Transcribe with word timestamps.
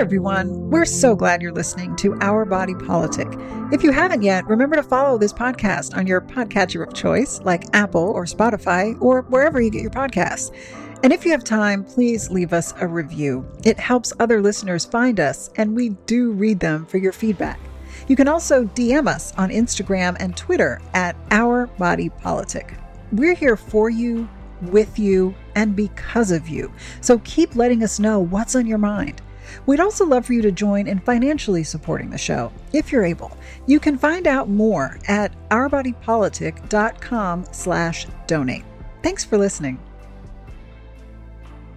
everyone. 0.00 0.70
We're 0.70 0.86
so 0.86 1.14
glad 1.14 1.42
you're 1.42 1.52
listening 1.52 1.94
to 1.96 2.16
Our 2.22 2.46
Body 2.46 2.74
Politic. 2.74 3.28
If 3.70 3.82
you 3.82 3.92
haven't 3.92 4.22
yet, 4.22 4.46
remember 4.46 4.76
to 4.76 4.82
follow 4.82 5.18
this 5.18 5.30
podcast 5.30 5.94
on 5.94 6.06
your 6.06 6.22
podcatcher 6.22 6.82
of 6.82 6.94
choice, 6.94 7.38
like 7.42 7.66
Apple 7.74 8.10
or 8.14 8.24
Spotify 8.24 8.96
or 9.02 9.20
wherever 9.28 9.60
you 9.60 9.68
get 9.68 9.82
your 9.82 9.90
podcasts. 9.90 10.56
And 11.02 11.12
if 11.12 11.26
you 11.26 11.32
have 11.32 11.44
time, 11.44 11.84
please 11.84 12.30
leave 12.30 12.54
us 12.54 12.72
a 12.80 12.86
review. 12.86 13.46
It 13.62 13.78
helps 13.78 14.14
other 14.18 14.40
listeners 14.40 14.86
find 14.86 15.20
us, 15.20 15.50
and 15.56 15.76
we 15.76 15.90
do 16.06 16.32
read 16.32 16.60
them 16.60 16.86
for 16.86 16.96
your 16.96 17.12
feedback. 17.12 17.60
You 18.08 18.16
can 18.16 18.26
also 18.26 18.64
DM 18.64 19.06
us 19.06 19.36
on 19.36 19.50
Instagram 19.50 20.16
and 20.18 20.34
Twitter 20.34 20.80
at 20.94 21.14
Our 21.30 21.66
Body 21.66 22.08
Politic. 22.08 22.72
We're 23.12 23.34
here 23.34 23.58
for 23.58 23.90
you, 23.90 24.30
with 24.62 24.98
you, 24.98 25.34
and 25.54 25.76
because 25.76 26.30
of 26.30 26.48
you. 26.48 26.72
So 27.02 27.18
keep 27.18 27.54
letting 27.54 27.82
us 27.82 28.00
know 28.00 28.18
what's 28.18 28.56
on 28.56 28.66
your 28.66 28.78
mind. 28.78 29.20
We'd 29.66 29.80
also 29.80 30.04
love 30.04 30.26
for 30.26 30.32
you 30.32 30.42
to 30.42 30.52
join 30.52 30.86
in 30.86 31.00
financially 31.00 31.64
supporting 31.64 32.10
the 32.10 32.18
show, 32.18 32.52
if 32.72 32.92
you're 32.92 33.04
able. 33.04 33.36
You 33.66 33.80
can 33.80 33.98
find 33.98 34.26
out 34.26 34.48
more 34.48 34.98
at 35.08 35.34
ourbodypolitic.com 35.50 37.44
slash 37.52 38.06
donate. 38.26 38.64
Thanks 39.02 39.24
for 39.24 39.38
listening. 39.38 39.78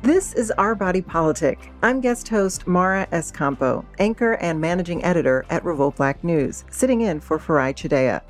This 0.02 0.34
is 0.34 0.52
Our 0.58 0.76
Body 0.76 1.02
Politic. 1.02 1.72
I'm 1.82 2.02
guest 2.02 2.28
host 2.28 2.68
Mara 2.68 3.08
S. 3.14 3.32
Campo, 3.32 3.86
anchor 4.00 4.34
and 4.34 4.60
managing 4.60 5.02
editor 5.06 5.46
at 5.50 5.64
Revolt 5.64 5.96
Black 5.96 6.26
News, 6.26 6.66
sitting 6.70 7.00
in 7.00 7.22
for 7.22 7.40
Farai 7.40 7.74
Chideya. 7.74 8.22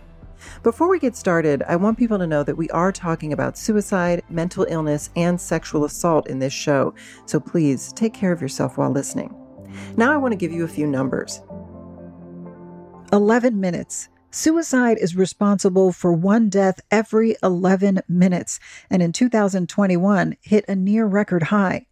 Before 0.62 0.88
we 0.88 1.00
get 1.00 1.16
started, 1.16 1.64
I 1.68 1.76
want 1.78 1.98
people 1.98 2.20
to 2.20 2.28
know 2.28 2.44
that 2.44 2.58
we 2.58 2.70
are 2.70 2.92
talking 2.92 3.34
about 3.34 3.58
suicide, 3.58 4.22
mental 4.30 4.68
illness, 4.70 5.10
and 5.16 5.42
sexual 5.42 5.86
assault 5.86 6.28
in 6.28 6.38
this 6.38 6.54
show, 6.54 6.94
so 7.26 7.40
please 7.40 7.92
take 7.94 8.14
care 8.14 8.32
of 8.32 8.42
yourself 8.42 8.78
while 8.78 8.92
listening. 8.92 9.34
Now 9.98 10.14
I 10.14 10.18
want 10.18 10.32
to 10.32 10.38
give 10.38 10.52
you 10.52 10.64
a 10.64 10.68
few 10.68 10.88
numbers 10.88 11.42
11 13.12 13.60
minutes. 13.60 14.10
Suicide 14.32 14.98
is 14.98 15.16
responsible 15.16 15.92
for 15.92 16.12
one 16.12 16.50
death 16.50 16.82
every 16.90 17.36
11 17.44 18.02
minutes, 18.10 18.60
and 18.90 19.04
in 19.04 19.12
2021 19.12 20.36
hit 20.42 20.66
a 20.68 20.76
near 20.76 21.06
record 21.06 21.44
high. 21.44 21.86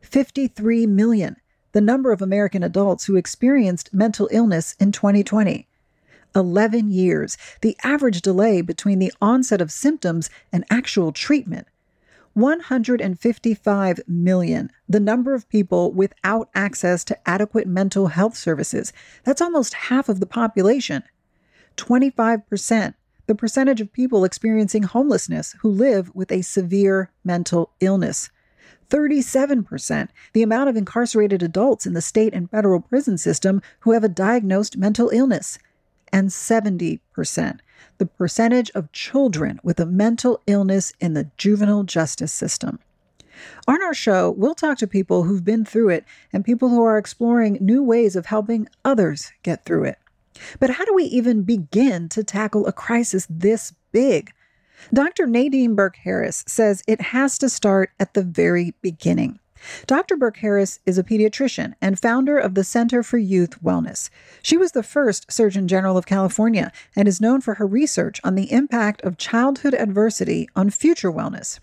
53 0.00 0.86
million, 0.86 1.36
the 1.70 1.80
number 1.80 2.10
of 2.10 2.20
American 2.20 2.64
adults 2.64 3.04
who 3.04 3.14
experienced 3.14 3.94
mental 3.94 4.28
illness 4.32 4.74
in 4.80 4.90
2020. 4.90 5.68
11 6.34 6.90
years, 6.90 7.38
the 7.62 7.76
average 7.84 8.20
delay 8.20 8.60
between 8.60 8.98
the 8.98 9.12
onset 9.20 9.60
of 9.60 9.70
symptoms 9.70 10.28
and 10.52 10.64
actual 10.68 11.12
treatment. 11.12 11.68
155 12.36 14.00
million, 14.06 14.70
the 14.86 15.00
number 15.00 15.32
of 15.32 15.48
people 15.48 15.90
without 15.90 16.50
access 16.54 17.02
to 17.02 17.18
adequate 17.26 17.66
mental 17.66 18.08
health 18.08 18.36
services. 18.36 18.92
That's 19.24 19.40
almost 19.40 19.72
half 19.72 20.10
of 20.10 20.20
the 20.20 20.26
population. 20.26 21.02
25%, 21.78 22.92
the 23.26 23.34
percentage 23.34 23.80
of 23.80 23.90
people 23.90 24.22
experiencing 24.22 24.82
homelessness 24.82 25.56
who 25.62 25.70
live 25.70 26.14
with 26.14 26.30
a 26.30 26.42
severe 26.42 27.10
mental 27.24 27.70
illness. 27.80 28.28
37%, 28.90 30.08
the 30.34 30.42
amount 30.42 30.68
of 30.68 30.76
incarcerated 30.76 31.42
adults 31.42 31.86
in 31.86 31.94
the 31.94 32.02
state 32.02 32.34
and 32.34 32.50
federal 32.50 32.82
prison 32.82 33.16
system 33.16 33.62
who 33.80 33.92
have 33.92 34.04
a 34.04 34.10
diagnosed 34.10 34.76
mental 34.76 35.08
illness 35.08 35.58
and 36.12 36.28
70%, 36.28 37.00
the 37.98 38.06
percentage 38.06 38.70
of 38.70 38.92
children 38.92 39.60
with 39.62 39.80
a 39.80 39.86
mental 39.86 40.40
illness 40.46 40.92
in 41.00 41.14
the 41.14 41.30
juvenile 41.36 41.84
justice 41.84 42.32
system. 42.32 42.78
On 43.68 43.82
our 43.82 43.94
show, 43.94 44.30
we'll 44.30 44.54
talk 44.54 44.78
to 44.78 44.86
people 44.86 45.24
who've 45.24 45.44
been 45.44 45.64
through 45.64 45.90
it 45.90 46.04
and 46.32 46.44
people 46.44 46.68
who 46.68 46.82
are 46.82 46.98
exploring 46.98 47.58
new 47.60 47.82
ways 47.82 48.16
of 48.16 48.26
helping 48.26 48.68
others 48.84 49.32
get 49.42 49.64
through 49.64 49.84
it. 49.84 49.98
But 50.58 50.70
how 50.70 50.84
do 50.84 50.94
we 50.94 51.04
even 51.04 51.42
begin 51.42 52.08
to 52.10 52.24
tackle 52.24 52.66
a 52.66 52.72
crisis 52.72 53.26
this 53.28 53.72
big? 53.92 54.32
Dr. 54.92 55.26
Nadine 55.26 55.74
Burke 55.74 55.96
Harris 55.96 56.44
says 56.46 56.82
it 56.86 57.00
has 57.00 57.38
to 57.38 57.48
start 57.48 57.90
at 57.98 58.14
the 58.14 58.22
very 58.22 58.74
beginning. 58.82 59.38
Dr. 59.86 60.16
Burke 60.16 60.38
Harris 60.38 60.80
is 60.86 60.98
a 60.98 61.04
pediatrician 61.04 61.74
and 61.80 61.98
founder 61.98 62.38
of 62.38 62.54
the 62.54 62.64
Center 62.64 63.02
for 63.02 63.18
Youth 63.18 63.62
Wellness. 63.62 64.10
She 64.42 64.56
was 64.56 64.72
the 64.72 64.82
first 64.82 65.30
Surgeon 65.30 65.68
General 65.68 65.96
of 65.96 66.06
California 66.06 66.72
and 66.94 67.08
is 67.08 67.20
known 67.20 67.40
for 67.40 67.54
her 67.54 67.66
research 67.66 68.20
on 68.24 68.34
the 68.34 68.52
impact 68.52 69.02
of 69.02 69.18
childhood 69.18 69.74
adversity 69.74 70.48
on 70.54 70.70
future 70.70 71.10
wellness. 71.12 71.60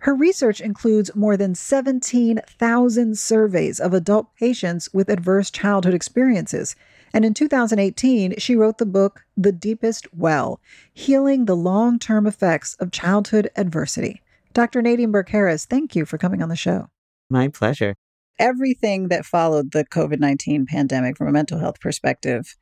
Her 0.00 0.14
research 0.14 0.60
includes 0.60 1.14
more 1.14 1.36
than 1.36 1.54
17,000 1.54 3.18
surveys 3.18 3.80
of 3.80 3.94
adult 3.94 4.34
patients 4.36 4.92
with 4.92 5.10
adverse 5.10 5.50
childhood 5.50 5.94
experiences. 5.94 6.74
And 7.12 7.24
in 7.24 7.34
2018, 7.34 8.38
she 8.38 8.56
wrote 8.56 8.78
the 8.78 8.86
book 8.86 9.24
The 9.36 9.52
Deepest 9.52 10.12
Well 10.14 10.60
Healing 10.92 11.46
the 11.46 11.56
Long 11.56 11.98
Term 11.98 12.26
Effects 12.26 12.74
of 12.74 12.90
Childhood 12.90 13.50
Adversity. 13.56 14.22
Dr. 14.54 14.82
Nadine 14.82 15.12
Burke 15.12 15.28
Harris, 15.28 15.64
thank 15.64 15.94
you 15.94 16.04
for 16.04 16.18
coming 16.18 16.42
on 16.42 16.48
the 16.48 16.56
show. 16.56 16.88
My 17.30 17.48
pleasure. 17.48 17.94
Everything 18.38 19.08
that 19.08 19.24
followed 19.24 19.72
the 19.72 19.84
COVID 19.84 20.20
19 20.20 20.66
pandemic 20.66 21.16
from 21.16 21.28
a 21.28 21.32
mental 21.32 21.58
health 21.58 21.80
perspective, 21.80 22.56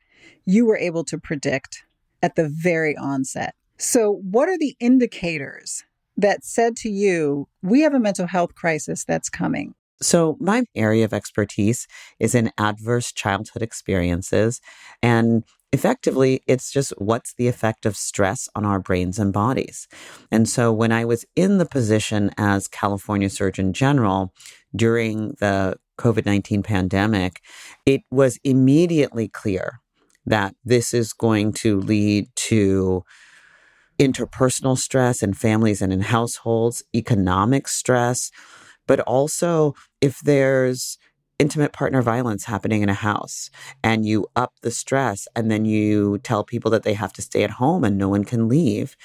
you 0.45 0.65
were 0.65 0.77
able 0.77 1.03
to 1.05 1.17
predict 1.17 1.83
at 2.21 2.35
the 2.35 2.49
very 2.49 2.95
onset. 2.97 3.53
So, 3.77 4.21
what 4.23 4.49
are 4.49 4.57
the 4.57 4.75
indicators 4.79 5.83
that 6.17 6.43
said 6.43 6.75
to 6.77 6.89
you, 6.89 7.47
we 7.61 7.81
have 7.81 7.93
a 7.93 7.99
mental 7.99 8.27
health 8.27 8.55
crisis 8.55 9.05
that's 9.05 9.29
coming? 9.29 9.75
So, 10.01 10.37
my 10.39 10.65
area 10.75 11.05
of 11.05 11.13
expertise 11.13 11.87
is 12.19 12.33
in 12.33 12.51
adverse 12.57 13.11
childhood 13.11 13.61
experiences. 13.61 14.61
And 15.01 15.43
effectively, 15.71 16.41
it's 16.47 16.71
just 16.71 16.93
what's 16.97 17.33
the 17.33 17.47
effect 17.47 17.85
of 17.85 17.95
stress 17.95 18.49
on 18.55 18.65
our 18.65 18.79
brains 18.79 19.19
and 19.19 19.33
bodies. 19.33 19.87
And 20.31 20.47
so, 20.47 20.71
when 20.71 20.91
I 20.91 21.05
was 21.05 21.25
in 21.35 21.57
the 21.57 21.65
position 21.65 22.31
as 22.37 22.67
California 22.67 23.29
Surgeon 23.29 23.73
General, 23.73 24.33
during 24.75 25.35
the 25.39 25.77
COVID 25.97 26.25
19 26.25 26.63
pandemic, 26.63 27.41
it 27.85 28.01
was 28.11 28.39
immediately 28.43 29.27
clear 29.27 29.79
that 30.25 30.55
this 30.63 30.93
is 30.93 31.13
going 31.13 31.53
to 31.53 31.79
lead 31.79 32.27
to 32.35 33.03
interpersonal 33.97 34.77
stress 34.77 35.23
in 35.23 35.33
families 35.33 35.81
and 35.81 35.91
in 35.91 36.01
households, 36.01 36.83
economic 36.95 37.67
stress, 37.67 38.29
but 38.85 38.99
also 39.01 39.73
if 40.01 40.19
there's 40.19 40.97
intimate 41.39 41.73
partner 41.73 42.01
violence 42.01 42.45
happening 42.45 42.81
in 42.81 42.89
a 42.89 42.93
house 42.93 43.49
and 43.83 44.05
you 44.05 44.27
up 44.35 44.53
the 44.61 44.71
stress 44.71 45.27
and 45.35 45.51
then 45.51 45.65
you 45.65 46.17
tell 46.19 46.43
people 46.43 46.71
that 46.71 46.83
they 46.83 46.93
have 46.93 47.13
to 47.13 47.21
stay 47.21 47.43
at 47.43 47.51
home 47.51 47.83
and 47.83 47.97
no 47.97 48.09
one 48.09 48.23
can 48.23 48.47
leave. 48.47 48.95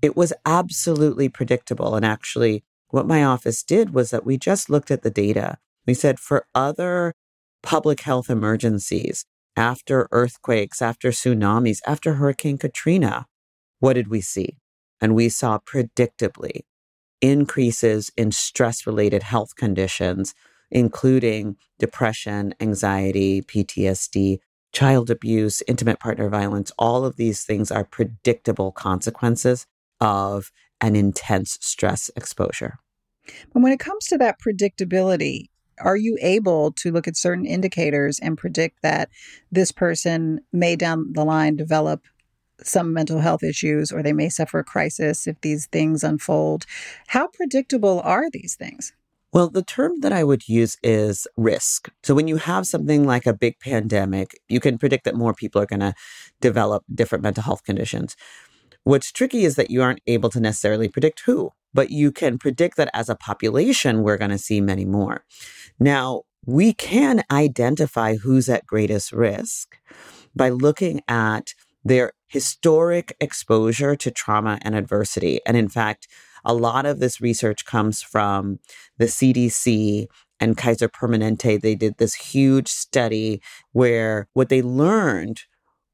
It 0.00 0.16
was 0.16 0.32
absolutely 0.44 1.28
predictable. 1.28 1.96
And 1.96 2.04
actually, 2.04 2.62
what 2.90 3.06
my 3.06 3.24
office 3.24 3.62
did 3.62 3.92
was 3.92 4.10
that 4.10 4.24
we 4.24 4.38
just 4.38 4.70
looked 4.70 4.90
at 4.90 5.02
the 5.02 5.10
data. 5.10 5.58
We 5.86 5.94
said 5.94 6.20
for 6.20 6.46
other 6.54 7.14
public 7.62 8.02
health 8.02 8.30
emergencies, 8.30 9.24
after 9.56 10.06
earthquakes, 10.12 10.82
after 10.82 11.10
tsunamis, 11.10 11.80
after 11.86 12.14
Hurricane 12.14 12.58
Katrina, 12.58 13.26
what 13.80 13.94
did 13.94 14.08
we 14.08 14.20
see? 14.20 14.58
And 15.00 15.14
we 15.14 15.28
saw 15.28 15.58
predictably 15.58 16.60
increases 17.22 18.10
in 18.16 18.32
stress 18.32 18.86
related 18.86 19.22
health 19.22 19.56
conditions, 19.56 20.34
including 20.70 21.56
depression, 21.78 22.54
anxiety, 22.60 23.42
PTSD, 23.42 24.38
child 24.72 25.10
abuse, 25.10 25.62
intimate 25.66 26.00
partner 26.00 26.28
violence. 26.28 26.72
All 26.78 27.04
of 27.04 27.16
these 27.16 27.44
things 27.44 27.70
are 27.70 27.84
predictable 27.84 28.72
consequences 28.72 29.66
of 30.00 30.50
an 30.80 30.94
intense 30.94 31.58
stress 31.60 32.10
exposure. 32.16 32.78
But 33.52 33.62
when 33.62 33.72
it 33.72 33.80
comes 33.80 34.06
to 34.08 34.18
that 34.18 34.38
predictability, 34.40 35.46
are 35.80 35.96
you 35.96 36.16
able 36.20 36.72
to 36.72 36.90
look 36.90 37.06
at 37.08 37.16
certain 37.16 37.46
indicators 37.46 38.18
and 38.18 38.38
predict 38.38 38.82
that 38.82 39.10
this 39.50 39.72
person 39.72 40.40
may 40.52 40.76
down 40.76 41.12
the 41.12 41.24
line 41.24 41.56
develop 41.56 42.04
some 42.62 42.92
mental 42.92 43.20
health 43.20 43.42
issues 43.42 43.92
or 43.92 44.02
they 44.02 44.14
may 44.14 44.28
suffer 44.28 44.60
a 44.60 44.64
crisis 44.64 45.26
if 45.26 45.40
these 45.40 45.66
things 45.66 46.02
unfold? 46.02 46.64
How 47.08 47.28
predictable 47.28 48.00
are 48.00 48.30
these 48.30 48.54
things? 48.54 48.92
Well, 49.36 49.50
the 49.50 49.62
term 49.62 50.00
that 50.00 50.14
I 50.14 50.24
would 50.24 50.48
use 50.48 50.78
is 50.82 51.26
risk. 51.36 51.90
So 52.02 52.14
when 52.14 52.26
you 52.26 52.38
have 52.38 52.66
something 52.66 53.04
like 53.04 53.26
a 53.26 53.34
big 53.34 53.60
pandemic, 53.60 54.40
you 54.48 54.60
can 54.60 54.78
predict 54.78 55.04
that 55.04 55.14
more 55.14 55.34
people 55.34 55.60
are 55.60 55.66
going 55.66 55.80
to 55.80 55.92
develop 56.40 56.84
different 56.94 57.22
mental 57.22 57.42
health 57.42 57.62
conditions. 57.62 58.16
What's 58.84 59.12
tricky 59.12 59.44
is 59.44 59.56
that 59.56 59.70
you 59.70 59.82
aren't 59.82 60.00
able 60.06 60.30
to 60.30 60.40
necessarily 60.40 60.88
predict 60.88 61.20
who, 61.26 61.50
but 61.74 61.90
you 61.90 62.12
can 62.12 62.38
predict 62.38 62.78
that 62.78 62.88
as 62.94 63.10
a 63.10 63.14
population, 63.14 64.02
we're 64.02 64.16
going 64.16 64.30
to 64.30 64.38
see 64.38 64.62
many 64.62 64.86
more. 64.86 65.22
Now, 65.78 66.22
we 66.46 66.72
can 66.72 67.22
identify 67.30 68.16
who's 68.16 68.48
at 68.48 68.64
greatest 68.64 69.12
risk 69.12 69.76
by 70.34 70.48
looking 70.48 71.02
at 71.08 71.52
their 71.84 72.12
historic 72.26 73.14
exposure 73.20 73.96
to 73.96 74.10
trauma 74.10 74.58
and 74.62 74.74
adversity. 74.74 75.40
And 75.44 75.58
in 75.58 75.68
fact, 75.68 76.08
a 76.46 76.54
lot 76.54 76.86
of 76.86 77.00
this 77.00 77.20
research 77.20 77.66
comes 77.66 78.02
from 78.02 78.60
the 78.96 79.06
CDC 79.06 80.06
and 80.40 80.56
Kaiser 80.56 80.88
Permanente. 80.88 81.60
They 81.60 81.74
did 81.74 81.98
this 81.98 82.14
huge 82.14 82.68
study 82.68 83.42
where 83.72 84.28
what 84.32 84.48
they 84.48 84.62
learned 84.62 85.42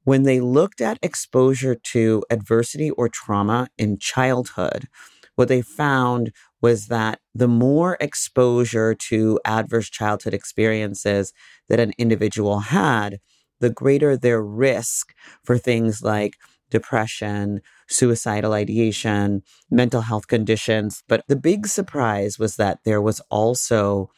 when 0.05 0.25
they 0.25 0.41
looked 0.41 0.81
at 0.81 0.99
exposure 1.03 1.75
to 1.75 2.25
adversity 2.31 2.91
or 2.91 3.09
trauma 3.09 3.69
in 3.79 3.99
childhood, 3.99 4.89
what 5.37 5.49
they 5.49 5.63
found 5.63 6.33
was 6.61 6.87
that 6.89 7.21
the 7.35 7.49
more 7.49 7.97
exposure 8.01 8.95
to 8.95 9.41
adverse 9.45 9.89
childhood 9.89 10.35
experiences 10.35 11.33
that 11.69 11.81
an 11.81 11.93
individual 11.99 12.61
had, 12.61 13.19
the 13.61 13.71
greater 13.71 14.17
their 14.17 14.43
risk 14.43 15.15
for 15.45 15.57
things 15.57 16.03
like 16.03 16.37
depression, 16.71 17.61
suicidal 17.93 18.53
ideation, 18.53 19.43
mental 19.71 20.03
health 20.03 20.27
conditions. 20.27 21.03
But 21.09 21.25
the 21.29 21.37
big 21.37 21.67
surprise 21.67 22.39
was 22.39 22.57
that 22.57 22.79
there 22.85 23.03
was 23.03 23.21
also 23.31 24.11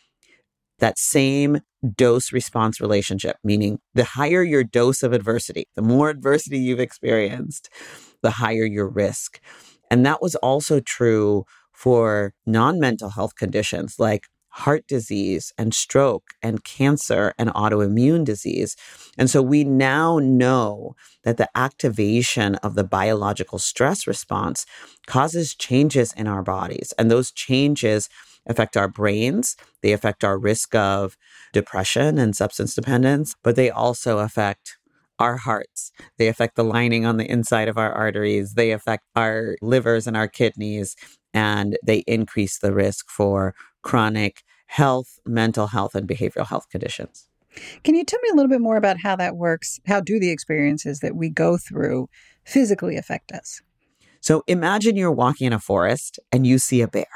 that 0.79 0.99
same 0.99 1.61
dose 1.97 2.33
response 2.33 2.81
relationship, 2.81 3.37
meaning 3.45 3.79
the 3.95 4.05
higher 4.05 4.43
your 4.43 4.65
dose 4.65 5.03
of 5.03 5.13
adversity, 5.13 5.67
the 5.75 5.83
more 5.83 6.11
adversity 6.11 6.59
you've 6.59 6.81
experienced, 6.81 7.69
the 8.23 8.31
higher 8.31 8.65
your 8.65 8.89
risk. 8.89 9.41
And 9.91 10.05
that 10.07 10.23
was 10.23 10.35
also 10.37 10.81
true 10.81 11.45
for 11.73 12.33
non 12.47 12.81
mental 12.81 13.11
health 13.11 13.35
conditions 13.37 13.97
like 13.99 14.29
heart 14.55 14.87
disease 14.87 15.53
and 15.59 15.75
stroke 15.75 16.31
and 16.41 16.63
cancer 16.63 17.35
and 17.39 17.51
autoimmune 17.51 18.25
disease. 18.25 18.77
And 19.19 19.29
so 19.29 19.43
we 19.43 19.65
now 19.65 20.21
know 20.21 20.95
that 21.25 21.39
the 21.39 21.51
activation 21.57 22.55
of 22.57 22.77
the 22.77 22.85
biological 22.85 23.59
stress 23.59 24.07
response 24.07 24.65
causes 25.09 25.57
changes 25.57 26.13
in 26.13 26.29
our 26.29 26.43
bodies. 26.45 26.95
And 26.97 27.11
those 27.11 27.33
changes 27.33 28.09
affect 28.47 28.77
our 28.77 28.87
brains, 28.87 29.57
they 29.83 29.93
affect 29.93 30.23
our 30.23 30.39
risk 30.39 30.73
of 30.75 31.17
depression 31.53 32.17
and 32.17 32.37
substance 32.37 32.77
dependence, 32.77 33.35
but 33.43 33.57
they 33.57 33.71
also 33.71 34.19
affect 34.19 34.77
our 35.19 35.37
hearts. 35.37 35.91
They 36.19 36.29
affect 36.29 36.55
the 36.55 36.65
lining 36.65 37.07
on 37.07 37.17
the 37.17 37.29
inside 37.29 37.69
of 37.69 37.79
our 37.79 37.93
arteries. 37.93 38.55
They 38.55 38.71
affect 38.71 39.05
our 39.17 39.57
livers 39.63 40.07
and 40.07 40.17
our 40.17 40.29
kidneys, 40.29 40.97
and 41.33 41.77
they 41.85 41.99
increase 42.07 42.59
the 42.59 42.73
risk 42.73 43.09
for 43.09 43.55
chronic 43.85 44.43
health, 44.67 45.21
mental 45.25 45.69
health, 45.69 45.95
and 45.95 46.09
behavioral 46.09 46.49
health 46.49 46.69
conditions. 46.71 47.29
Can 47.85 47.95
you 47.95 48.05
tell 48.05 48.19
me 48.21 48.31
a 48.33 48.35
little 48.35 48.49
bit 48.49 48.61
more 48.61 48.77
about 48.77 48.97
how 49.01 49.15
that 49.15 49.37
works? 49.37 49.79
How 49.87 50.01
do 50.01 50.19
the 50.19 50.31
experiences 50.31 50.99
that 51.01 51.15
we 51.15 51.31
go 51.31 51.57
through 51.57 52.09
physically 52.45 52.97
affect 52.97 53.31
us? 53.31 53.63
So 54.21 54.43
imagine 54.49 54.97
you're 54.97 55.13
walking 55.13 55.47
in 55.47 55.53
a 55.53 55.61
forest 55.61 56.19
and 56.33 56.47
you 56.47 56.59
see 56.59 56.81
a 56.81 56.89
bear. 56.89 57.07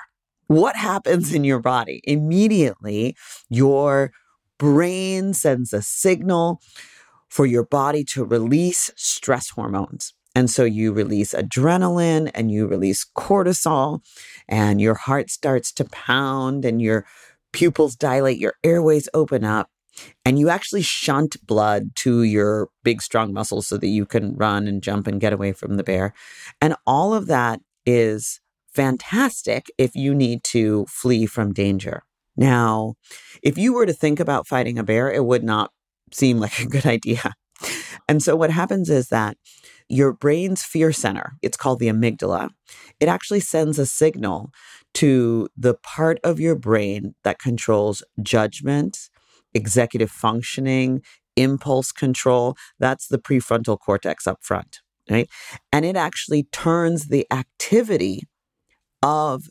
What 0.46 0.76
happens 0.76 1.34
in 1.34 1.42
your 1.42 1.58
body? 1.58 2.00
Immediately, 2.04 3.16
your 3.48 4.12
brain 4.58 5.34
sends 5.34 5.72
a 5.72 5.82
signal 5.82 6.60
for 7.28 7.44
your 7.44 7.64
body 7.64 8.04
to 8.04 8.24
release 8.24 8.90
stress 8.94 9.50
hormones. 9.50 10.14
And 10.38 10.48
so 10.48 10.62
you 10.62 10.92
release 10.92 11.34
adrenaline 11.34 12.30
and 12.32 12.48
you 12.48 12.68
release 12.68 13.04
cortisol, 13.04 14.04
and 14.48 14.80
your 14.80 14.94
heart 14.94 15.30
starts 15.30 15.72
to 15.72 15.84
pound, 15.84 16.64
and 16.64 16.80
your 16.80 17.06
pupils 17.52 17.96
dilate, 17.96 18.38
your 18.38 18.54
airways 18.62 19.08
open 19.12 19.42
up, 19.42 19.68
and 20.24 20.38
you 20.38 20.48
actually 20.48 20.82
shunt 20.82 21.44
blood 21.44 21.90
to 21.96 22.22
your 22.22 22.68
big, 22.84 23.02
strong 23.02 23.32
muscles 23.32 23.66
so 23.66 23.76
that 23.78 23.88
you 23.88 24.06
can 24.06 24.36
run 24.36 24.68
and 24.68 24.80
jump 24.80 25.08
and 25.08 25.20
get 25.20 25.32
away 25.32 25.50
from 25.50 25.76
the 25.76 25.82
bear. 25.82 26.14
And 26.60 26.76
all 26.86 27.14
of 27.14 27.26
that 27.26 27.58
is 27.84 28.40
fantastic 28.72 29.66
if 29.76 29.96
you 29.96 30.14
need 30.14 30.44
to 30.44 30.86
flee 30.88 31.26
from 31.26 31.52
danger. 31.52 32.04
Now, 32.36 32.94
if 33.42 33.58
you 33.58 33.74
were 33.74 33.86
to 33.86 33.92
think 33.92 34.20
about 34.20 34.46
fighting 34.46 34.78
a 34.78 34.84
bear, 34.84 35.10
it 35.10 35.24
would 35.24 35.42
not 35.42 35.72
seem 36.12 36.38
like 36.38 36.60
a 36.60 36.66
good 36.66 36.86
idea. 36.96 37.34
And 38.08 38.22
so 38.22 38.36
what 38.36 38.50
happens 38.50 38.88
is 38.88 39.08
that 39.08 39.36
your 39.88 40.12
brain's 40.12 40.62
fear 40.62 40.92
center, 40.92 41.34
it's 41.42 41.56
called 41.56 41.78
the 41.78 41.88
amygdala, 41.88 42.50
it 43.00 43.08
actually 43.08 43.40
sends 43.40 43.78
a 43.78 43.86
signal 43.86 44.50
to 44.94 45.48
the 45.56 45.74
part 45.74 46.18
of 46.24 46.40
your 46.40 46.54
brain 46.54 47.14
that 47.24 47.38
controls 47.38 48.02
judgment, 48.22 49.08
executive 49.54 50.10
functioning, 50.10 51.02
impulse 51.36 51.92
control. 51.92 52.56
That's 52.78 53.08
the 53.08 53.18
prefrontal 53.18 53.78
cortex 53.78 54.26
up 54.26 54.38
front, 54.42 54.80
right? 55.10 55.28
And 55.72 55.84
it 55.84 55.96
actually 55.96 56.44
turns 56.52 57.06
the 57.06 57.26
activity 57.30 58.22
of 59.02 59.44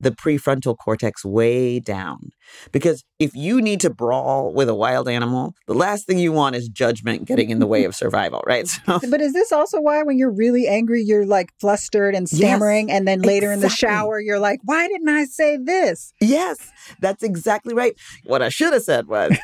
the 0.00 0.10
prefrontal 0.10 0.76
cortex 0.76 1.24
way 1.24 1.78
down. 1.78 2.30
Because 2.72 3.04
if 3.18 3.34
you 3.34 3.60
need 3.60 3.80
to 3.80 3.90
brawl 3.90 4.52
with 4.52 4.68
a 4.68 4.74
wild 4.74 5.08
animal, 5.08 5.54
the 5.66 5.74
last 5.74 6.06
thing 6.06 6.18
you 6.18 6.32
want 6.32 6.56
is 6.56 6.68
judgment 6.68 7.26
getting 7.26 7.50
in 7.50 7.58
the 7.58 7.66
way 7.66 7.84
of 7.84 7.94
survival, 7.94 8.42
right? 8.46 8.68
So, 8.90 8.98
but 9.10 9.20
is 9.20 9.34
this 9.34 9.52
also 9.52 9.80
why 9.80 10.02
when 10.02 10.18
you're 10.18 10.32
really 10.32 10.66
angry, 10.66 11.02
you're 11.02 11.26
like 11.26 11.52
flustered 11.60 12.14
and 12.14 12.28
stammering, 12.28 12.88
yes, 12.88 12.96
and 12.96 13.06
then 13.06 13.20
later 13.20 13.52
exactly. 13.52 13.54
in 13.54 13.60
the 13.60 13.68
shower, 13.68 14.20
you're 14.20 14.38
like, 14.38 14.60
why 14.64 14.88
didn't 14.88 15.08
I 15.08 15.24
say 15.26 15.56
this? 15.56 16.12
Yes, 16.20 16.70
that's 17.00 17.22
exactly 17.22 17.74
right. 17.74 17.94
What 18.24 18.42
I 18.42 18.48
should 18.48 18.72
have 18.72 18.82
said 18.82 19.06
was. 19.06 19.36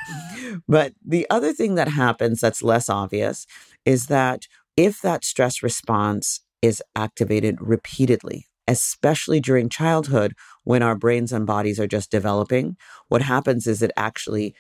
but 0.69 0.95
the 1.05 1.27
other 1.31 1.53
thing 1.53 1.75
that 1.75 1.89
happens 1.89 2.41
that's 2.41 2.63
less 2.63 2.89
obvious 2.89 3.47
is 3.85 4.07
that 4.07 4.47
if 4.77 5.01
that 5.03 5.25
stress 5.25 5.63
response 5.63 6.41
is 6.63 6.83
activated 6.95 7.57
repeatedly 7.61 8.47
especially 8.69 9.41
during 9.41 9.69
childhood 9.69 10.35
when 10.65 10.83
our 10.83 10.97
brains 10.97 11.33
and 11.33 11.47
bodies 11.47 11.79
are 11.79 11.87
just 11.87 12.11
developing, 12.11 12.77
what 13.09 13.23
happens 13.23 13.67
is 13.67 13.83
it 13.83 13.93
actually 13.97 14.55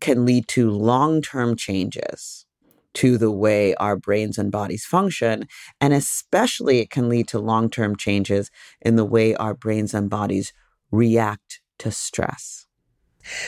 can 0.00 0.24
lead 0.24 0.48
to 0.48 0.70
long 0.70 1.22
term 1.22 1.56
changes 1.56 2.46
to 2.94 3.16
the 3.18 3.30
way 3.30 3.74
our 3.76 3.96
brains 3.96 4.38
and 4.38 4.50
bodies 4.50 4.84
function. 4.84 5.46
And 5.80 5.92
especially, 5.92 6.80
it 6.80 6.90
can 6.90 7.08
lead 7.08 7.28
to 7.28 7.38
long 7.38 7.70
term 7.70 7.96
changes 7.96 8.50
in 8.80 8.96
the 8.96 9.04
way 9.04 9.34
our 9.34 9.54
brains 9.54 9.94
and 9.94 10.10
bodies 10.10 10.52
react 10.90 11.60
to 11.78 11.90
stress. 11.90 12.66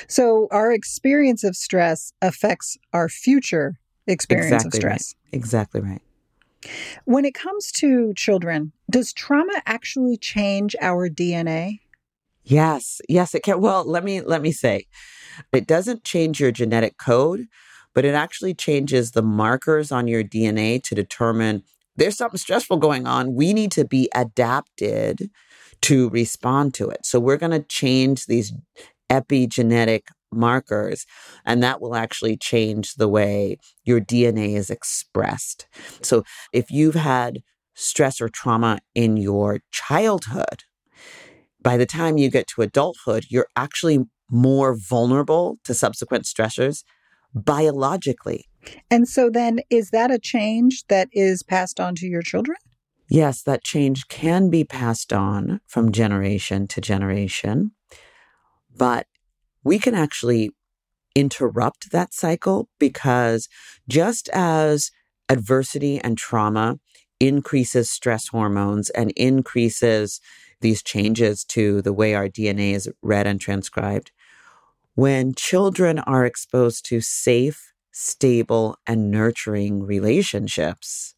So, 0.08 0.48
our 0.50 0.72
experience 0.72 1.44
of 1.44 1.56
stress 1.56 2.12
affects 2.20 2.76
our 2.92 3.08
future 3.08 3.78
experience 4.06 4.64
exactly 4.64 4.78
of 4.78 4.82
stress. 4.82 5.14
Right. 5.24 5.38
Exactly 5.38 5.80
right. 5.80 6.02
When 7.04 7.24
it 7.24 7.34
comes 7.34 7.72
to 7.72 8.12
children, 8.14 8.72
does 8.90 9.12
trauma 9.12 9.62
actually 9.66 10.16
change 10.16 10.76
our 10.80 11.08
DNA? 11.08 11.80
Yes, 12.44 13.00
yes, 13.08 13.34
it 13.34 13.42
can. 13.42 13.60
Well, 13.60 13.84
let 13.84 14.04
me 14.04 14.20
let 14.20 14.42
me 14.42 14.52
say, 14.52 14.86
it 15.52 15.66
doesn't 15.66 16.04
change 16.04 16.40
your 16.40 16.50
genetic 16.50 16.98
code, 16.98 17.46
but 17.94 18.04
it 18.04 18.14
actually 18.14 18.54
changes 18.54 19.12
the 19.12 19.22
markers 19.22 19.92
on 19.92 20.08
your 20.08 20.24
DNA 20.24 20.82
to 20.84 20.94
determine 20.94 21.62
there's 21.96 22.16
something 22.16 22.38
stressful 22.38 22.78
going 22.78 23.06
on. 23.06 23.34
We 23.34 23.52
need 23.52 23.70
to 23.72 23.84
be 23.84 24.08
adapted 24.14 25.30
to 25.82 26.08
respond 26.10 26.74
to 26.74 26.88
it. 26.88 27.04
So 27.04 27.20
we're 27.20 27.36
going 27.36 27.52
to 27.52 27.62
change 27.62 28.26
these 28.26 28.52
epigenetic 29.10 30.02
markers, 30.32 31.06
and 31.44 31.62
that 31.62 31.80
will 31.80 31.94
actually 31.94 32.36
change 32.36 32.94
the 32.94 33.08
way 33.08 33.58
your 33.84 34.00
DNA 34.00 34.56
is 34.56 34.70
expressed. 34.70 35.66
So 36.02 36.24
if 36.52 36.70
you've 36.70 36.94
had 36.94 37.42
stress 37.74 38.20
or 38.20 38.28
trauma 38.28 38.78
in 38.94 39.16
your 39.16 39.60
childhood, 39.70 40.64
by 41.62 41.76
the 41.76 41.86
time 41.86 42.18
you 42.18 42.30
get 42.30 42.46
to 42.48 42.62
adulthood, 42.62 43.26
you're 43.28 43.48
actually 43.56 44.00
more 44.30 44.74
vulnerable 44.74 45.58
to 45.64 45.74
subsequent 45.74 46.24
stressors 46.24 46.84
biologically. 47.34 48.46
And 48.90 49.08
so 49.08 49.30
then 49.30 49.60
is 49.70 49.90
that 49.90 50.10
a 50.10 50.18
change 50.18 50.86
that 50.88 51.08
is 51.12 51.42
passed 51.42 51.80
on 51.80 51.94
to 51.96 52.06
your 52.06 52.22
children? 52.22 52.56
Yes, 53.08 53.42
that 53.42 53.64
change 53.64 54.08
can 54.08 54.48
be 54.48 54.64
passed 54.64 55.12
on 55.12 55.60
from 55.66 55.92
generation 55.92 56.66
to 56.68 56.80
generation. 56.80 57.72
But 58.74 59.06
we 59.64 59.78
can 59.78 59.94
actually 59.94 60.50
interrupt 61.14 61.90
that 61.90 62.14
cycle 62.14 62.68
because 62.78 63.48
just 63.88 64.28
as 64.32 64.90
adversity 65.28 65.98
and 65.98 66.16
trauma 66.16 66.78
increases 67.20 67.90
stress 67.90 68.28
hormones 68.28 68.90
and 68.90 69.12
increases 69.12 70.20
these 70.60 70.82
changes 70.82 71.44
to 71.44 71.82
the 71.82 71.92
way 71.92 72.14
our 72.14 72.28
DNA 72.28 72.74
is 72.74 72.88
read 73.02 73.26
and 73.26 73.40
transcribed, 73.40 74.10
when 74.94 75.34
children 75.34 75.98
are 76.00 76.24
exposed 76.24 76.84
to 76.86 77.00
safe, 77.00 77.72
stable, 77.92 78.76
and 78.86 79.10
nurturing 79.10 79.82
relationships, 79.82 81.14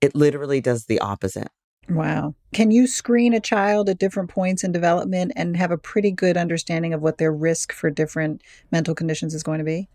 it 0.00 0.14
literally 0.14 0.60
does 0.60 0.86
the 0.86 1.00
opposite. 1.00 1.50
Wow. 1.88 2.34
Can 2.52 2.70
you 2.70 2.86
screen 2.86 3.32
a 3.32 3.40
child 3.40 3.88
at 3.88 3.98
different 3.98 4.30
points 4.30 4.64
in 4.64 4.72
development 4.72 5.32
and 5.36 5.56
have 5.56 5.70
a 5.70 5.78
pretty 5.78 6.10
good 6.10 6.36
understanding 6.36 6.92
of 6.92 7.00
what 7.00 7.18
their 7.18 7.32
risk 7.32 7.72
for 7.72 7.90
different 7.90 8.42
mental 8.72 8.94
conditions 8.94 9.34
is 9.34 9.42
going 9.42 9.58
to 9.58 9.64
be? 9.64 9.88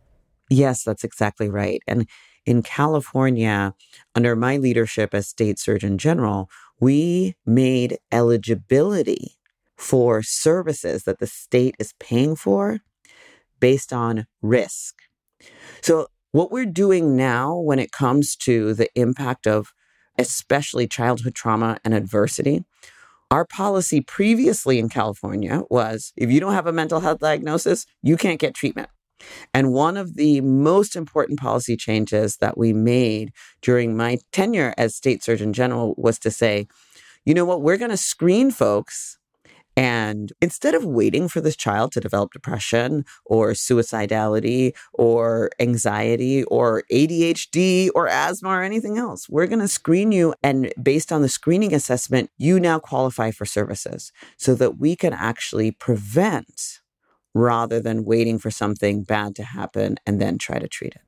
Yes, 0.50 0.84
that's 0.84 1.04
exactly 1.04 1.50
right. 1.50 1.82
And 1.88 2.08
in 2.46 2.64
California, 2.64 3.74
under 4.16 4.36
my 4.36 4.58
leadership 4.58 5.14
as 5.14 5.28
state 5.28 5.60
surgeon 5.60 5.98
general, 5.98 6.50
we 6.80 7.36
made 7.46 7.98
eligibility 8.12 9.38
for 9.78 10.22
services 10.22 11.04
that 11.04 11.20
the 11.20 11.28
state 11.28 11.76
is 11.80 11.94
paying 12.00 12.36
for 12.36 12.80
based 13.60 13.94
on 13.94 14.28
risk. 14.42 14.96
So, 15.82 16.08
what 16.32 16.52
we're 16.52 16.66
doing 16.66 17.16
now 17.18 17.58
when 17.58 17.78
it 17.78 17.92
comes 17.92 18.36
to 18.38 18.74
the 18.74 18.90
impact 18.96 19.48
of 19.48 19.74
especially 20.18 20.88
childhood 20.88 21.36
trauma 21.36 21.78
and 21.84 21.94
adversity, 21.94 22.64
our 23.30 23.46
policy 23.46 24.02
previously 24.02 24.78
in 24.78 24.90
California 24.90 25.62
was 25.70 26.12
if 26.18 26.30
you 26.30 26.40
don't 26.40 26.54
have 26.54 26.68
a 26.68 26.74
mental 26.74 27.00
health 27.00 27.20
diagnosis, 27.20 27.86
you 28.04 28.18
can't 28.18 28.40
get 28.40 28.54
treatment. 28.54 28.90
And 29.54 29.72
one 29.72 29.98
of 29.98 30.16
the 30.16 30.42
most 30.42 30.96
important 30.96 31.40
policy 31.40 31.78
changes 31.78 32.38
that 32.38 32.58
we 32.58 32.74
made 32.74 33.32
during 33.62 33.96
my 33.96 34.18
tenure 34.32 34.74
as 34.78 34.96
state 34.96 35.24
surgeon 35.24 35.54
general 35.54 35.94
was 35.98 36.20
to 36.20 36.32
say, 36.32 36.68
you 37.26 37.34
know 37.34 37.46
what, 37.46 37.62
we're 37.62 37.78
going 37.78 37.92
to 37.92 37.98
screen 37.98 38.52
folks 38.52 39.18
and 39.78 40.34
instead 40.42 40.76
of 40.76 40.86
waiting 40.86 41.28
for 41.28 41.40
this 41.40 41.56
child 41.56 41.92
to 41.94 42.02
develop 42.02 42.34
depression 42.34 43.06
or 43.26 43.52
suicidality 43.52 44.74
or 44.94 45.50
anxiety 45.60 46.44
or 46.46 46.84
ADHD 46.92 47.90
or 47.96 48.08
asthma 48.08 48.50
or 48.50 48.64
anything 48.64 48.98
else, 48.98 49.30
we're 49.30 49.48
going 49.48 49.60
to 49.60 49.68
screen 49.68 50.12
you. 50.12 50.34
And 50.44 50.74
based 50.82 51.12
on 51.12 51.22
the 51.22 51.30
screening 51.30 51.74
assessment, 51.74 52.30
you 52.38 52.60
now 52.60 52.80
qualify 52.80 53.32
for 53.32 53.46
services 53.46 54.12
so 54.38 54.56
that 54.56 54.78
we 54.78 54.96
can 54.96 55.14
actually 55.14 55.72
prevent 55.72 56.80
rather 57.34 57.80
than 57.80 58.04
waiting 58.04 58.38
for 58.38 58.52
something 58.52 59.04
bad 59.04 59.36
to 59.36 59.44
happen 59.44 59.98
and 60.06 60.20
then 60.20 60.38
try 60.38 60.60
to 60.60 60.68
treat 60.68 60.96
it. 60.96 61.02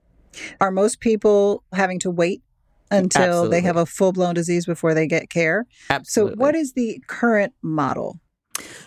Are 0.61 0.71
most 0.71 0.99
people 1.01 1.63
having 1.73 1.99
to 1.99 2.09
wait 2.09 2.41
until 2.89 3.23
Absolutely. 3.23 3.49
they 3.49 3.61
have 3.61 3.77
a 3.77 3.85
full 3.85 4.13
blown 4.13 4.33
disease 4.33 4.65
before 4.65 4.93
they 4.93 5.05
get 5.05 5.29
care? 5.29 5.65
Absolutely. 5.89 6.35
So, 6.35 6.39
what 6.39 6.55
is 6.55 6.73
the 6.73 7.01
current 7.07 7.53
model? 7.61 8.19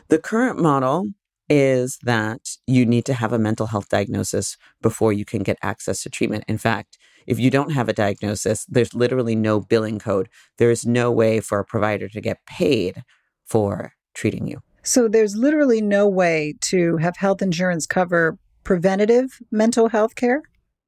The 0.08 0.18
current 0.18 0.58
model 0.58 1.08
is 1.48 1.98
that 2.02 2.40
you 2.66 2.84
need 2.84 3.04
to 3.06 3.14
have 3.14 3.32
a 3.32 3.38
mental 3.38 3.66
health 3.66 3.88
diagnosis 3.88 4.56
before 4.82 5.12
you 5.12 5.24
can 5.24 5.42
get 5.42 5.58
access 5.62 6.02
to 6.02 6.10
treatment. 6.10 6.44
In 6.48 6.58
fact, 6.58 6.98
if 7.26 7.38
you 7.38 7.50
don't 7.50 7.72
have 7.72 7.88
a 7.88 7.92
diagnosis, 7.92 8.64
there's 8.66 8.94
literally 8.94 9.36
no 9.36 9.60
billing 9.60 9.98
code. 9.98 10.28
There 10.58 10.70
is 10.70 10.84
no 10.86 11.10
way 11.12 11.40
for 11.40 11.58
a 11.58 11.64
provider 11.64 12.08
to 12.08 12.20
get 12.20 12.44
paid 12.46 13.02
for 13.44 13.92
treating 14.14 14.46
you. 14.46 14.60
So 14.82 15.08
there's 15.08 15.36
literally 15.36 15.80
no 15.80 16.08
way 16.08 16.54
to 16.62 16.96
have 16.98 17.16
health 17.16 17.42
insurance 17.42 17.86
cover 17.86 18.38
preventative 18.66 19.40
mental 19.52 19.88
health 19.88 20.16
care? 20.16 20.42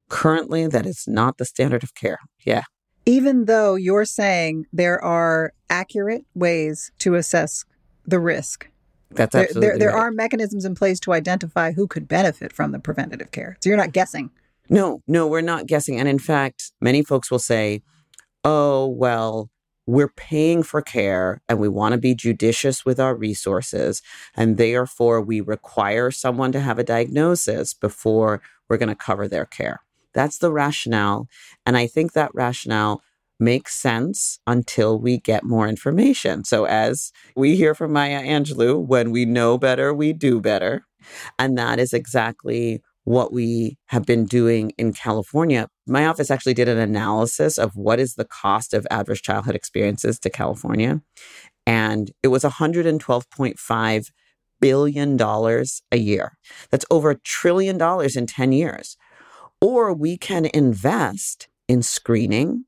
Currently, 0.08 0.66
that 0.66 0.84
is 0.84 1.04
not 1.06 1.38
the 1.38 1.44
standard 1.44 1.84
of 1.84 1.94
care. 1.94 2.18
Yeah. 2.44 2.64
Even 3.06 3.44
though 3.44 3.76
you're 3.76 4.04
saying 4.04 4.66
there 4.72 5.02
are 5.02 5.52
accurate 5.70 6.24
ways 6.34 6.90
to 6.98 7.14
assess 7.14 7.64
the 8.08 8.18
risk. 8.20 8.68
That's 9.10 9.34
absolutely 9.34 9.60
there, 9.60 9.70
there, 9.70 9.78
there 9.78 9.96
right. 9.96 10.06
are 10.06 10.10
mechanisms 10.10 10.64
in 10.64 10.74
place 10.74 11.00
to 11.00 11.12
identify 11.12 11.72
who 11.72 11.86
could 11.86 12.08
benefit 12.08 12.52
from 12.52 12.72
the 12.72 12.78
preventative 12.78 13.30
care. 13.30 13.56
So 13.60 13.70
you're 13.70 13.78
not 13.78 13.92
guessing. 13.92 14.30
No, 14.68 15.02
no, 15.06 15.26
we're 15.26 15.40
not 15.40 15.66
guessing. 15.66 15.98
And 15.98 16.08
in 16.08 16.18
fact, 16.18 16.72
many 16.80 17.02
folks 17.02 17.30
will 17.30 17.38
say, 17.38 17.82
oh, 18.44 18.86
well, 18.86 19.50
we're 19.86 20.08
paying 20.08 20.62
for 20.62 20.82
care 20.82 21.40
and 21.48 21.58
we 21.58 21.68
want 21.68 21.92
to 21.92 21.98
be 21.98 22.14
judicious 22.14 22.84
with 22.84 23.00
our 23.00 23.14
resources. 23.14 24.02
And 24.34 24.58
therefore, 24.58 25.22
we 25.22 25.40
require 25.40 26.10
someone 26.10 26.52
to 26.52 26.60
have 26.60 26.78
a 26.78 26.84
diagnosis 26.84 27.72
before 27.72 28.42
we're 28.68 28.76
going 28.76 28.90
to 28.90 28.94
cover 28.94 29.26
their 29.26 29.46
care. 29.46 29.80
That's 30.12 30.38
the 30.38 30.52
rationale. 30.52 31.28
And 31.64 31.76
I 31.76 31.86
think 31.86 32.12
that 32.12 32.34
rationale 32.34 33.02
makes 33.40 33.74
sense 33.74 34.38
until 34.46 34.98
we 34.98 35.18
get 35.18 35.44
more 35.44 35.68
information. 35.68 36.44
So, 36.44 36.64
as 36.64 37.12
we 37.36 37.56
hear 37.56 37.74
from 37.74 37.92
Maya 37.92 38.22
Angelou, 38.22 38.84
when 38.84 39.10
we 39.10 39.24
know 39.24 39.58
better, 39.58 39.94
we 39.94 40.12
do 40.12 40.40
better. 40.40 40.86
And 41.38 41.56
that 41.58 41.78
is 41.78 41.92
exactly 41.92 42.82
what 43.04 43.32
we 43.32 43.78
have 43.86 44.04
been 44.04 44.26
doing 44.26 44.70
in 44.76 44.92
California. 44.92 45.66
My 45.86 46.06
office 46.06 46.30
actually 46.30 46.52
did 46.52 46.68
an 46.68 46.76
analysis 46.76 47.56
of 47.56 47.74
what 47.74 47.98
is 47.98 48.14
the 48.14 48.26
cost 48.26 48.74
of 48.74 48.86
adverse 48.90 49.22
childhood 49.22 49.54
experiences 49.54 50.18
to 50.18 50.28
California. 50.28 51.00
And 51.66 52.10
it 52.22 52.28
was 52.28 52.44
$112.5 52.44 54.10
billion 54.60 55.20
a 55.20 55.96
year. 55.96 56.38
That's 56.70 56.84
over 56.90 57.10
a 57.10 57.20
trillion 57.20 57.78
dollars 57.78 58.14
in 58.14 58.26
10 58.26 58.52
years. 58.52 58.98
Or 59.60 59.94
we 59.94 60.18
can 60.18 60.46
invest 60.46 61.48
in 61.66 61.82
screening, 61.82 62.64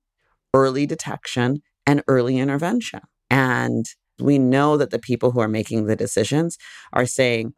early 0.54 0.87
detection, 0.87 1.62
and 1.87 2.02
early 2.09 2.38
intervention. 2.38 3.00
And 3.30 3.87
we 4.19 4.38
know 4.38 4.76
that 4.76 4.90
the 4.90 4.99
people 4.99 5.30
who 5.30 5.40
are 5.40 5.49
making 5.49 5.87
the 5.87 5.97
decisions 5.97 6.59
are 6.92 7.07
saying, 7.07 7.54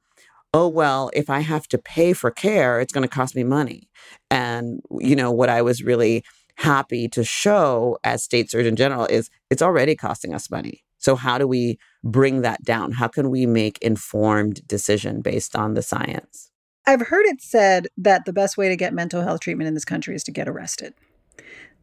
oh, 0.55 0.69
well, 0.69 1.11
if 1.15 1.31
I 1.31 1.41
have 1.41 1.67
to 1.69 1.79
pay 1.79 2.13
for 2.13 2.31
care, 2.31 2.81
it's 2.81 2.93
going 2.93 3.09
to 3.09 3.15
cost 3.15 3.35
me 3.35 3.45
money. 3.45 3.89
And, 4.31 4.81
you 5.01 5.17
know, 5.17 5.31
what 5.31 5.49
I 5.49 5.63
was 5.63 5.83
really 5.83 6.25
happy 6.57 7.09
to 7.09 7.25
show 7.25 7.99
as 8.05 8.23
state 8.23 8.51
surgeon 8.51 8.77
general 8.77 9.07
is 9.07 9.31
it's 9.51 9.63
already 9.63 9.97
costing 9.97 10.35
us 10.35 10.51
money. 10.51 10.85
So, 10.99 11.17
how 11.17 11.37
do 11.37 11.49
we 11.49 11.79
bring 12.05 12.43
that 12.43 12.63
down? 12.63 12.93
How 12.93 13.09
can 13.09 13.31
we 13.31 13.45
make 13.45 13.79
informed 13.79 14.67
decision 14.69 15.21
based 15.21 15.57
on 15.57 15.75
the 15.75 15.83
science? 15.83 16.51
I've 16.87 17.09
heard 17.09 17.27
it 17.27 17.41
said 17.41 17.89
that 17.97 18.25
the 18.25 18.33
best 18.33 18.57
way 18.57 18.69
to 18.69 18.77
get 18.77 18.93
mental 18.93 19.23
health 19.23 19.41
treatment 19.41 19.69
in 19.69 19.75
this 19.75 19.85
country 19.85 20.15
is 20.15 20.23
to 20.25 20.33
get 20.33 20.49
arrested. 20.49 20.95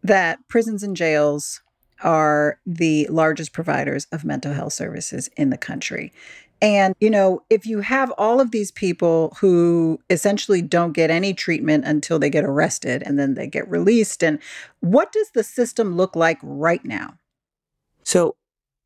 That 0.03 0.39
prisons 0.47 0.83
and 0.83 0.95
jails 0.95 1.61
are 2.01 2.59
the 2.65 3.07
largest 3.07 3.51
providers 3.51 4.07
of 4.11 4.23
mental 4.23 4.53
health 4.53 4.73
services 4.73 5.29
in 5.35 5.49
the 5.49 5.57
country. 5.57 6.13
And, 6.61 6.95
you 6.99 7.09
know, 7.09 7.43
if 7.49 7.65
you 7.65 7.79
have 7.79 8.11
all 8.17 8.41
of 8.41 8.51
these 8.51 8.71
people 8.71 9.35
who 9.39 9.99
essentially 10.09 10.61
don't 10.61 10.91
get 10.91 11.09
any 11.09 11.33
treatment 11.33 11.85
until 11.85 12.19
they 12.19 12.29
get 12.29 12.43
arrested 12.43 13.01
and 13.05 13.17
then 13.17 13.35
they 13.35 13.47
get 13.47 13.69
released, 13.69 14.23
and 14.23 14.39
what 14.81 15.11
does 15.11 15.31
the 15.31 15.43
system 15.43 15.95
look 15.95 16.15
like 16.15 16.37
right 16.41 16.83
now? 16.83 17.17
So, 18.03 18.35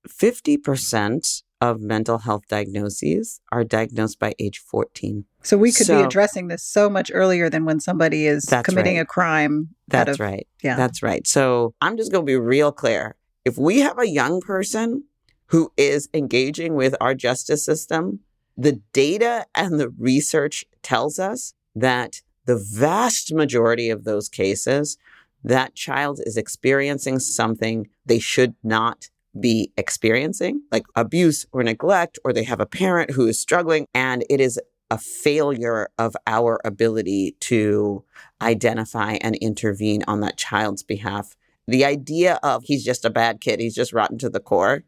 50% 0.07 1.42
of 1.63 1.79
mental 1.79 2.17
health 2.17 2.43
diagnoses 2.49 3.39
are 3.49 3.63
diagnosed 3.63 4.19
by 4.19 4.33
age 4.37 4.59
14. 4.59 5.23
So, 5.43 5.57
we 5.57 5.71
could 5.71 5.87
so, 5.87 5.99
be 5.99 6.05
addressing 6.05 6.49
this 6.49 6.61
so 6.61 6.89
much 6.89 7.09
earlier 7.13 7.49
than 7.49 7.63
when 7.63 7.79
somebody 7.79 8.27
is 8.27 8.53
committing 8.63 8.97
right. 8.97 9.03
a 9.03 9.05
crime. 9.05 9.69
That's 9.87 10.11
of, 10.11 10.19
right. 10.19 10.45
Yeah. 10.61 10.75
That's 10.75 11.01
right. 11.01 11.25
So, 11.25 11.73
I'm 11.79 11.95
just 11.95 12.11
going 12.11 12.23
to 12.23 12.29
be 12.29 12.35
real 12.35 12.73
clear. 12.73 13.15
If 13.45 13.57
we 13.57 13.79
have 13.79 13.97
a 13.97 14.09
young 14.09 14.41
person 14.41 15.05
who 15.47 15.71
is 15.77 16.09
engaging 16.13 16.75
with 16.75 16.95
our 16.99 17.15
justice 17.15 17.63
system, 17.63 18.19
the 18.57 18.81
data 18.91 19.45
and 19.55 19.79
the 19.79 19.89
research 19.89 20.65
tells 20.81 21.17
us 21.17 21.53
that 21.75 22.21
the 22.45 22.57
vast 22.57 23.33
majority 23.33 23.89
of 23.89 24.03
those 24.03 24.27
cases, 24.27 24.97
that 25.45 25.75
child 25.75 26.19
is 26.25 26.35
experiencing 26.35 27.19
something 27.19 27.87
they 28.05 28.19
should 28.19 28.55
not 28.63 29.07
be 29.39 29.71
experiencing, 29.77 30.61
like 30.71 30.83
abuse 30.95 31.45
or 31.51 31.63
neglect, 31.63 32.19
or 32.23 32.33
they 32.33 32.43
have 32.43 32.59
a 32.59 32.65
parent 32.65 33.11
who 33.11 33.27
is 33.27 33.39
struggling, 33.39 33.87
and 33.93 34.23
it 34.29 34.39
is 34.39 34.59
a 34.91 34.97
failure 34.97 35.89
of 35.97 36.15
our 36.27 36.59
ability 36.63 37.35
to 37.39 38.03
identify 38.41 39.13
and 39.21 39.35
intervene 39.37 40.03
on 40.07 40.19
that 40.19 40.37
child's 40.37 40.83
behalf. 40.83 41.35
The 41.67 41.85
idea 41.85 42.39
of 42.43 42.63
he's 42.65 42.83
just 42.83 43.05
a 43.05 43.09
bad 43.09 43.41
kid, 43.41 43.59
he's 43.59 43.75
just 43.75 43.93
rotten 43.93 44.17
to 44.19 44.29
the 44.29 44.39
core, 44.39 44.83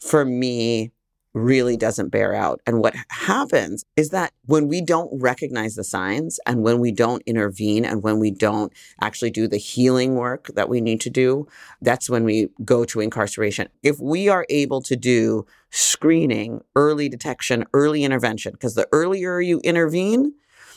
for 0.00 0.24
me 0.24 0.90
really 1.34 1.76
doesn't 1.76 2.10
bear 2.10 2.34
out. 2.34 2.60
And 2.64 2.80
what 2.80 2.94
happens 3.08 3.84
is 3.96 4.10
that 4.10 4.32
when 4.46 4.68
we 4.68 4.80
don't 4.80 5.20
recognize 5.20 5.74
the 5.74 5.84
signs 5.84 6.38
and 6.46 6.62
when 6.62 6.78
we 6.78 6.92
don't 6.92 7.22
intervene 7.26 7.84
and 7.84 8.02
when 8.02 8.20
we 8.20 8.30
don't 8.30 8.72
actually 9.02 9.30
do 9.30 9.48
the 9.48 9.56
healing 9.56 10.14
work 10.14 10.46
that 10.54 10.68
we 10.68 10.80
need 10.80 11.00
to 11.02 11.10
do, 11.10 11.46
that's 11.82 12.08
when 12.08 12.24
we 12.24 12.48
go 12.64 12.84
to 12.84 13.00
incarceration. 13.00 13.68
If 13.82 13.98
we 13.98 14.28
are 14.28 14.46
able 14.48 14.80
to 14.82 14.94
do 14.94 15.44
screening, 15.70 16.62
early 16.76 17.08
detection, 17.08 17.64
early 17.74 18.04
intervention, 18.04 18.52
because 18.52 18.76
the 18.76 18.88
earlier 18.92 19.40
you 19.40 19.60
intervene, 19.64 20.34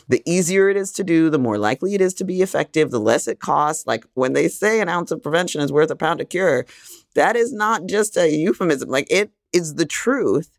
the 0.09 0.23
easier 0.25 0.69
it 0.69 0.77
is 0.77 0.91
to 0.93 1.03
do, 1.03 1.29
the 1.29 1.37
more 1.37 1.57
likely 1.57 1.93
it 1.93 2.01
is 2.01 2.13
to 2.15 2.23
be 2.23 2.41
effective, 2.41 2.91
the 2.91 2.99
less 2.99 3.27
it 3.27 3.39
costs. 3.39 3.85
Like 3.85 4.05
when 4.13 4.33
they 4.33 4.47
say 4.47 4.79
an 4.79 4.89
ounce 4.89 5.11
of 5.11 5.21
prevention 5.21 5.61
is 5.61 5.71
worth 5.71 5.91
a 5.91 5.95
pound 5.95 6.21
of 6.21 6.29
cure, 6.29 6.65
that 7.13 7.35
is 7.35 7.53
not 7.53 7.85
just 7.85 8.17
a 8.17 8.29
euphemism. 8.29 8.89
Like 8.89 9.07
it 9.11 9.31
is 9.53 9.75
the 9.75 9.85
truth. 9.85 10.57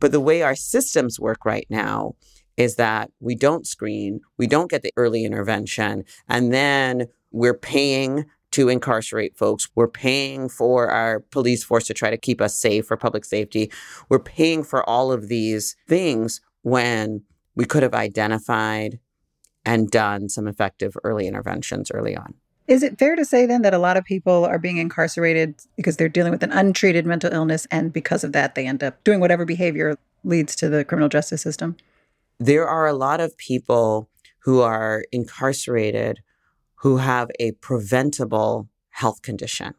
But 0.00 0.12
the 0.12 0.20
way 0.20 0.42
our 0.42 0.56
systems 0.56 1.20
work 1.20 1.44
right 1.44 1.66
now 1.70 2.16
is 2.56 2.76
that 2.76 3.10
we 3.20 3.34
don't 3.34 3.66
screen, 3.66 4.20
we 4.36 4.46
don't 4.46 4.70
get 4.70 4.82
the 4.82 4.92
early 4.96 5.24
intervention, 5.24 6.04
and 6.28 6.52
then 6.52 7.06
we're 7.30 7.54
paying 7.54 8.26
to 8.52 8.68
incarcerate 8.68 9.36
folks. 9.36 9.68
We're 9.74 9.88
paying 9.88 10.48
for 10.48 10.90
our 10.90 11.20
police 11.20 11.64
force 11.64 11.86
to 11.86 11.94
try 11.94 12.10
to 12.10 12.18
keep 12.18 12.40
us 12.40 12.58
safe 12.58 12.86
for 12.86 12.96
public 12.96 13.24
safety. 13.24 13.72
We're 14.08 14.18
paying 14.18 14.62
for 14.62 14.88
all 14.88 15.10
of 15.10 15.28
these 15.28 15.74
things 15.88 16.40
when 16.62 17.22
we 17.54 17.64
could 17.64 17.82
have 17.82 17.94
identified 17.94 19.00
and 19.64 19.90
done 19.90 20.28
some 20.28 20.46
effective 20.46 20.96
early 21.04 21.26
interventions 21.26 21.90
early 21.90 22.16
on. 22.16 22.34
Is 22.72 22.82
it 22.82 22.98
fair 22.98 23.16
to 23.16 23.24
say 23.26 23.44
then 23.44 23.60
that 23.62 23.74
a 23.74 23.78
lot 23.78 23.98
of 23.98 24.04
people 24.06 24.46
are 24.46 24.58
being 24.58 24.78
incarcerated 24.78 25.56
because 25.76 25.98
they're 25.98 26.08
dealing 26.08 26.32
with 26.32 26.42
an 26.42 26.52
untreated 26.52 27.04
mental 27.04 27.30
illness 27.30 27.66
and 27.70 27.92
because 27.92 28.24
of 28.24 28.32
that 28.32 28.54
they 28.54 28.66
end 28.66 28.82
up 28.82 29.04
doing 29.04 29.20
whatever 29.20 29.44
behavior 29.44 29.98
leads 30.24 30.56
to 30.56 30.70
the 30.70 30.82
criminal 30.82 31.10
justice 31.10 31.42
system? 31.42 31.76
There 32.38 32.66
are 32.66 32.86
a 32.86 32.94
lot 32.94 33.20
of 33.20 33.36
people 33.36 34.08
who 34.38 34.62
are 34.62 35.04
incarcerated 35.12 36.22
who 36.76 36.96
have 36.96 37.30
a 37.38 37.52
preventable 37.52 38.70
health 38.88 39.20
condition. 39.20 39.74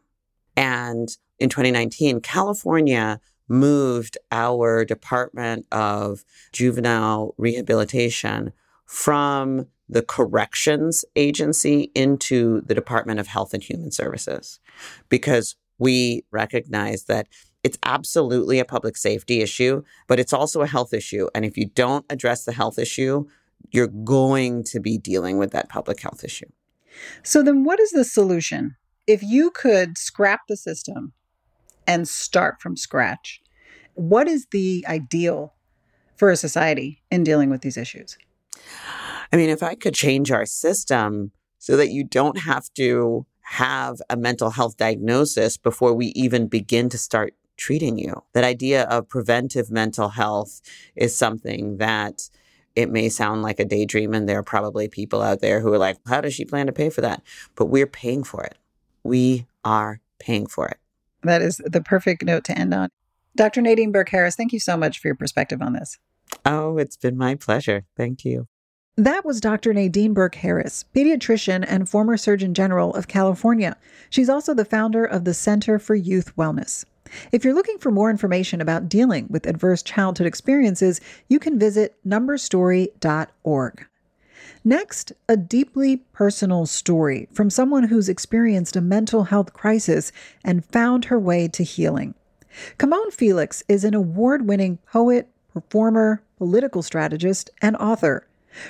And 0.56 1.08
in 1.40 1.48
2019, 1.48 2.20
California 2.20 3.20
moved 3.48 4.18
our 4.30 4.84
Department 4.84 5.66
of 5.72 6.24
Juvenile 6.52 7.34
Rehabilitation 7.38 8.52
from 8.86 9.66
the 9.88 10.02
corrections 10.02 11.04
agency 11.16 11.90
into 11.94 12.62
the 12.62 12.74
Department 12.74 13.20
of 13.20 13.26
Health 13.26 13.54
and 13.54 13.62
Human 13.62 13.90
Services 13.90 14.60
because 15.08 15.56
we 15.78 16.24
recognize 16.30 17.04
that 17.04 17.28
it's 17.62 17.78
absolutely 17.82 18.58
a 18.58 18.64
public 18.64 18.96
safety 18.96 19.40
issue, 19.40 19.82
but 20.06 20.20
it's 20.20 20.32
also 20.32 20.62
a 20.62 20.66
health 20.66 20.92
issue. 20.92 21.28
And 21.34 21.44
if 21.44 21.56
you 21.56 21.66
don't 21.66 22.04
address 22.10 22.44
the 22.44 22.52
health 22.52 22.78
issue, 22.78 23.26
you're 23.70 23.88
going 23.88 24.64
to 24.64 24.80
be 24.80 24.98
dealing 24.98 25.38
with 25.38 25.50
that 25.52 25.68
public 25.68 26.00
health 26.00 26.22
issue. 26.22 26.48
So, 27.22 27.42
then 27.42 27.64
what 27.64 27.80
is 27.80 27.90
the 27.90 28.04
solution? 28.04 28.76
If 29.06 29.22
you 29.22 29.50
could 29.50 29.98
scrap 29.98 30.42
the 30.48 30.56
system 30.56 31.12
and 31.86 32.06
start 32.06 32.60
from 32.60 32.76
scratch, 32.76 33.42
what 33.94 34.28
is 34.28 34.46
the 34.50 34.84
ideal 34.88 35.54
for 36.16 36.30
a 36.30 36.36
society 36.36 37.02
in 37.10 37.24
dealing 37.24 37.50
with 37.50 37.62
these 37.62 37.76
issues? 37.76 38.16
I 39.32 39.36
mean, 39.36 39.50
if 39.50 39.62
I 39.62 39.74
could 39.74 39.94
change 39.94 40.30
our 40.30 40.46
system 40.46 41.32
so 41.58 41.76
that 41.76 41.90
you 41.90 42.04
don't 42.04 42.38
have 42.38 42.72
to 42.74 43.26
have 43.44 44.00
a 44.08 44.16
mental 44.16 44.50
health 44.50 44.76
diagnosis 44.76 45.56
before 45.56 45.94
we 45.94 46.06
even 46.08 46.46
begin 46.46 46.88
to 46.88 46.98
start 46.98 47.34
treating 47.56 47.98
you. 47.98 48.22
That 48.32 48.44
idea 48.44 48.84
of 48.84 49.08
preventive 49.08 49.70
mental 49.70 50.10
health 50.10 50.60
is 50.96 51.16
something 51.16 51.76
that 51.76 52.28
it 52.74 52.90
may 52.90 53.08
sound 53.08 53.42
like 53.42 53.60
a 53.60 53.64
daydream, 53.64 54.14
and 54.14 54.28
there 54.28 54.38
are 54.38 54.44
probably 54.44 54.88
people 54.88 55.22
out 55.22 55.40
there 55.40 55.60
who 55.60 55.72
are 55.72 55.78
like, 55.78 55.98
how 56.06 56.20
does 56.20 56.34
she 56.34 56.44
plan 56.44 56.66
to 56.66 56.72
pay 56.72 56.90
for 56.90 57.02
that? 57.02 57.22
But 57.54 57.66
we're 57.66 57.86
paying 57.86 58.24
for 58.24 58.42
it. 58.42 58.58
We 59.04 59.46
are 59.64 60.00
paying 60.18 60.46
for 60.46 60.66
it. 60.68 60.78
That 61.22 61.40
is 61.40 61.60
the 61.64 61.80
perfect 61.80 62.24
note 62.24 62.44
to 62.44 62.58
end 62.58 62.74
on. 62.74 62.88
Dr. 63.36 63.62
Nadine 63.62 63.92
Burke 63.92 64.08
Harris, 64.08 64.36
thank 64.36 64.52
you 64.52 64.60
so 64.60 64.76
much 64.76 64.98
for 64.98 65.08
your 65.08 65.14
perspective 65.14 65.62
on 65.62 65.74
this. 65.74 65.98
Oh, 66.44 66.78
it's 66.78 66.96
been 66.96 67.16
my 67.16 67.34
pleasure. 67.34 67.84
Thank 67.96 68.24
you. 68.24 68.48
That 68.96 69.24
was 69.24 69.40
Dr. 69.40 69.74
Nadine 69.74 70.14
Burke 70.14 70.36
Harris, 70.36 70.84
pediatrician 70.94 71.64
and 71.66 71.88
former 71.88 72.16
Surgeon 72.16 72.54
General 72.54 72.94
of 72.94 73.08
California. 73.08 73.76
She's 74.08 74.28
also 74.28 74.54
the 74.54 74.64
founder 74.64 75.04
of 75.04 75.24
the 75.24 75.34
Center 75.34 75.80
for 75.80 75.96
Youth 75.96 76.34
Wellness. 76.36 76.84
If 77.32 77.44
you're 77.44 77.54
looking 77.54 77.78
for 77.78 77.90
more 77.90 78.08
information 78.08 78.60
about 78.60 78.88
dealing 78.88 79.26
with 79.28 79.48
adverse 79.48 79.82
childhood 79.82 80.28
experiences, 80.28 81.00
you 81.28 81.40
can 81.40 81.58
visit 81.58 81.96
numberstory.org. 82.06 83.86
Next, 84.62 85.12
a 85.28 85.36
deeply 85.36 85.96
personal 86.12 86.64
story 86.64 87.28
from 87.32 87.50
someone 87.50 87.84
who's 87.84 88.08
experienced 88.08 88.76
a 88.76 88.80
mental 88.80 89.24
health 89.24 89.52
crisis 89.52 90.12
and 90.44 90.64
found 90.64 91.06
her 91.06 91.18
way 91.18 91.48
to 91.48 91.64
healing. 91.64 92.14
Camonghne 92.78 93.12
Felix 93.12 93.64
is 93.68 93.82
an 93.82 93.94
award 93.94 94.46
winning 94.46 94.78
poet, 94.86 95.28
performer, 95.52 96.22
political 96.38 96.80
strategist, 96.80 97.50
and 97.60 97.74
author. 97.78 98.24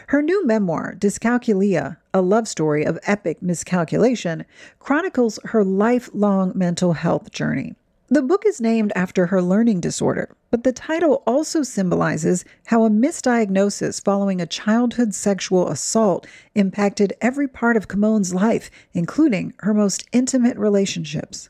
Her 0.08 0.22
new 0.22 0.46
memoir, 0.46 0.94
Dyscalculia, 0.94 1.96
a 2.12 2.20
love 2.20 2.48
story 2.48 2.84
of 2.84 2.98
epic 3.04 3.42
miscalculation, 3.42 4.44
chronicles 4.78 5.38
her 5.44 5.64
lifelong 5.64 6.52
mental 6.54 6.94
health 6.94 7.30
journey. 7.30 7.74
The 8.08 8.22
book 8.22 8.44
is 8.46 8.60
named 8.60 8.92
after 8.94 9.26
her 9.26 9.40
learning 9.40 9.80
disorder, 9.80 10.36
but 10.50 10.62
the 10.62 10.72
title 10.72 11.22
also 11.26 11.62
symbolizes 11.62 12.44
how 12.66 12.84
a 12.84 12.90
misdiagnosis 12.90 14.04
following 14.04 14.40
a 14.40 14.46
childhood 14.46 15.14
sexual 15.14 15.68
assault 15.68 16.26
impacted 16.54 17.14
every 17.20 17.48
part 17.48 17.76
of 17.76 17.88
Camonghne's 17.88 18.35
life, 18.35 18.70
including 18.92 19.54
her 19.61 19.72
most 19.72 20.06
intimate 20.12 20.59
relationships. 20.59 21.48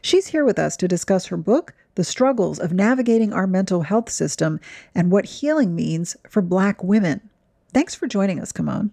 She's 0.00 0.26
here 0.28 0.44
with 0.44 0.58
us 0.58 0.76
to 0.78 0.88
discuss 0.88 1.26
her 1.26 1.36
book, 1.36 1.72
the 1.94 2.04
struggles 2.04 2.58
of 2.58 2.72
navigating 2.72 3.32
our 3.32 3.46
mental 3.46 3.82
health 3.82 4.10
system, 4.10 4.60
and 4.94 5.10
what 5.10 5.24
healing 5.24 5.74
means 5.74 6.16
for 6.28 6.42
Black 6.42 6.82
women. 6.82 7.20
Thanks 7.72 7.94
for 7.94 8.06
joining 8.06 8.40
us, 8.40 8.52
Camonghne. 8.52 8.90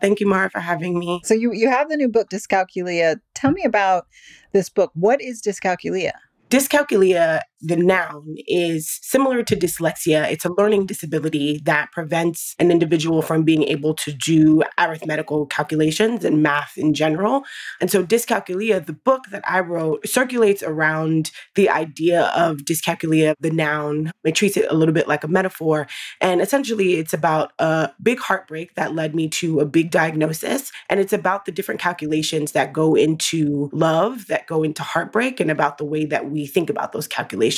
Thank 0.00 0.18
you, 0.18 0.26
Mara, 0.26 0.50
for 0.50 0.58
having 0.58 0.98
me. 0.98 1.20
So 1.24 1.32
you, 1.32 1.52
you 1.52 1.70
have 1.70 1.88
the 1.88 1.96
new 1.96 2.08
book, 2.08 2.28
Dyscalculia. 2.28 3.20
Tell 3.34 3.52
me 3.52 3.62
about 3.62 4.06
this 4.52 4.68
book. 4.68 4.90
What 4.94 5.22
is 5.22 5.40
Dyscalculia? 5.40 6.12
Dyscalculia, 6.50 7.40
the 7.62 7.76
noun, 7.76 8.34
is 8.48 8.98
similar 9.02 9.42
to 9.44 9.56
dyslexia. 9.56 10.30
It's 10.30 10.44
a 10.44 10.52
learning 10.52 10.86
disability 10.86 11.60
that 11.64 11.92
prevents 11.92 12.56
an 12.58 12.70
individual 12.70 13.22
from 13.22 13.44
being 13.44 13.62
able 13.62 13.94
to 13.94 14.12
do 14.12 14.64
arithmetical 14.78 15.46
calculations 15.46 16.24
and 16.24 16.42
math 16.42 16.76
in 16.76 16.92
general. 16.92 17.44
And 17.80 17.90
so, 17.90 18.04
Dyscalculia, 18.04 18.84
the 18.84 18.92
book 18.92 19.22
that 19.30 19.42
I 19.48 19.60
wrote, 19.60 20.06
circulates 20.08 20.62
around 20.62 21.30
the 21.54 21.70
idea 21.70 22.24
of 22.36 22.58
dyscalculia, 22.58 23.34
the 23.38 23.50
noun. 23.50 24.10
It 24.24 24.34
treats 24.34 24.56
it 24.56 24.66
a 24.68 24.74
little 24.74 24.94
bit 24.94 25.06
like 25.06 25.22
a 25.22 25.28
metaphor. 25.28 25.86
And 26.20 26.40
essentially, 26.40 26.94
it's 26.94 27.12
about 27.12 27.52
a 27.60 27.90
big 28.02 28.18
heartbreak 28.18 28.74
that 28.74 28.94
led 28.94 29.14
me 29.14 29.28
to 29.28 29.60
a 29.60 29.64
big 29.66 29.90
diagnosis. 29.90 30.72
And 30.90 30.98
it's 30.98 31.12
about 31.12 31.44
the 31.44 31.52
different 31.52 31.80
calculations 31.80 32.52
that 32.52 32.72
go 32.72 32.94
into 32.96 33.70
love, 33.72 34.26
that 34.26 34.46
go 34.48 34.64
into 34.64 34.82
heartbreak, 34.82 35.38
and 35.38 35.50
about 35.50 35.78
the 35.78 35.84
way 35.84 36.04
that 36.06 36.30
we 36.30 36.46
think 36.46 36.68
about 36.68 36.92
those 36.92 37.06
calculations. 37.06 37.51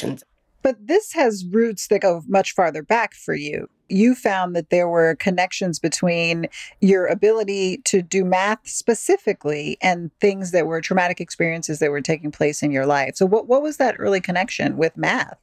But 0.63 0.87
this 0.87 1.13
has 1.13 1.45
roots 1.51 1.89
that 1.89 2.01
go 2.01 2.23
much 2.27 2.53
farther 2.53 2.83
back 2.83 3.15
for 3.15 3.35
you 3.35 3.69
you 3.89 4.15
found 4.15 4.57
that 4.57 4.71
there 4.71 4.89
were 4.89 5.15
connections 5.17 5.79
between 5.79 6.47
your 6.81 7.07
ability 7.07 7.79
to 7.85 8.03
do 8.03 8.25
math 8.25 8.61
specifically 8.65 9.77
and 9.83 10.11
things 10.21 10.51
that 10.53 10.67
were 10.67 10.81
traumatic 10.81 11.21
experiences 11.21 11.79
that 11.79 11.91
were 11.91 12.01
taking 12.01 12.31
place 12.31 12.63
in 12.63 12.71
your 12.71 12.87
life. 12.87 13.17
So, 13.17 13.27
what, 13.27 13.47
what 13.47 13.63
was 13.63 13.77
that 13.77 13.97
early 13.99 14.21
connection 14.21 14.77
with 14.77 14.97
math? 14.97 15.39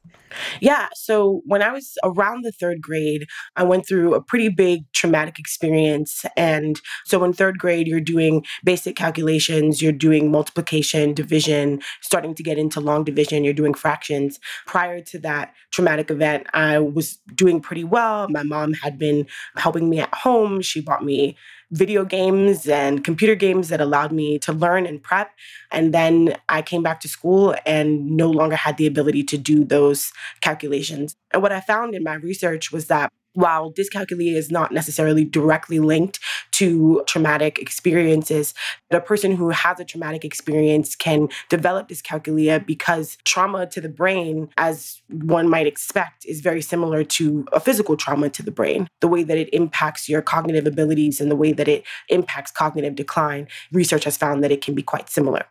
Yeah. 0.60 0.88
So, 0.94 1.42
when 1.46 1.62
I 1.62 1.72
was 1.72 1.96
around 2.04 2.44
the 2.44 2.52
third 2.52 2.80
grade, 2.80 3.26
I 3.56 3.62
went 3.62 3.86
through 3.86 4.14
a 4.14 4.22
pretty 4.22 4.48
big 4.48 4.90
traumatic 4.92 5.38
experience. 5.38 6.24
And 6.36 6.80
so, 7.04 7.22
in 7.24 7.32
third 7.32 7.58
grade, 7.58 7.86
you're 7.86 8.00
doing 8.00 8.44
basic 8.64 8.96
calculations, 8.96 9.80
you're 9.80 9.92
doing 9.92 10.30
multiplication, 10.30 11.14
division, 11.14 11.80
starting 12.00 12.34
to 12.34 12.42
get 12.42 12.58
into 12.58 12.80
long 12.80 13.04
division, 13.04 13.44
you're 13.44 13.54
doing 13.54 13.74
fractions. 13.74 14.40
Prior 14.66 15.00
to 15.02 15.18
that 15.20 15.54
traumatic 15.70 16.10
event, 16.10 16.46
I 16.52 16.78
was 16.78 17.18
doing 17.34 17.60
pretty 17.60 17.84
well 17.84 18.28
my 18.32 18.42
mom 18.42 18.74
had 18.74 18.98
been 18.98 19.26
helping 19.56 19.88
me 19.88 20.00
at 20.00 20.14
home. 20.14 20.60
She 20.60 20.80
bought 20.80 21.04
me 21.04 21.36
video 21.70 22.04
games 22.04 22.68
and 22.68 23.02
computer 23.02 23.34
games 23.34 23.68
that 23.70 23.80
allowed 23.80 24.12
me 24.12 24.38
to 24.40 24.52
learn 24.52 24.86
and 24.86 25.02
prep. 25.02 25.30
And 25.70 25.94
then 25.94 26.36
I 26.48 26.60
came 26.60 26.82
back 26.82 27.00
to 27.00 27.08
school 27.08 27.54
and 27.64 28.10
no 28.10 28.30
longer 28.30 28.56
had 28.56 28.76
the 28.76 28.86
ability 28.86 29.24
to 29.24 29.38
do 29.38 29.64
those 29.64 30.12
calculations. 30.40 31.16
And 31.32 31.42
what 31.42 31.52
I 31.52 31.60
found 31.60 31.94
in 31.94 32.04
my 32.04 32.14
research 32.14 32.72
was 32.72 32.88
that 32.88 33.10
while 33.34 33.72
dyscalculia 33.72 34.34
is 34.34 34.50
not 34.50 34.72
necessarily 34.72 35.24
directly 35.24 35.78
linked 35.78 36.20
to 36.52 37.02
traumatic 37.06 37.58
experiences, 37.58 38.54
a 38.90 39.00
person 39.00 39.36
who 39.36 39.50
has 39.50 39.80
a 39.80 39.84
traumatic 39.84 40.24
experience 40.24 40.94
can 40.94 41.28
develop 41.48 41.88
dyscalculia 41.88 42.64
because 42.64 43.16
trauma 43.24 43.66
to 43.66 43.80
the 43.80 43.88
brain, 43.88 44.48
as 44.56 45.00
one 45.08 45.48
might 45.48 45.66
expect, 45.66 46.24
is 46.26 46.40
very 46.40 46.62
similar 46.62 47.04
to 47.04 47.46
a 47.52 47.60
physical 47.60 47.96
trauma 47.96 48.28
to 48.30 48.42
the 48.42 48.50
brain. 48.50 48.88
The 49.00 49.08
way 49.08 49.22
that 49.22 49.38
it 49.38 49.48
impacts 49.52 50.08
your 50.08 50.22
cognitive 50.22 50.66
abilities 50.66 51.20
and 51.20 51.30
the 51.30 51.36
way 51.36 51.52
that 51.52 51.68
it 51.68 51.84
impacts 52.08 52.50
cognitive 52.50 52.94
decline, 52.94 53.48
research 53.72 54.04
has 54.04 54.16
found 54.16 54.44
that 54.44 54.52
it 54.52 54.60
can 54.60 54.74
be 54.74 54.82
quite 54.82 55.08
similar. 55.08 55.46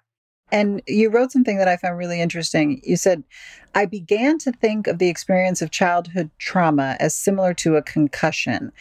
And 0.52 0.82
you 0.88 1.10
wrote 1.10 1.32
something 1.32 1.58
that 1.58 1.68
I 1.68 1.78
found 1.78 1.98
really 1.98 2.20
interesting. 2.20 2.82
You 2.84 2.98
said, 2.98 3.24
I 3.74 3.86
began 3.86 4.38
to 4.40 4.52
think 4.52 4.88
of 4.88 4.98
the 4.98 5.08
experience 5.08 5.62
of 5.62 5.72
childhood 5.72 6.30
trauma 6.40 6.98
as 7.00 7.16
similar 7.16 7.54
to 7.56 7.78
a 7.78 7.82
concussion. 7.82 8.72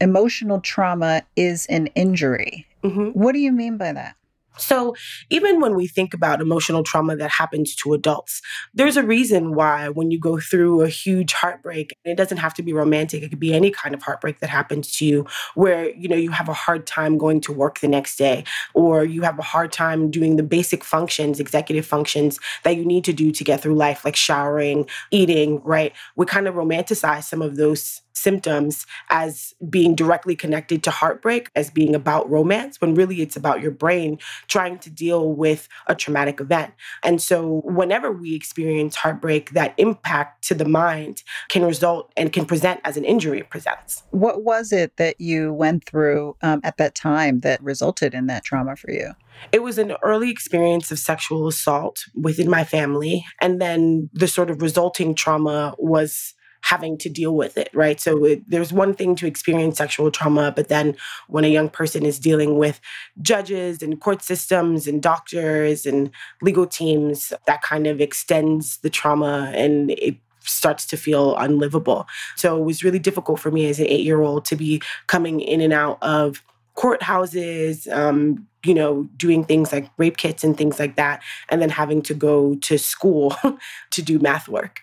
Emotional 0.00 0.60
trauma 0.60 1.22
is 1.36 1.66
an 1.66 1.86
injury. 1.88 2.66
Mm-hmm. 2.82 3.10
What 3.10 3.32
do 3.32 3.38
you 3.38 3.52
mean 3.52 3.76
by 3.76 3.92
that? 3.92 4.16
So, 4.60 4.94
even 5.30 5.60
when 5.60 5.74
we 5.74 5.86
think 5.86 6.14
about 6.14 6.40
emotional 6.40 6.82
trauma 6.82 7.16
that 7.16 7.30
happens 7.30 7.74
to 7.76 7.94
adults, 7.94 8.42
there's 8.74 8.96
a 8.96 9.02
reason 9.02 9.54
why 9.54 9.88
when 9.88 10.10
you 10.10 10.18
go 10.18 10.38
through 10.38 10.82
a 10.82 10.88
huge 10.88 11.32
heartbreak, 11.32 11.96
it 12.04 12.16
doesn't 12.16 12.38
have 12.38 12.54
to 12.54 12.62
be 12.62 12.72
romantic, 12.72 13.22
it 13.22 13.30
could 13.30 13.40
be 13.40 13.54
any 13.54 13.70
kind 13.70 13.94
of 13.94 14.02
heartbreak 14.02 14.40
that 14.40 14.50
happens 14.50 14.92
to 14.96 15.04
you 15.04 15.26
where, 15.54 15.90
you 15.90 16.08
know, 16.08 16.16
you 16.16 16.30
have 16.30 16.48
a 16.48 16.54
hard 16.54 16.86
time 16.86 17.18
going 17.18 17.40
to 17.42 17.52
work 17.52 17.80
the 17.80 17.88
next 17.88 18.16
day 18.16 18.44
or 18.74 19.04
you 19.04 19.22
have 19.22 19.38
a 19.38 19.42
hard 19.42 19.72
time 19.72 20.10
doing 20.10 20.36
the 20.36 20.42
basic 20.42 20.84
functions, 20.84 21.40
executive 21.40 21.86
functions 21.86 22.38
that 22.64 22.76
you 22.76 22.84
need 22.84 23.04
to 23.04 23.12
do 23.12 23.30
to 23.32 23.44
get 23.44 23.60
through 23.60 23.74
life 23.74 24.04
like 24.04 24.16
showering, 24.16 24.88
eating, 25.10 25.60
right? 25.62 25.92
We 26.16 26.26
kind 26.26 26.46
of 26.46 26.54
romanticize 26.54 27.24
some 27.24 27.42
of 27.42 27.56
those 27.56 28.02
symptoms 28.12 28.86
as 29.08 29.54
being 29.68 29.94
directly 29.94 30.36
connected 30.36 30.82
to 30.84 30.90
heartbreak, 30.90 31.50
as 31.54 31.70
being 31.70 31.94
about 31.94 32.30
romance, 32.30 32.80
when 32.80 32.94
really 32.94 33.22
it's 33.22 33.36
about 33.36 33.60
your 33.60 33.70
brain 33.70 34.18
trying 34.48 34.78
to 34.78 34.90
deal 34.90 35.32
with 35.32 35.68
a 35.86 35.94
traumatic 35.94 36.40
event. 36.40 36.72
And 37.02 37.20
so, 37.20 37.62
whenever 37.64 38.12
we 38.12 38.34
experience 38.34 38.96
heartbreak, 38.96 39.50
that 39.50 39.74
impact 39.76 40.44
to 40.48 40.54
the 40.54 40.64
mind 40.64 41.22
can 41.48 41.64
result 41.64 42.12
and 42.16 42.32
can 42.32 42.44
present 42.44 42.80
as 42.84 42.96
an 42.96 43.04
injury 43.04 43.42
presents. 43.42 44.02
What 44.10 44.44
was 44.44 44.72
it 44.72 44.96
that 44.96 45.20
you 45.20 45.52
went 45.52 45.84
through 45.84 46.36
um, 46.42 46.60
at 46.64 46.76
that 46.78 46.94
time 46.94 47.40
that 47.40 47.62
resulted 47.62 48.14
in 48.14 48.26
that 48.26 48.44
trauma 48.44 48.76
for 48.76 48.90
you? 48.90 49.14
It 49.52 49.62
was 49.62 49.78
an 49.78 49.94
early 50.02 50.30
experience 50.30 50.90
of 50.90 50.98
sexual 50.98 51.48
assault 51.48 52.04
within 52.14 52.50
my 52.50 52.64
family. 52.64 53.24
And 53.40 53.60
then 53.60 54.10
the 54.12 54.28
sort 54.28 54.50
of 54.50 54.62
resulting 54.62 55.14
trauma 55.14 55.74
was 55.78 56.34
having 56.70 56.96
to 56.96 57.08
deal 57.08 57.34
with 57.34 57.58
it, 57.58 57.68
right? 57.74 58.00
So 58.00 58.24
it, 58.24 58.48
there's 58.48 58.72
one 58.72 58.94
thing 58.94 59.16
to 59.16 59.26
experience 59.26 59.76
sexual 59.76 60.08
trauma, 60.12 60.52
but 60.54 60.68
then 60.68 60.96
when 61.26 61.44
a 61.44 61.48
young 61.48 61.68
person 61.68 62.06
is 62.06 62.20
dealing 62.20 62.58
with 62.58 62.80
judges 63.20 63.82
and 63.82 64.00
court 64.00 64.22
systems 64.22 64.86
and 64.86 65.02
doctors 65.02 65.84
and 65.84 66.12
legal 66.42 66.68
teams, 66.68 67.32
that 67.48 67.60
kind 67.62 67.88
of 67.88 68.00
extends 68.00 68.76
the 68.78 68.90
trauma 68.90 69.50
and 69.52 69.90
it 69.90 70.14
starts 70.42 70.86
to 70.86 70.96
feel 70.96 71.36
unlivable. 71.38 72.06
So 72.36 72.56
it 72.56 72.64
was 72.64 72.84
really 72.84 73.00
difficult 73.00 73.40
for 73.40 73.50
me 73.50 73.68
as 73.68 73.80
an 73.80 73.88
eight 73.88 74.04
year 74.04 74.20
old 74.20 74.44
to 74.44 74.54
be 74.54 74.80
coming 75.08 75.40
in 75.40 75.60
and 75.60 75.72
out 75.72 75.98
of 76.02 76.40
courthouses, 76.76 77.92
um, 77.92 78.46
you 78.64 78.74
know, 78.74 79.08
doing 79.16 79.42
things 79.42 79.72
like 79.72 79.90
rape 79.98 80.18
kits 80.18 80.44
and 80.44 80.56
things 80.56 80.78
like 80.78 80.94
that, 80.94 81.20
and 81.48 81.60
then 81.60 81.70
having 81.70 82.00
to 82.02 82.14
go 82.14 82.54
to 82.56 82.78
school 82.78 83.34
to 83.90 84.02
do 84.02 84.20
math 84.20 84.48
work. 84.48 84.82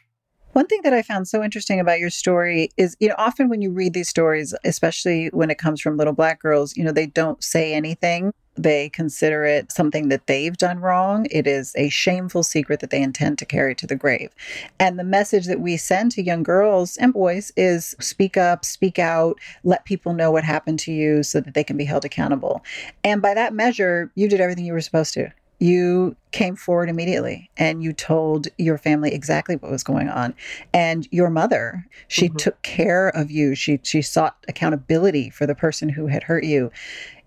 One 0.57 0.65
thing 0.65 0.81
that 0.85 0.91
I 0.91 1.03
found 1.03 1.27
so 1.27 1.43
interesting 1.43 1.79
about 1.79 1.99
your 1.99 2.09
story 2.09 2.71
is, 2.77 2.97
you 2.99 3.07
know, 3.07 3.13
often 3.19 3.47
when 3.47 3.61
you 3.61 3.69
read 3.69 3.93
these 3.93 4.09
stories, 4.09 4.55
especially 4.63 5.27
when 5.27 5.51
it 5.51 5.59
comes 5.59 5.79
from 5.79 5.97
little 5.97 6.13
black 6.13 6.41
girls, 6.41 6.75
you 6.75 6.83
know, 6.83 6.91
they 6.91 7.05
don't 7.05 7.43
say 7.43 7.75
anything. 7.75 8.33
They 8.55 8.89
consider 8.89 9.45
it 9.45 9.71
something 9.71 10.09
that 10.09 10.25
they've 10.25 10.57
done 10.57 10.79
wrong. 10.79 11.27
It 11.29 11.45
is 11.45 11.75
a 11.77 11.89
shameful 11.89 12.41
secret 12.41 12.79
that 12.79 12.89
they 12.89 13.03
intend 13.03 13.37
to 13.37 13.45
carry 13.45 13.75
to 13.75 13.85
the 13.85 13.95
grave. 13.95 14.31
And 14.79 14.97
the 14.97 15.03
message 15.03 15.45
that 15.45 15.59
we 15.59 15.77
send 15.77 16.11
to 16.13 16.23
young 16.23 16.41
girls 16.41 16.97
and 16.97 17.13
boys 17.13 17.51
is 17.55 17.95
speak 17.99 18.35
up, 18.35 18.65
speak 18.65 18.97
out, 18.97 19.37
let 19.63 19.85
people 19.85 20.15
know 20.15 20.31
what 20.31 20.43
happened 20.43 20.79
to 20.79 20.91
you 20.91 21.21
so 21.21 21.39
that 21.39 21.53
they 21.53 21.63
can 21.63 21.77
be 21.77 21.85
held 21.85 22.03
accountable. 22.03 22.65
And 23.03 23.21
by 23.21 23.35
that 23.35 23.53
measure, 23.53 24.11
you 24.15 24.27
did 24.27 24.41
everything 24.41 24.65
you 24.65 24.73
were 24.73 24.81
supposed 24.81 25.13
to 25.13 25.31
you 25.59 26.15
came 26.31 26.55
forward 26.55 26.89
immediately 26.89 27.49
and 27.57 27.83
you 27.83 27.91
told 27.93 28.47
your 28.57 28.77
family 28.77 29.11
exactly 29.11 29.55
what 29.55 29.71
was 29.71 29.83
going 29.83 30.09
on. 30.09 30.35
And 30.73 31.07
your 31.11 31.29
mother 31.29 31.85
she 32.07 32.27
mm-hmm. 32.27 32.37
took 32.37 32.61
care 32.61 33.09
of 33.09 33.31
you. 33.31 33.55
She 33.55 33.79
she 33.83 34.01
sought 34.01 34.37
accountability 34.47 35.29
for 35.29 35.45
the 35.47 35.55
person 35.55 35.89
who 35.89 36.07
had 36.07 36.23
hurt 36.23 36.43
you. 36.43 36.71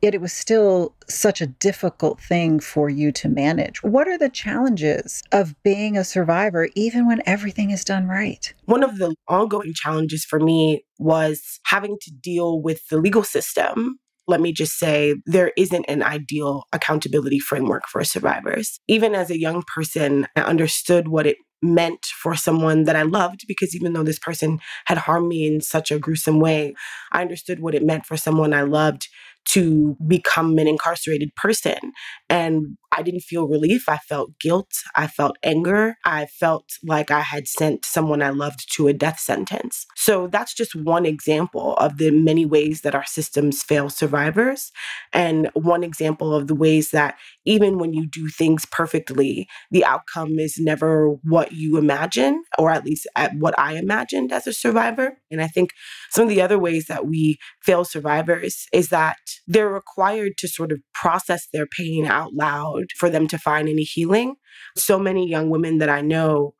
Yet 0.00 0.14
it 0.14 0.20
was 0.20 0.32
still 0.32 0.94
such 1.08 1.42
a 1.42 1.46
difficult 1.46 2.20
thing 2.20 2.58
for 2.60 2.88
you 2.88 3.12
to 3.12 3.28
manage. 3.28 3.82
What 3.82 4.08
are 4.08 4.16
the 4.16 4.30
challenges 4.30 5.22
of 5.32 5.60
being 5.62 5.96
a 5.96 6.04
survivor 6.04 6.68
even 6.74 7.06
when 7.06 7.20
everything 7.26 7.70
is 7.70 7.84
done 7.84 8.06
right? 8.06 8.54
One 8.64 8.82
of 8.82 8.98
the 8.98 9.14
ongoing 9.28 9.74
challenges 9.74 10.24
for 10.24 10.40
me 10.40 10.84
was 10.98 11.60
having 11.64 11.98
to 12.00 12.10
deal 12.10 12.62
with 12.62 12.86
the 12.88 12.98
legal 12.98 13.24
system 13.24 13.98
let 14.30 14.40
me 14.40 14.52
just 14.52 14.78
say 14.78 15.16
there 15.26 15.52
isn't 15.56 15.84
an 15.88 16.02
ideal 16.02 16.64
accountability 16.72 17.38
framework 17.38 17.82
for 17.88 18.02
survivors. 18.04 18.80
Even 18.88 19.14
as 19.14 19.30
a 19.30 19.38
young 19.38 19.62
person, 19.62 20.26
I 20.36 20.42
understood 20.42 21.08
what 21.08 21.26
it 21.26 21.36
meant 21.62 22.06
for 22.06 22.34
someone 22.34 22.84
that 22.84 22.96
I 22.96 23.02
loved 23.02 23.44
because 23.46 23.74
even 23.76 23.92
though 23.92 24.02
this 24.02 24.18
person 24.18 24.60
had 24.86 24.98
harmed 24.98 25.28
me 25.28 25.46
in 25.46 25.60
such 25.60 25.90
a 25.90 25.98
gruesome 25.98 26.40
way, 26.40 26.74
I 27.12 27.20
understood 27.20 27.60
what 27.60 27.74
it 27.74 27.84
meant 27.84 28.06
for 28.06 28.16
someone 28.16 28.54
I 28.54 28.62
loved 28.62 29.08
to 29.48 29.96
become 30.06 30.58
an 30.58 30.68
incarcerated 30.68 31.34
person. 31.34 31.92
And 32.28 32.76
I 33.00 33.02
didn't 33.02 33.22
feel 33.22 33.48
relief. 33.48 33.88
I 33.88 33.96
felt 33.96 34.38
guilt. 34.38 34.72
I 34.94 35.06
felt 35.06 35.38
anger. 35.42 35.96
I 36.04 36.26
felt 36.26 36.72
like 36.84 37.10
I 37.10 37.20
had 37.20 37.48
sent 37.48 37.86
someone 37.86 38.22
I 38.22 38.28
loved 38.28 38.70
to 38.74 38.88
a 38.88 38.92
death 38.92 39.18
sentence. 39.18 39.86
So 39.96 40.26
that's 40.26 40.52
just 40.52 40.74
one 40.74 41.06
example 41.06 41.76
of 41.76 41.96
the 41.96 42.10
many 42.10 42.44
ways 42.44 42.82
that 42.82 42.94
our 42.94 43.06
systems 43.06 43.62
fail 43.62 43.88
survivors. 43.88 44.70
And 45.14 45.48
one 45.54 45.82
example 45.82 46.34
of 46.34 46.46
the 46.46 46.54
ways 46.54 46.90
that 46.90 47.16
even 47.46 47.78
when 47.78 47.94
you 47.94 48.06
do 48.06 48.28
things 48.28 48.66
perfectly, 48.66 49.48
the 49.70 49.82
outcome 49.82 50.38
is 50.38 50.58
never 50.58 51.08
what 51.22 51.52
you 51.52 51.78
imagine, 51.78 52.44
or 52.58 52.70
at 52.70 52.84
least 52.84 53.06
at 53.16 53.34
what 53.36 53.58
I 53.58 53.76
imagined 53.76 54.30
as 54.30 54.46
a 54.46 54.52
survivor. 54.52 55.16
And 55.30 55.40
I 55.40 55.46
think 55.46 55.70
some 56.10 56.24
of 56.24 56.28
the 56.28 56.42
other 56.42 56.58
ways 56.58 56.84
that 56.88 57.06
we 57.06 57.38
fail 57.62 57.86
survivors 57.86 58.66
is 58.74 58.90
that 58.90 59.16
they're 59.46 59.70
required 59.70 60.32
to 60.38 60.48
sort 60.48 60.70
of 60.70 60.80
process 60.92 61.48
their 61.50 61.66
pain 61.66 62.04
out 62.04 62.34
loud 62.34 62.89
for 62.96 63.10
them 63.10 63.26
to 63.28 63.38
find 63.38 63.68
any 63.68 63.82
healing. 63.82 64.36
So 64.76 64.98
many 64.98 65.28
young 65.28 65.50
women 65.50 65.78
that 65.78 65.88
I 65.88 66.00
know 66.00 66.54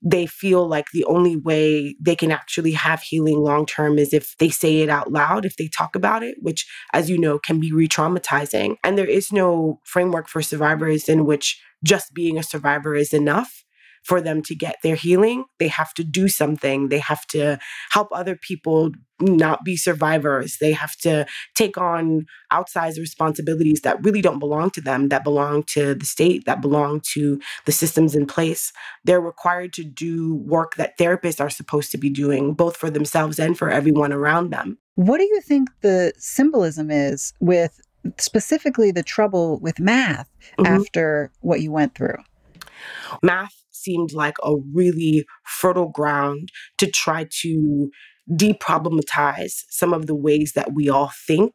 they 0.00 0.26
feel 0.26 0.68
like 0.68 0.86
the 0.92 1.04
only 1.04 1.36
way 1.36 1.96
they 2.00 2.14
can 2.14 2.30
actually 2.30 2.72
have 2.72 3.02
healing 3.02 3.38
long 3.38 3.66
term 3.66 3.98
is 3.98 4.12
if 4.12 4.36
they 4.38 4.48
say 4.48 4.78
it 4.78 4.88
out 4.88 5.10
loud, 5.10 5.44
if 5.44 5.56
they 5.56 5.66
talk 5.68 5.96
about 5.96 6.22
it, 6.22 6.36
which, 6.40 6.66
as 6.92 7.10
you 7.10 7.18
know, 7.18 7.38
can 7.38 7.58
be 7.58 7.72
re 7.72 7.88
traumatizing. 7.88 8.76
And 8.84 8.96
there 8.96 9.10
is 9.10 9.32
no 9.32 9.80
framework 9.84 10.28
for 10.28 10.40
survivors 10.40 11.08
in 11.08 11.24
which 11.24 11.60
just 11.84 12.14
being 12.14 12.38
a 12.38 12.42
survivor 12.42 12.94
is 12.94 13.12
enough 13.12 13.64
for 14.08 14.22
them 14.22 14.40
to 14.42 14.54
get 14.54 14.76
their 14.82 14.96
healing. 14.96 15.44
They 15.58 15.68
have 15.68 15.92
to 15.94 16.02
do 16.02 16.28
something. 16.28 16.88
They 16.88 16.98
have 16.98 17.26
to 17.26 17.58
help 17.90 18.08
other 18.10 18.36
people 18.36 18.92
not 19.20 19.64
be 19.64 19.76
survivors. 19.76 20.56
They 20.60 20.72
have 20.72 20.96
to 20.98 21.26
take 21.54 21.76
on 21.76 22.24
outsized 22.50 22.98
responsibilities 22.98 23.82
that 23.82 24.02
really 24.02 24.22
don't 24.22 24.38
belong 24.38 24.70
to 24.70 24.80
them, 24.80 25.08
that 25.08 25.24
belong 25.24 25.64
to 25.74 25.94
the 25.94 26.06
state, 26.06 26.46
that 26.46 26.62
belong 26.62 27.02
to 27.12 27.38
the 27.66 27.72
systems 27.72 28.14
in 28.14 28.24
place. 28.24 28.72
They're 29.04 29.20
required 29.20 29.74
to 29.74 29.84
do 29.84 30.36
work 30.36 30.76
that 30.76 30.96
therapists 30.96 31.40
are 31.40 31.50
supposed 31.50 31.90
to 31.92 31.98
be 31.98 32.08
doing, 32.08 32.54
both 32.54 32.78
for 32.78 32.88
themselves 32.88 33.38
and 33.38 33.58
for 33.58 33.70
everyone 33.70 34.12
around 34.12 34.50
them. 34.50 34.78
What 34.94 35.18
do 35.18 35.24
you 35.24 35.42
think 35.42 35.68
the 35.82 36.14
symbolism 36.16 36.90
is 36.90 37.34
with 37.40 37.78
specifically 38.16 38.90
the 38.90 39.02
trouble 39.02 39.58
with 39.58 39.78
math 39.78 40.30
mm-hmm. 40.58 40.66
after 40.66 41.30
what 41.40 41.60
you 41.60 41.72
went 41.72 41.94
through? 41.94 42.16
Math 43.22 43.57
seemed 43.82 44.12
like 44.12 44.36
a 44.42 44.54
really 44.72 45.24
fertile 45.44 45.88
ground 45.88 46.50
to 46.78 46.90
try 46.90 47.26
to 47.42 47.90
deproblematize 48.30 49.64
some 49.70 49.94
of 49.94 50.06
the 50.06 50.14
ways 50.14 50.52
that 50.54 50.74
we 50.74 50.88
all 50.88 51.10
think 51.26 51.54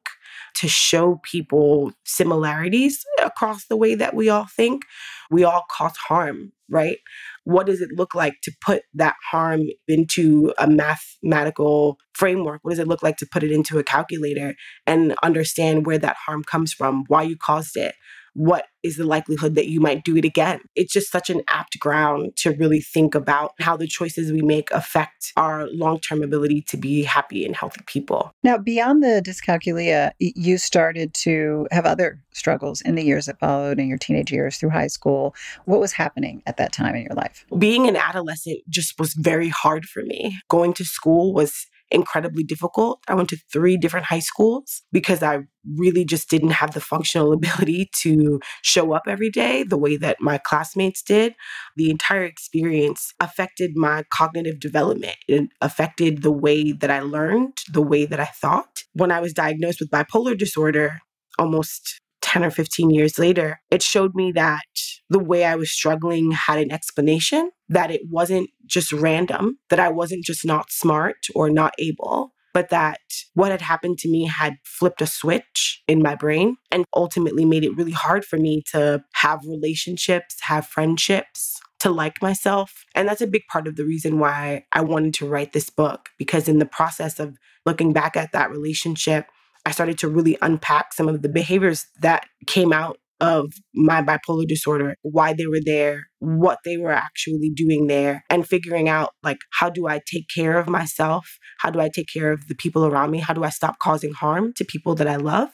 to 0.56 0.68
show 0.68 1.20
people 1.24 1.92
similarities 2.06 3.04
across 3.24 3.66
the 3.68 3.78
way 3.78 3.96
that 3.96 4.16
we 4.16 4.30
all 4.30 4.46
think. 4.46 4.84
We 5.30 5.44
all 5.44 5.64
cause 5.72 5.98
harm, 5.98 6.52
right? 6.70 6.98
What 7.44 7.66
does 7.68 7.82
it 7.82 7.90
look 7.96 8.16
like 8.16 8.36
to 8.44 8.52
put 8.62 8.84
that 8.94 9.16
harm 9.32 9.62
into 9.88 10.54
a 10.58 10.68
mathematical 10.68 11.98
framework? 12.14 12.62
What 12.64 12.72
does 12.72 12.80
it 12.80 12.88
look 12.88 13.04
like 13.04 13.18
to 13.18 13.28
put 13.32 13.44
it 13.44 13.52
into 13.52 13.80
a 13.80 13.84
calculator 13.84 14.56
and 14.86 15.16
understand 15.24 15.86
where 15.86 15.98
that 15.98 16.18
harm 16.26 16.44
comes 16.44 16.74
from, 16.74 17.04
why 17.08 17.24
you 17.24 17.36
caused 17.38 17.76
it? 17.76 17.96
What 18.34 18.65
is 18.84 18.98
the 18.98 19.06
likelihood 19.06 19.56
that 19.56 19.67
you 19.67 19.80
might 19.80 20.04
do 20.04 20.17
it 20.17 20.26
again? 20.26 20.60
It's 20.76 20.91
just 20.91 21.12
such 21.12 21.30
an 21.30 21.41
apt 21.48 21.80
ground 21.80 22.36
to 22.38 22.52
really 22.52 22.82
think 22.82 23.15
about 23.15 23.54
how 23.60 23.78
the 23.78 23.88
choices 23.88 24.32
we 24.32 24.41
make 24.41 24.69
affect 24.72 25.32
our 25.38 25.67
long 25.69 26.00
term 26.00 26.24
ability 26.24 26.62
to 26.63 26.78
be 26.78 27.04
happy 27.04 27.46
and 27.46 27.56
healthy 27.56 27.82
people. 27.86 28.32
Now, 28.43 28.58
beyond 28.58 29.04
the 29.04 29.22
dyscalculia, 29.26 30.12
you 30.19 30.58
started 30.58 31.13
to 31.15 31.67
have 31.72 31.86
other 31.86 32.19
struggles 32.34 32.82
in 32.82 32.96
the 32.96 33.04
years 33.04 33.28
that 33.28 33.39
followed 33.39 33.80
in 33.80 33.88
your 33.88 33.98
teenage 33.98 34.32
years 34.32 34.58
through 34.58 34.72
high 34.72 34.88
school. 34.88 35.36
What 35.65 35.80
was 35.80 35.93
happening 35.93 36.41
at 36.46 36.58
that 36.58 36.72
time 36.74 36.96
in 36.96 37.04
your 37.04 37.15
life? 37.15 37.46
Being 37.58 37.88
an 37.88 37.96
adolescent 37.96 38.60
just 38.69 39.00
was 39.00 39.13
very 39.13 39.50
hard 39.50 39.86
for 39.86 40.04
me. 40.04 40.38
Going 40.50 40.74
to 40.74 40.86
school 40.86 41.34
was 41.34 41.67
incredibly 41.94 42.44
difficult. 42.44 43.00
I 43.08 43.14
went 43.14 43.30
to 43.30 43.38
three 43.52 43.78
different 43.78 44.08
high 44.08 44.20
schools 44.20 44.82
because 44.92 45.22
I 45.22 45.44
really 45.78 46.04
just 46.04 46.30
didn't 46.30 46.50
have 46.52 46.74
the 46.74 46.82
functional 46.82 47.32
ability 47.40 47.90
to 48.02 48.40
show 48.64 48.94
up 48.94 49.04
every 49.08 49.30
day 49.30 49.64
the 49.64 49.78
way 49.78 49.96
that 49.98 50.18
my 50.20 50.40
classmates 50.40 51.02
did. 51.02 51.36
The 51.78 51.90
entire 51.90 52.24
experience 52.24 53.14
affected 53.20 53.74
my 53.76 54.04
cognitive 54.12 54.60
development. 54.60 55.16
It 55.28 55.50
affected 55.62 56.24
the 56.24 56.32
way 56.32 56.72
that 56.72 56.90
I 56.90 57.02
learned, 57.02 57.60
the 57.72 57.82
way 57.82 58.06
that 58.06 58.20
I 58.20 58.26
thought. 58.26 58.84
When 58.94 59.12
I 59.12 59.20
was 59.20 59.34
diagnosed 59.34 59.80
with 59.80 59.92
bipolar 59.92 60.38
disorder, 60.38 61.00
almost 61.38 62.00
10 62.22 62.44
or 62.44 62.52
15 62.52 62.90
years 62.90 63.20
later, 63.20 63.62
it 63.70 63.84
showed 63.84 64.16
me 64.16 64.32
that 64.32 64.64
the 65.10 65.20
way 65.20 65.46
I 65.46 65.56
was 65.56 65.72
struggling 65.72 66.32
had 66.32 66.60
an 66.60 66.72
explanation, 66.72 67.52
that 67.70 67.92
it 67.92 68.02
wasn't 68.10 68.50
just 68.66 68.92
random, 68.92 69.58
that 69.70 69.80
I 69.80 69.89
wasn't 69.89 70.26
just 70.26 70.46
not 70.46 70.72
smart 70.72 71.18
or 71.36 71.50
not 71.50 71.74
able, 71.78 72.34
but 72.54 72.70
that 72.70 73.00
what 73.34 73.52
had 73.52 73.62
happened 73.62 73.98
to 74.00 74.10
me 74.10 74.26
had 74.26 74.58
flipped 74.63 75.02
a 75.02 75.08
switch 75.08 75.82
in 75.88 76.02
my 76.02 76.16
brain 76.16 76.56
and 76.72 76.86
ultimately 76.96 77.46
made 77.46 77.63
it 77.63 77.76
really 77.76 77.92
hard 77.92 78.24
for 78.24 78.38
me 78.38 78.63
to 78.72 79.04
have 79.13 79.39
relationships, 79.48 80.38
have 80.42 80.66
friendships, 80.68 81.60
to 81.80 81.89
like 81.89 82.22
myself. 82.22 82.86
And 82.96 83.10
that's 83.10 83.20
a 83.20 83.28
big 83.28 83.42
part 83.52 83.68
of 83.68 83.76
the 83.76 83.84
reason 83.84 84.18
why 84.18 84.66
I 84.72 84.82
wanted 84.82 85.13
to 85.16 85.28
write 85.28 85.52
this 85.52 85.70
book, 85.70 86.10
because 86.18 86.48
in 86.48 86.60
the 86.60 86.66
process 86.66 87.20
of 87.20 87.38
looking 87.66 87.92
back 87.92 88.16
at 88.16 88.32
that 88.32 88.52
relationship, 88.52 89.26
I 89.66 89.72
started 89.72 89.98
to 90.00 90.08
really 90.08 90.38
unpack 90.42 90.94
some 90.94 91.10
of 91.10 91.22
the 91.22 91.30
behaviors 91.30 91.88
that 92.00 92.26
came 92.48 92.72
out 92.72 93.00
of 93.24 93.54
my 93.74 94.02
bipolar 94.02 94.48
disorder, 94.48 94.96
why 95.02 95.34
they 95.34 95.48
were 95.48 95.62
there, 95.64 96.08
what 96.20 96.60
they 96.66 96.78
were 96.78 96.92
actually 96.92 97.50
doing 97.50 97.88
there, 97.88 98.24
and 98.30 98.48
figuring 98.48 98.90
out 98.90 99.12
like, 99.24 99.40
how 99.52 99.70
do 99.70 99.88
I 99.88 100.02
take 100.06 100.28
care 100.34 100.58
of 100.58 100.68
myself? 100.68 101.38
How 101.60 101.70
do 101.70 101.80
I 101.80 101.90
take 101.90 102.08
care 102.14 102.32
of 102.32 102.48
the 102.48 102.56
people 102.56 102.86
around 102.86 103.12
me? 103.12 103.20
How 103.20 103.34
do 103.34 103.44
I 103.44 103.50
stop 103.50 103.80
causing 103.80 104.14
harm 104.14 104.54
to 104.58 104.66
people 104.66 104.96
that 104.96 105.08
I 105.08 105.16
love? 105.16 105.50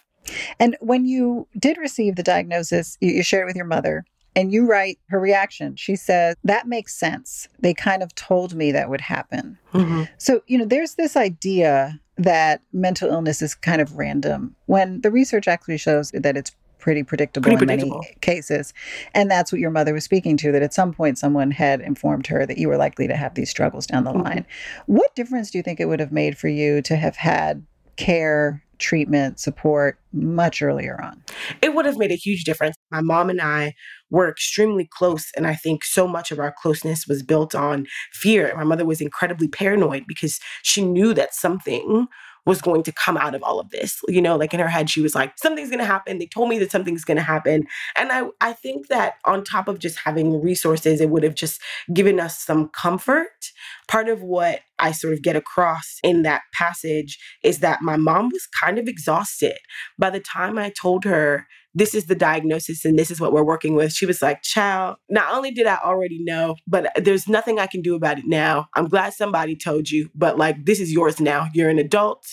And 0.60 0.76
when 0.82 1.06
you 1.06 1.48
did 1.58 1.78
receive 1.78 2.16
the 2.16 2.24
diagnosis, 2.24 2.98
you 3.02 3.24
shared 3.24 3.44
it 3.44 3.46
with 3.46 3.56
your 3.56 3.66
mother. 3.66 4.06
And 4.36 4.54
you 4.54 4.68
write 4.68 5.00
her 5.10 5.20
reaction. 5.20 5.76
She 5.76 5.96
says, 5.96 6.36
That 6.44 6.68
makes 6.68 6.98
sense. 6.98 7.48
They 7.60 7.74
kind 7.74 8.04
of 8.04 8.14
told 8.16 8.54
me 8.54 8.72
that 8.72 8.90
would 8.90 9.02
happen. 9.02 9.58
Mm-hmm. 9.74 10.04
So, 10.18 10.42
you 10.48 10.58
know, 10.58 10.66
there's 10.66 10.96
this 10.96 11.18
idea 11.18 12.00
that 12.20 12.62
mental 12.74 13.10
illness 13.10 13.42
is 13.42 13.56
kind 13.56 13.82
of 13.82 13.98
random 13.98 14.56
when 14.66 15.02
the 15.02 15.10
research 15.10 15.48
actually 15.48 15.78
shows 15.78 16.12
that 16.12 16.38
it's 16.38 16.52
pretty 16.80 17.04
predictable 17.04 17.44
pretty 17.44 17.56
in 17.56 17.60
predictable. 17.60 18.00
many 18.00 18.16
cases. 18.22 18.74
And 19.14 19.30
that's 19.30 19.52
what 19.52 19.60
your 19.60 19.72
mother 19.72 19.94
was 19.94 20.04
speaking 20.04 20.38
to 20.38 20.52
that 20.52 20.64
at 20.64 20.74
some 20.74 20.94
point 20.94 21.18
someone 21.18 21.52
had 21.52 21.82
informed 21.82 22.28
her 22.28 22.46
that 22.46 22.58
you 22.58 22.68
were 22.68 22.78
likely 22.78 23.08
to 23.08 23.16
have 23.16 23.36
these 23.36 23.50
struggles 23.50 23.86
down 23.86 24.04
the 24.04 24.12
mm-hmm. 24.12 24.22
line. 24.22 24.46
What 24.88 25.14
difference 25.16 25.52
do 25.52 25.58
you 25.58 25.64
think 25.64 25.80
it 25.80 25.86
would 25.86 26.00
have 26.00 26.12
made 26.12 26.38
for 26.38 26.48
you 26.48 26.82
to 26.84 26.96
have 26.96 27.16
had 27.16 27.66
care, 27.98 28.64
treatment, 28.80 29.40
support 29.40 30.00
much 30.14 30.62
earlier 30.62 31.00
on? 31.02 31.22
It 31.62 31.76
would 31.76 31.86
have 31.86 31.98
made 31.98 32.12
a 32.12 32.16
huge 32.16 32.46
difference. 32.46 32.76
My 32.92 33.02
mom 33.02 33.30
and 33.30 33.42
I 33.42 33.74
were 34.10 34.30
extremely 34.30 34.88
close. 34.92 35.32
And 35.36 35.46
I 35.46 35.56
think 35.56 35.84
so 35.84 36.08
much 36.08 36.32
of 36.32 36.40
our 36.40 36.54
closeness 36.62 37.06
was 37.06 37.22
built 37.22 37.54
on 37.54 37.86
fear. 38.14 38.54
My 38.56 38.64
mother 38.64 38.86
was 38.86 39.02
incredibly 39.02 39.48
paranoid 39.48 40.06
because 40.08 40.40
she 40.64 40.84
knew 40.84 41.14
that 41.14 41.36
something 41.36 42.08
was 42.50 42.62
going 42.62 42.82
to 42.84 42.92
come 42.92 43.16
out 43.16 43.36
of 43.36 43.44
all 43.44 43.60
of 43.60 43.70
this. 43.70 44.02
You 44.08 44.22
know, 44.22 44.36
like 44.36 44.54
in 44.54 44.60
her 44.60 44.68
head, 44.68 44.90
she 44.90 45.02
was 45.02 45.14
like, 45.14 45.38
something's 45.38 45.70
going 45.70 45.80
to 45.80 45.86
happen. 45.86 46.18
They 46.18 46.26
told 46.26 46.50
me 46.50 46.58
that 46.60 46.72
something's 46.72 47.06
going 47.06 47.18
to 47.18 47.24
happen. 47.24 47.68
And 47.96 48.12
I, 48.12 48.24
I 48.42 48.54
think 48.54 48.88
that 48.88 49.14
on 49.26 49.44
top 49.44 49.68
of 49.68 49.78
just 49.80 50.00
having 50.00 50.42
resources, 50.42 51.00
it 51.00 51.12
would 51.12 51.24
have 51.24 51.36
just 51.36 51.62
given 51.94 52.20
us 52.20 52.40
some 52.40 52.70
comfort. 52.70 53.52
Part 53.88 54.10
of 54.10 54.22
what 54.24 54.62
I 54.80 54.92
sort 54.92 55.14
of 55.14 55.22
get 55.22 55.36
across 55.36 56.00
in 56.04 56.24
that 56.24 56.42
passage 56.54 57.20
is 57.44 57.60
that 57.60 57.82
my 57.82 57.98
mom 57.98 58.30
was 58.30 58.48
kind 58.48 58.80
of 58.80 58.88
exhausted. 58.88 59.58
By 59.98 60.10
the 60.10 60.20
time 60.20 60.58
I 60.58 60.72
told 60.72 61.04
her 61.06 61.46
this 61.74 61.94
is 61.94 62.06
the 62.06 62.16
diagnosis 62.16 62.84
and 62.84 62.98
this 62.98 63.12
is 63.12 63.20
what 63.20 63.32
we're 63.32 63.44
working 63.44 63.76
with. 63.76 63.94
She 63.94 64.06
was 64.06 64.22
like, 64.22 64.42
Child, 64.42 64.98
not 65.10 65.34
only 65.34 65.52
did 65.52 65.68
I 65.68 65.78
already 65.84 66.24
know, 66.24 66.56
but 66.68 66.92
there's 66.96 67.28
nothing 67.28 67.60
I 67.60 67.68
can 67.68 67.82
do 67.82 67.96
about 67.96 68.18
it 68.18 68.26
now. 68.26 68.68
I'm 68.76 68.88
glad 68.88 69.14
somebody 69.14 69.56
told 69.56 69.90
you, 69.90 70.10
but 70.16 70.38
like, 70.38 70.66
this 70.66 70.80
is 70.80 70.92
yours 70.92 71.20
now. 71.20 71.48
You're 71.54 71.70
an 71.70 71.80
adult. 71.80 72.26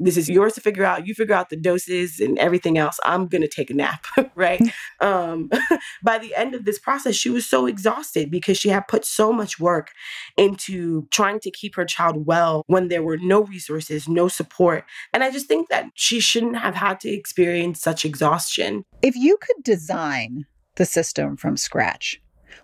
This 0.00 0.16
is 0.16 0.28
yours 0.28 0.54
to 0.54 0.60
figure 0.60 0.84
out. 0.84 1.06
You 1.06 1.14
figure 1.14 1.34
out 1.34 1.50
the 1.50 1.56
doses 1.56 2.20
and 2.20 2.38
everything 2.38 2.78
else. 2.78 2.98
I'm 3.04 3.26
going 3.26 3.42
to 3.42 3.48
take 3.48 3.70
a 3.70 3.74
nap, 3.74 4.06
right? 4.34 4.60
um, 5.00 5.50
by 6.02 6.18
the 6.18 6.34
end 6.34 6.54
of 6.54 6.64
this 6.64 6.78
process, 6.78 7.14
she 7.14 7.30
was 7.30 7.46
so 7.46 7.66
exhausted 7.66 8.30
because 8.30 8.56
she 8.56 8.68
had 8.68 8.88
put 8.88 9.04
so 9.04 9.32
much 9.32 9.60
work 9.60 9.90
into 10.36 11.06
trying 11.10 11.40
to 11.40 11.50
keep 11.50 11.74
her 11.76 11.84
child 11.84 12.26
well 12.26 12.62
when 12.66 12.88
there 12.88 13.02
were 13.02 13.18
no 13.18 13.42
resources, 13.42 14.08
no 14.08 14.28
support. 14.28 14.84
And 15.12 15.22
I 15.22 15.30
just 15.30 15.46
think 15.46 15.68
that 15.68 15.86
she 15.94 16.20
shouldn't 16.20 16.58
have 16.58 16.74
had 16.74 17.00
to 17.00 17.10
experience 17.10 17.80
such 17.80 18.04
exhaustion. 18.04 18.84
If 19.00 19.14
you 19.14 19.38
could 19.40 19.62
design 19.62 20.44
the 20.74 20.84
system 20.84 21.36
from 21.36 21.56
scratch, 21.56 22.20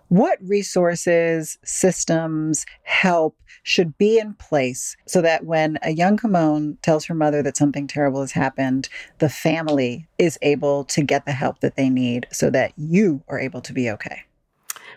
what 0.09 0.37
resources, 0.41 1.57
systems, 1.63 2.65
help 2.83 3.37
should 3.63 3.97
be 3.97 4.19
in 4.19 4.33
place 4.33 4.97
so 5.07 5.21
that 5.21 5.45
when 5.45 5.79
a 5.81 5.91
young 5.91 6.17
Camonghne 6.17 6.77
tells 6.81 7.05
her 7.05 7.15
mother 7.15 7.41
that 7.41 7.55
something 7.55 7.87
terrible 7.87 8.19
has 8.19 8.33
happened, 8.33 8.89
the 9.19 9.29
family 9.29 10.07
is 10.17 10.37
able 10.41 10.83
to 10.85 11.03
get 11.03 11.25
the 11.25 11.31
help 11.31 11.61
that 11.61 11.77
they 11.77 11.89
need 11.89 12.27
so 12.31 12.49
that 12.49 12.73
you 12.75 13.23
are 13.29 13.39
able 13.39 13.61
to 13.61 13.71
be 13.73 13.89
okay? 13.91 14.23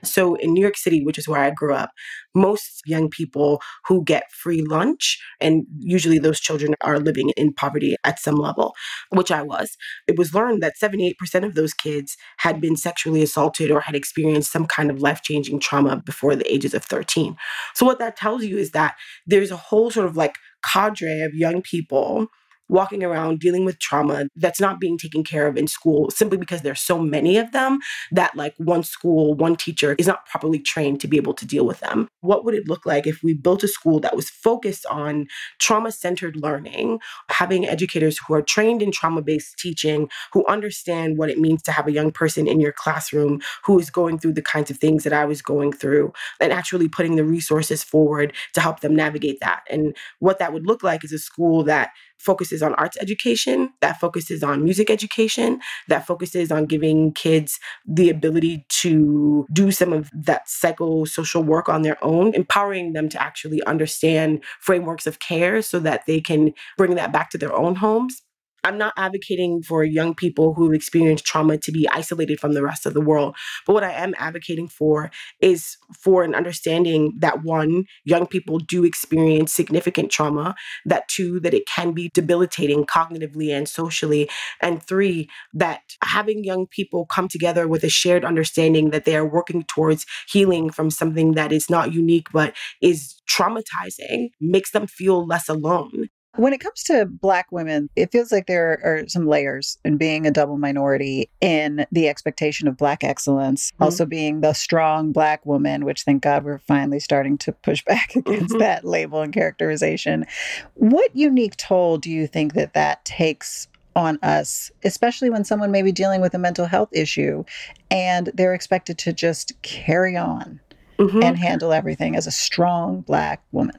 So 0.03 0.35
in 0.37 0.53
New 0.53 0.61
York 0.61 0.77
City, 0.77 1.05
which 1.05 1.19
is 1.19 1.29
where 1.29 1.41
I 1.41 1.51
grew 1.51 1.75
up, 1.75 1.91
most 2.35 2.83
young 2.87 3.09
people 3.09 3.61
who 3.87 4.05
get 4.05 4.31
free 4.33 4.63
lunch, 4.63 5.21
and 5.41 5.65
usually 5.79 6.19
those 6.19 6.41
children 6.41 6.75
are 6.83 6.99
living 6.99 7.31
in 7.37 7.53
poverty 7.53 7.97
at 8.05 8.19
some 8.19 8.37
level, 8.37 8.75
which 9.11 9.31
I 9.31 9.43
was, 9.43 9.77
it 10.07 10.19
was 10.19 10.35
learned 10.35 10.63
that 10.63 10.75
78% 10.81 11.15
of 11.45 11.55
those 11.55 11.75
kids 11.75 12.17
had 12.39 12.61
been 12.61 12.77
sexually 12.77 13.23
assaulted 13.23 13.71
or 13.71 13.81
had 13.81 13.95
experienced 13.95 14.53
some 14.53 14.67
kind 14.67 14.91
of 14.91 15.01
life 15.01 15.23
changing 15.23 15.61
trauma 15.61 16.03
before 16.05 16.37
the 16.37 16.53
ages 16.53 16.75
of 16.75 16.85
13. 16.85 17.37
So 17.75 17.87
what 17.87 17.99
that 17.99 18.17
tells 18.17 18.45
you 18.45 18.59
is 18.59 18.73
that 18.73 18.95
there's 19.27 19.51
a 19.51 19.57
whole 19.57 19.91
sort 19.91 20.07
of 20.07 20.17
like 20.17 20.37
cadre 20.65 21.23
of 21.23 21.35
young 21.35 21.63
people 21.63 22.29
walking 22.69 23.03
around 23.03 23.41
dealing 23.41 23.65
with 23.65 23.79
trauma 23.79 24.27
that's 24.37 24.61
not 24.61 24.81
being 24.81 24.99
taken 24.99 25.25
care 25.25 25.47
of 25.47 25.57
in 25.57 25.67
school 25.67 26.11
simply 26.11 26.39
because 26.39 26.63
there's 26.63 26.81
so 26.81 26.99
many 26.99 27.37
of 27.39 27.53
them 27.53 27.79
that 28.11 28.35
like 28.37 28.55
one 28.59 28.83
school, 28.83 29.35
one 29.35 29.57
teacher 29.57 29.95
is 29.99 30.07
not 30.07 30.27
properly 30.27 30.59
trained 30.59 31.01
to 31.01 31.09
be 31.09 31.17
able 31.17 31.35
to 31.35 31.47
deal 31.47 31.67
with 31.67 31.81
them. 31.81 32.09
What 32.21 32.45
would 32.45 32.55
it 32.55 32.69
look 32.69 32.85
like 32.87 33.07
if 33.07 33.23
we 33.23 33.35
built 33.35 33.63
a 33.63 33.69
school 33.69 34.01
that 34.01 34.17
was 34.17 34.31
focused 34.31 34.87
on 34.87 35.27
trauma 35.59 35.93
centered 35.93 36.37
learning, 36.37 37.01
having 37.29 37.67
educators 37.67 38.19
who 38.19 38.35
are 38.35 38.43
trained 38.43 38.83
in 38.83 38.93
trauma 38.93 39.23
based 39.23 39.59
teaching, 39.59 40.09
who 40.33 40.47
understand 40.47 41.19
what 41.19 41.31
it 41.31 41.39
means 41.39 41.63
to 41.63 41.73
have 41.73 41.87
a 41.87 41.93
young 41.93 42.11
person 42.11 42.47
in 42.47 42.61
your 42.61 42.73
classroom 42.73 43.41
who 43.65 43.79
is 43.79 43.91
going 43.91 44.19
through 44.19 44.33
the 44.33 44.43
kinds 44.43 44.71
of 44.71 44.79
things 44.79 45.05
that 45.05 45.13
I 45.13 45.25
was 45.25 45.43
going 45.43 45.73
through, 45.73 46.13
and 46.41 46.53
actually 46.53 46.89
putting 46.89 47.17
the 47.17 47.25
resources 47.25 47.83
forward 47.83 48.33
to 48.55 48.61
help 48.61 48.81
them 48.81 48.95
navigate 48.95 49.41
that. 49.41 49.63
And 49.71 49.97
what 50.19 50.39
that 50.39 50.53
would 50.53 50.67
look 50.67 50.83
like 50.83 51.05
is 51.05 51.13
a 51.13 51.19
school 51.19 51.63
that 51.65 51.91
focuses 52.19 52.63
on 52.63 52.75
arts 52.75 52.97
education, 53.01 53.71
that 53.81 53.99
focuses 54.01 54.43
on 54.43 54.65
music 54.65 54.91
education, 54.91 55.61
that 55.89 56.07
focuses 56.07 56.51
on 56.53 56.67
giving 56.67 57.13
kids 57.13 57.59
the 57.87 58.11
ability 58.11 58.67
to 58.69 59.47
do 59.53 59.71
some 59.71 59.93
of 59.93 60.11
that 60.13 60.47
psychosocial 60.47 61.45
work 61.45 61.69
on 61.69 61.83
their 61.83 62.03
own, 62.05 62.35
empowering 62.35 62.93
them 62.93 63.09
to 63.09 63.23
actually 63.23 63.63
understand 63.65 64.43
frameworks 64.61 65.07
of 65.07 65.21
care 65.21 65.63
so 65.63 65.79
that 65.79 66.07
they 66.07 66.21
can 66.21 66.53
bring 66.77 66.95
that 66.95 67.13
back 67.13 67.31
to 67.31 67.39
their 67.39 67.55
own 67.55 67.77
homes. 67.77 68.23
I'm 68.65 68.79
not 68.79 68.95
advocating 68.97 69.63
for 69.63 69.85
young 69.85 70.15
people 70.15 70.55
who 70.55 70.73
experience 70.73 71.23
trauma 71.23 71.59
to 71.59 71.73
be 71.73 71.89
isolated 71.89 72.41
from 72.41 72.55
the 72.55 72.63
rest 72.63 72.87
of 72.87 72.95
the 72.95 73.01
world. 73.01 73.37
But 73.67 73.73
what 73.75 73.85
I 73.85 73.93
am 73.93 74.15
advocating 74.19 74.69
for 74.69 75.11
is 75.41 75.77
for 75.99 76.23
an 76.23 76.35
understanding 76.35 77.15
that 77.19 77.43
one, 77.43 77.85
young 78.05 78.27
people 78.27 78.59
do 78.59 78.85
experience 78.85 79.53
significant 79.53 80.11
trauma, 80.11 80.55
that 80.85 81.09
two, 81.09 81.41
that 81.41 81.55
it 81.55 81.67
can 81.67 81.93
be 81.93 82.11
debilitating 82.13 82.85
cognitively 82.85 83.57
and 83.57 83.69
socially, 83.69 84.29
and 84.61 84.83
three, 84.83 85.29
that 85.55 85.83
having 86.03 86.45
young 86.45 86.67
people 86.67 87.07
come 87.07 87.29
together 87.29 87.69
with 87.69 87.85
a 87.85 87.89
shared 87.89 88.25
understanding 88.25 88.91
that 88.91 89.05
they 89.05 89.17
are 89.17 89.27
working 89.27 89.63
towards 89.65 90.05
healing 90.29 90.71
from 90.71 90.91
something 90.91 91.33
that 91.33 91.53
is 91.53 91.71
not 91.71 91.93
unique 91.93 92.29
but 92.33 92.55
is 92.81 93.21
traumatizing 93.29 94.31
makes 94.41 94.73
them 94.73 94.87
feel 94.87 95.27
less 95.27 95.49
alone. 95.49 96.09
When 96.37 96.53
it 96.53 96.61
comes 96.61 96.85
to 96.85 97.07
Black 97.07 97.51
women, 97.51 97.89
it 97.97 98.13
feels 98.13 98.31
like 98.31 98.47
there 98.47 98.81
are 98.85 99.09
some 99.09 99.27
layers 99.27 99.79
in 99.85 99.97
being 99.97 100.27
a 100.27 100.31
double 100.31 100.57
minority 100.57 101.31
in 101.41 101.87
the 101.91 102.09
expectation 102.09 102.69
of 102.69 102.77
Black 102.77 103.03
excellence, 103.03 103.73
mm-hmm. 103.73 103.85
also 103.85 104.05
being 104.05 104.41
the 104.41 104.53
strong 104.53 105.11
Black 105.11 105.45
woman, 105.45 105.85
which 105.85 106.03
thank 106.03 106.23
God 106.23 106.45
we're 106.45 106.59
finally 106.59 107.01
starting 107.01 107.39
to 107.39 107.53
push 107.53 107.85
back 107.87 108.15
against 108.15 108.51
mm-hmm. 108.51 108.59
that 108.59 108.85
label 108.85 109.23
and 109.23 109.33
characterization. 109.33 110.27
What 110.75 111.15
unique 111.17 111.57
toll 111.57 111.99
do 111.99 112.11
you 112.11 112.27
think 112.27 112.55
that 112.55 112.75
that 112.75 113.05
takes 113.05 113.67
on 113.97 114.19
us, 114.23 114.71
especially 114.85 115.31
when 115.31 115.45
someone 115.45 115.73
may 115.73 115.83
be 115.83 115.93
dealing 115.93 116.21
with 116.21 116.35
a 116.35 116.39
mental 116.39 116.67
health 116.67 116.91
issue 116.93 117.43
and 117.91 118.31
they're 118.35 118.55
expected 118.55 118.97
to 118.99 119.13
just 119.13 119.61
carry 119.63 120.17
on 120.17 120.61
mm-hmm. 120.99 121.23
and 121.23 121.37
handle 121.37 121.73
everything 121.73 122.15
as 122.15 122.27
a 122.27 122.31
strong 122.31 123.01
Black 123.01 123.43
woman? 123.51 123.77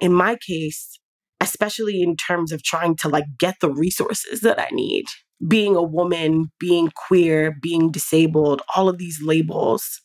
In 0.00 0.12
my 0.12 0.36
case, 0.36 0.98
especially 1.40 2.02
in 2.02 2.16
terms 2.16 2.52
of 2.52 2.62
trying 2.62 2.96
to 2.96 3.08
like 3.08 3.24
get 3.38 3.56
the 3.60 3.70
resources 3.70 4.40
that 4.40 4.60
I 4.60 4.68
need. 4.72 5.06
Being 5.46 5.74
a 5.74 5.82
woman, 5.82 6.50
being 6.58 6.90
queer, 6.94 7.56
being 7.62 7.90
disabled, 7.90 8.62
all 8.76 8.88
of 8.88 8.98
these 8.98 9.20
labels 9.22 10.00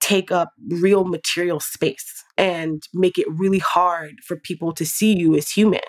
take 0.00 0.30
up 0.30 0.50
real 0.68 1.04
material 1.04 1.58
space 1.58 2.22
and 2.36 2.82
make 2.94 3.18
it 3.18 3.26
really 3.28 3.58
hard 3.58 4.16
for 4.26 4.36
people 4.36 4.72
to 4.72 4.86
see 4.86 5.16
you 5.16 5.34
as 5.34 5.50
human. 5.50 5.80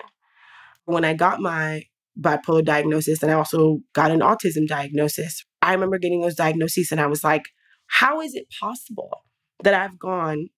When 0.86 1.04
I 1.04 1.14
got 1.14 1.40
my 1.40 1.84
bipolar 2.20 2.64
diagnosis 2.64 3.22
and 3.22 3.30
I 3.30 3.34
also 3.34 3.80
got 3.94 4.10
an 4.10 4.20
autism 4.20 4.66
diagnosis, 4.66 5.44
I 5.62 5.72
remember 5.72 5.98
getting 5.98 6.22
those 6.22 6.34
diagnoses 6.34 6.90
and 6.90 7.00
I 7.00 7.06
was 7.06 7.22
like, 7.22 7.44
how 7.86 8.20
is 8.20 8.34
it 8.34 8.46
possible 8.60 9.20
that 9.62 9.74
I've 9.74 9.98
gone 9.98 10.48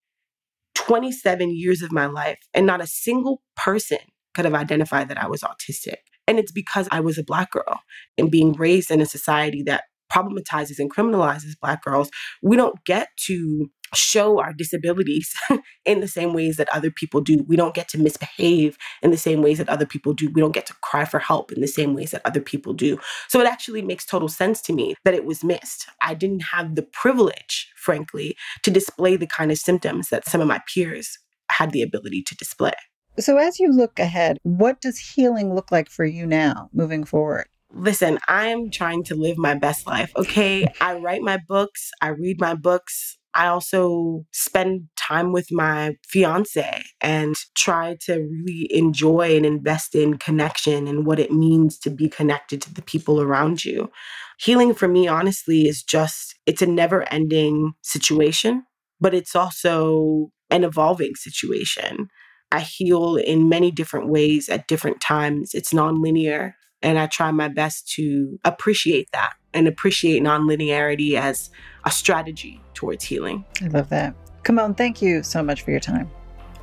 27 0.74 1.54
years 1.54 1.82
of 1.82 1.92
my 1.92 2.06
life 2.06 2.38
and 2.54 2.66
not 2.66 2.80
a 2.80 2.87
single 2.87 3.42
person 3.56 3.98
could 4.35 4.45
have 4.45 4.55
identified 4.55 5.09
that 5.09 5.23
I 5.23 5.27
was 5.27 5.42
autistic. 5.42 5.97
And 6.27 6.38
it's 6.38 6.53
because 6.53 6.88
I 6.90 7.01
was 7.01 7.18
a 7.18 7.25
Black 7.25 7.51
girl 7.51 7.81
and 8.16 8.31
being 8.31 8.53
raised 8.53 8.90
in 8.90 9.01
a 9.01 9.07
society 9.07 9.62
that 9.64 9.85
problematizes 10.12 10.79
and 10.79 10.92
criminalizes 10.92 11.59
Black 11.61 11.83
girls, 11.83 12.11
we 12.42 12.57
don't 12.57 12.85
get 12.85 13.09
to 13.27 13.71
show 13.95 14.40
our 14.40 14.53
disabilities 14.53 15.35
in 15.85 16.01
the 16.01 16.09
same 16.09 16.33
ways 16.33 16.57
that 16.57 16.68
other 16.73 16.90
people 16.90 17.21
do. 17.21 17.45
We 17.47 17.57
don't 17.57 17.75
get 17.75 17.88
to 17.88 17.99
misbehave 17.99 18.79
in 19.03 19.11
the 19.11 19.16
same 19.16 19.42
ways 19.42 19.59
that 19.59 19.68
other 19.68 19.87
people 19.87 20.14
do. 20.14 20.31
We 20.31 20.40
don't 20.40 20.55
get 20.55 20.66
to 20.66 20.75
cry 20.83 21.05
for 21.05 21.18
help 21.18 21.53
in 21.53 21.61
the 21.61 21.68
same 21.68 21.95
ways 21.95 22.12
that 22.12 22.23
other 22.25 22.40
people 22.40 22.73
do. 22.73 22.99
So 23.29 23.40
it 23.40 23.47
actually 23.47 23.83
makes 23.83 24.07
total 24.07 24.29
sense 24.29 24.62
to 24.62 24.73
me 24.73 24.95
that 25.05 25.14
it 25.14 25.25
was 25.25 25.45
missed. 25.45 25.87
I 26.01 26.14
didn't 26.14 26.40
have 26.40 26.75
the 26.75 26.83
privilege, 26.83 27.71
frankly, 27.77 28.37
to 28.62 28.71
display 28.71 29.16
the 29.16 29.27
kind 29.27 29.51
of 29.51 29.59
symptoms 29.59 30.09
that 30.09 30.27
some 30.27 30.40
of 30.40 30.49
my 30.49 30.61
peers 30.73 31.18
had 31.51 31.73
the 31.73 31.83
ability 31.83 32.23
to 32.23 32.37
display. 32.37 32.73
So, 33.18 33.37
as 33.37 33.61
you 33.61 33.70
look 33.70 33.98
ahead, 33.98 34.38
what 34.42 34.81
does 34.81 34.98
healing 34.98 35.55
look 35.55 35.70
like 35.70 35.90
for 35.90 36.05
you 36.05 36.27
now 36.27 36.70
moving 36.72 37.05
forward? 37.05 37.46
Listen, 37.75 38.18
I'm 38.29 38.70
trying 38.70 39.03
to 39.05 39.14
live 39.14 39.38
my 39.38 39.55
best 39.55 39.87
life, 39.87 40.12
okay? 40.16 40.66
I 40.81 40.94
write 40.94 41.22
my 41.22 41.38
books, 41.48 41.90
I 42.01 42.09
read 42.09 42.40
my 42.40 42.55
books, 42.55 43.18
I 43.35 43.46
also 43.46 44.27
spend 44.33 44.88
time 44.98 45.33
with 45.33 45.48
my 45.51 45.96
fiance 46.07 46.85
and 47.01 47.35
try 47.55 47.96
to 48.03 48.14
really 48.16 48.68
enjoy 48.70 49.37
and 49.37 49.46
invest 49.46 49.94
in 49.94 50.18
connection 50.18 50.87
and 50.87 51.07
what 51.07 51.18
it 51.18 51.33
means 51.33 51.79
to 51.81 51.90
be 51.90 52.09
connected 52.09 52.61
to 52.62 52.75
the 52.75 52.83
people 52.83 53.20
around 53.22 53.64
you. 53.64 53.90
Healing 54.38 54.75
for 54.75 54.88
me, 54.88 55.09
honestly, 55.09 55.66
is 55.66 55.83
just, 55.83 56.35
it's 56.44 56.62
a 56.62 56.66
never 56.66 57.11
ending 57.12 57.72
situation, 57.83 58.64
but 59.01 59.14
it's 59.14 59.35
also 59.35 60.31
an 60.51 60.64
evolving 60.64 61.14
situation. 61.14 62.09
I 62.53 62.61
heal 62.61 63.17
in 63.17 63.49
many 63.49 63.71
different 63.71 64.09
ways 64.09 64.49
at 64.49 64.69
different 64.69 65.01
times. 65.01 65.55
It's 65.55 65.73
nonlinear. 65.73 66.53
And 66.83 66.99
I 66.99 67.07
try 67.07 67.31
my 67.31 67.49
best 67.49 67.88
to 67.95 68.38
appreciate 68.45 69.09
that 69.12 69.35
and 69.55 69.67
appreciate 69.67 70.23
nonlinearity 70.23 71.15
as 71.15 71.51
a 71.85 71.91
strategy 71.91 72.61
towards 72.75 73.05
healing. 73.05 73.45
I 73.62 73.69
love 73.69 73.88
that. 73.88 74.15
Camonghne, 74.43 74.77
thank 74.77 75.01
you 75.01 75.23
so 75.23 75.43
much 75.43 75.62
for 75.62 75.71
your 75.71 75.81
time. 75.81 76.11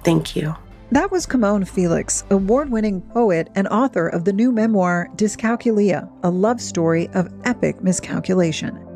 Thank 0.04 0.36
you. 0.36 0.56
That 0.92 1.12
was 1.12 1.26
Camonghne 1.26 1.68
Felix, 1.68 2.24
award 2.30 2.70
winning 2.70 3.02
poet 3.02 3.50
and 3.56 3.68
author 3.68 4.08
of 4.08 4.26
the 4.26 4.34
new 4.34 4.52
memoir 4.52 5.08
Dyscalculia, 5.16 6.10
a 6.24 6.30
love 6.30 6.60
story 6.62 7.10
of 7.14 7.32
epic 7.46 7.82
miscalculation. 7.82 8.89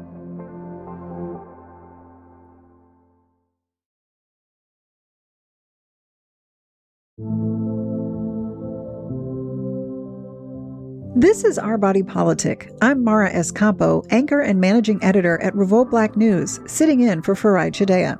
This 11.15 11.43
is 11.43 11.59
Our 11.59 11.77
Body 11.77 12.01
Politic. 12.01 12.71
I'm 12.81 13.03
Mara 13.03 13.31
S. 13.31 13.51
Campo, 13.51 14.03
anchor 14.09 14.39
and 14.39 14.59
managing 14.59 15.03
editor 15.03 15.39
at 15.43 15.53
Revolt 15.53 15.91
Black 15.91 16.17
News, 16.17 16.59
sitting 16.65 17.01
in 17.01 17.21
for 17.21 17.35
Farai 17.35 17.71
Chideya. 17.71 18.19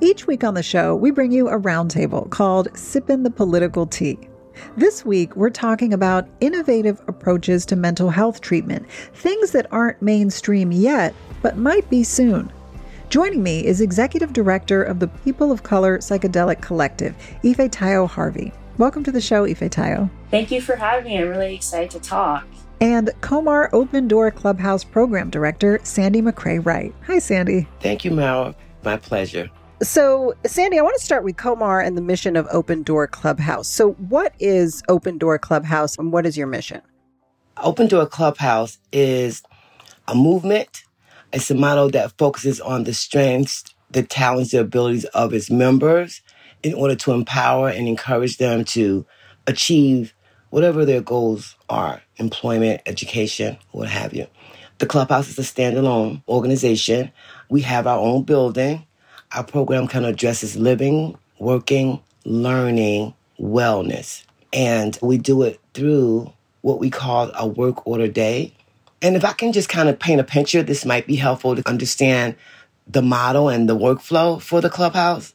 Each 0.00 0.28
week 0.28 0.44
on 0.44 0.54
the 0.54 0.62
show, 0.62 0.94
we 0.94 1.10
bring 1.10 1.32
you 1.32 1.48
a 1.48 1.58
roundtable 1.58 2.30
called 2.30 2.72
Sippin' 2.74 3.24
the 3.24 3.30
Political 3.30 3.88
Tea. 3.88 4.20
This 4.76 5.04
week, 5.04 5.34
we're 5.34 5.50
talking 5.50 5.92
about 5.92 6.28
innovative 6.38 7.02
approaches 7.08 7.66
to 7.66 7.74
mental 7.74 8.10
health 8.10 8.40
treatment, 8.40 8.88
things 9.14 9.50
that 9.50 9.66
aren't 9.72 10.00
mainstream 10.00 10.70
yet, 10.70 11.16
but 11.42 11.58
might 11.58 11.90
be 11.90 12.04
soon. 12.04 12.52
Joining 13.08 13.42
me 13.42 13.66
is 13.66 13.80
Executive 13.80 14.32
Director 14.32 14.84
of 14.84 15.00
the 15.00 15.08
People 15.08 15.50
of 15.50 15.64
Color 15.64 15.98
Psychedelic 15.98 16.62
Collective, 16.62 17.16
Ifetayo 17.42 18.08
Harvey. 18.08 18.52
Welcome 18.78 19.04
to 19.04 19.12
the 19.12 19.20
show, 19.20 19.46
Ifetayo. 19.46 20.08
Thank 20.30 20.50
you 20.50 20.62
for 20.62 20.76
having 20.76 21.04
me. 21.04 21.18
I'm 21.18 21.28
really 21.28 21.54
excited 21.54 21.90
to 21.90 22.00
talk. 22.00 22.46
And 22.80 23.10
COMHAR 23.20 23.68
Open 23.74 24.08
Door 24.08 24.30
Clubhouse 24.30 24.82
Program 24.82 25.28
Director, 25.28 25.78
Sandy 25.82 26.22
McCrae 26.22 26.64
Wright. 26.64 26.94
Hi, 27.06 27.18
Sandy. 27.18 27.68
Thank 27.80 28.02
you, 28.02 28.12
Mara. 28.12 28.54
My 28.82 28.96
pleasure. 28.96 29.50
So, 29.82 30.34
Sandy, 30.46 30.78
I 30.78 30.82
want 30.82 30.96
to 30.96 31.04
start 31.04 31.22
with 31.22 31.36
COMHAR 31.36 31.86
and 31.86 31.98
the 31.98 32.02
mission 32.02 32.34
of 32.34 32.46
Open 32.50 32.82
Door 32.82 33.08
Clubhouse. 33.08 33.68
So, 33.68 33.92
what 33.92 34.32
is 34.40 34.82
Open 34.88 35.18
Door 35.18 35.40
Clubhouse 35.40 35.98
and 35.98 36.10
what 36.10 36.24
is 36.24 36.38
your 36.38 36.46
mission? 36.46 36.80
Open 37.58 37.88
Door 37.88 38.06
Clubhouse 38.06 38.78
is 38.90 39.42
a 40.08 40.14
movement. 40.14 40.84
It's 41.30 41.50
a 41.50 41.54
model 41.54 41.90
that 41.90 42.16
focuses 42.16 42.58
on 42.58 42.84
the 42.84 42.94
strengths, 42.94 43.64
the 43.90 44.02
talents, 44.02 44.52
the 44.52 44.60
abilities 44.60 45.04
of 45.06 45.34
its 45.34 45.50
members 45.50 46.22
in 46.62 46.74
order 46.74 46.94
to 46.94 47.12
empower 47.12 47.68
and 47.68 47.88
encourage 47.88 48.38
them 48.38 48.64
to 48.64 49.04
achieve 49.46 50.14
whatever 50.50 50.84
their 50.84 51.00
goals 51.00 51.56
are 51.68 52.02
employment, 52.16 52.82
education, 52.86 53.56
what 53.72 53.88
have 53.88 54.12
you. 54.12 54.26
The 54.78 54.86
clubhouse 54.86 55.28
is 55.28 55.38
a 55.38 55.42
standalone 55.42 56.22
organization. 56.28 57.10
We 57.48 57.62
have 57.62 57.86
our 57.86 57.98
own 57.98 58.24
building. 58.24 58.86
Our 59.34 59.44
program 59.44 59.88
kind 59.88 60.04
of 60.04 60.12
addresses 60.12 60.56
living, 60.56 61.16
working, 61.38 62.00
learning, 62.24 63.14
wellness. 63.40 64.24
And 64.52 64.98
we 65.00 65.18
do 65.18 65.42
it 65.42 65.60
through 65.72 66.32
what 66.60 66.78
we 66.78 66.90
call 66.90 67.30
a 67.34 67.46
work 67.46 67.86
order 67.86 68.08
day. 68.08 68.54
And 69.00 69.16
if 69.16 69.24
I 69.24 69.32
can 69.32 69.52
just 69.52 69.68
kind 69.68 69.88
of 69.88 69.98
paint 69.98 70.20
a 70.20 70.24
picture, 70.24 70.62
this 70.62 70.84
might 70.84 71.06
be 71.06 71.16
helpful 71.16 71.56
to 71.56 71.68
understand 71.68 72.36
the 72.86 73.02
model 73.02 73.48
and 73.48 73.68
the 73.68 73.76
workflow 73.76 74.40
for 74.40 74.60
the 74.60 74.70
clubhouse. 74.70 75.34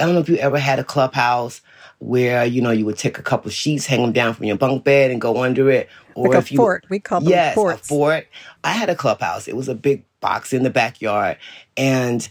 I 0.00 0.04
don't 0.04 0.14
know 0.14 0.20
if 0.20 0.28
you 0.28 0.36
ever 0.36 0.58
had 0.58 0.78
a 0.78 0.84
clubhouse 0.84 1.60
where 1.98 2.44
you 2.44 2.62
know 2.62 2.70
you 2.70 2.86
would 2.86 2.96
take 2.96 3.18
a 3.18 3.22
couple 3.22 3.50
sheets, 3.50 3.86
hang 3.86 4.00
them 4.02 4.12
down 4.12 4.34
from 4.34 4.46
your 4.46 4.56
bunk 4.56 4.84
bed, 4.84 5.10
and 5.10 5.20
go 5.20 5.42
under 5.42 5.70
it, 5.70 5.88
or 6.14 6.28
like 6.28 6.38
if 6.38 6.50
you 6.50 6.56
fort. 6.56 6.84
We 6.88 6.98
call 6.98 7.20
them 7.20 7.30
yes, 7.30 7.54
forts. 7.54 7.82
a 7.82 7.84
fort. 7.84 8.26
I 8.64 8.72
had 8.72 8.88
a 8.88 8.94
clubhouse. 8.94 9.46
It 9.46 9.56
was 9.56 9.68
a 9.68 9.74
big 9.74 10.04
box 10.20 10.52
in 10.52 10.62
the 10.62 10.70
backyard, 10.70 11.36
and 11.76 12.28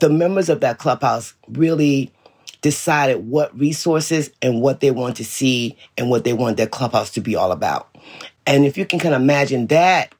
the 0.00 0.10
members 0.10 0.48
of 0.48 0.60
that 0.60 0.78
clubhouse 0.78 1.34
really 1.48 2.12
decided 2.62 3.28
what 3.28 3.56
resources 3.58 4.30
and 4.40 4.60
what 4.60 4.80
they 4.80 4.90
want 4.90 5.16
to 5.16 5.24
see 5.24 5.76
and 5.98 6.10
what 6.10 6.24
they 6.24 6.32
want 6.32 6.56
their 6.56 6.66
clubhouse 6.66 7.10
to 7.10 7.20
be 7.20 7.36
all 7.36 7.52
about. 7.52 7.94
And 8.46 8.64
if 8.64 8.78
you 8.78 8.86
can 8.86 8.98
kind 8.98 9.14
of 9.14 9.20
imagine 9.20 9.66
that, 9.68 10.14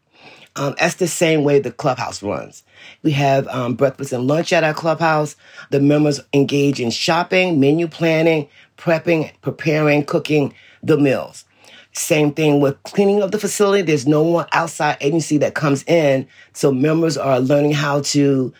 um, 0.57 0.75
that's 0.79 0.97
the 0.97 1.09
same 1.09 1.45
way 1.45 1.59
the 1.59 1.73
clubhouse 1.73 2.23
runs. 2.23 2.63
We 3.03 3.13
have 3.13 3.49
um, 3.49 3.75
breakfast 3.75 4.13
and 4.13 4.27
lunch 4.27 4.53
at 4.53 4.65
our 4.65 4.75
clubhouse. 4.75 5.35
The 5.71 5.81
members 5.81 6.21
engage 6.33 6.81
in 6.81 6.91
shopping, 6.91 7.59
menu 7.59 7.89
planning, 7.89 8.49
prepping, 8.77 9.33
preparing, 9.41 10.05
cooking 10.05 10.55
the 10.83 10.99
meals. 10.99 11.45
Same 11.93 12.33
thing 12.33 12.61
with 12.61 12.83
cleaning 12.85 13.23
of 13.23 13.33
the 13.33 13.39
facility. 13.39 13.83
There's 13.83 14.07
no 14.07 14.23
one 14.23 14.47
outside 14.53 14.97
agency 15.01 15.39
that 15.39 15.55
comes 15.55 15.85
in. 15.85 16.27
So 16.53 16.73
members 16.73 17.17
are 17.17 17.41
learning 17.41 17.73
how 17.73 18.01
to 18.01 18.53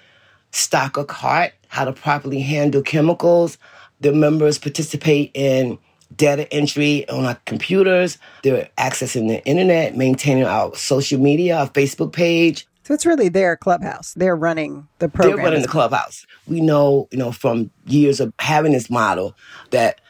stock 0.51 0.97
a 0.97 1.05
cart, 1.05 1.53
how 1.69 1.85
to 1.85 1.93
properly 1.93 2.41
handle 2.41 2.83
chemicals. 2.83 3.59
The 4.01 4.13
members 4.13 4.59
participate 4.59 5.31
in 5.35 5.79
data 6.17 6.53
entry 6.53 7.09
on 7.09 7.25
our 7.25 7.37
computers. 7.47 8.19
They're 8.43 8.69
accessing 8.79 9.29
the 9.29 9.45
internet, 9.45 9.97
maintaining 9.97 10.45
our 10.45 10.75
social 10.75 11.21
media, 11.21 11.59
our 11.59 11.69
Facebook 11.69 12.13
page. 12.13 12.67
So 12.85 12.95
it's 12.95 13.07
really 13.07 13.29
their 13.29 13.57
clubhouse. 13.57 14.13
They're 14.15 14.37
running 14.37 14.89
the 14.99 15.09
program. 15.09 15.37
They're 15.37 15.45
running 15.45 15.63
the 15.63 15.69
clubhouse. 15.69 16.27
We 16.49 16.61
know, 16.61 17.09
you 17.13 17.19
know, 17.19 17.31
from 17.31 17.71
years 17.87 18.19
of 18.21 18.33
having 18.39 18.73
this 18.73 18.91
model 18.91 19.37
that 19.71 20.01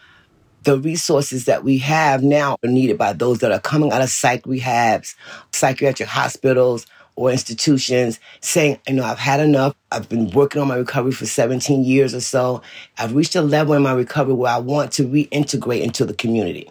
the 0.62 0.78
resources 0.78 1.44
that 1.46 1.64
we 1.64 1.78
have 1.78 2.22
now 2.22 2.56
are 2.64 2.70
needed 2.70 2.96
by 2.96 3.12
those 3.12 3.40
that 3.40 3.52
are 3.52 3.60
coming 3.60 3.92
out 3.92 4.00
of 4.00 4.08
psych 4.08 4.42
rehabs, 4.44 5.14
psychiatric 5.52 6.08
hospitals, 6.08 6.86
or 7.16 7.30
institutions 7.30 8.18
saying, 8.40 8.78
you 8.88 8.94
know, 8.94 9.04
I've 9.04 9.18
had 9.18 9.40
enough. 9.40 9.74
I've 9.90 10.08
been 10.08 10.30
working 10.30 10.62
on 10.62 10.68
my 10.68 10.76
recovery 10.76 11.12
for 11.12 11.26
17 11.26 11.84
years 11.84 12.14
or 12.14 12.20
so. 12.20 12.62
I've 12.98 13.14
reached 13.14 13.36
a 13.36 13.42
level 13.42 13.74
in 13.74 13.82
my 13.82 13.92
recovery 13.92 14.34
where 14.34 14.52
I 14.52 14.58
want 14.58 14.92
to 14.92 15.06
reintegrate 15.06 15.82
into 15.82 16.04
the 16.04 16.14
community. 16.14 16.70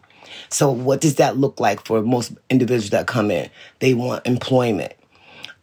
So 0.50 0.72
what 0.72 1.02
does 1.02 1.16
that 1.16 1.38
look 1.38 1.60
like 1.60 1.86
for 1.86 2.02
most 2.02 2.34
individuals 2.50 2.90
that 2.92 3.08
come 3.08 3.32
in? 3.32 3.50
They 3.80 3.94
want 3.94 4.26
employment 4.26 4.94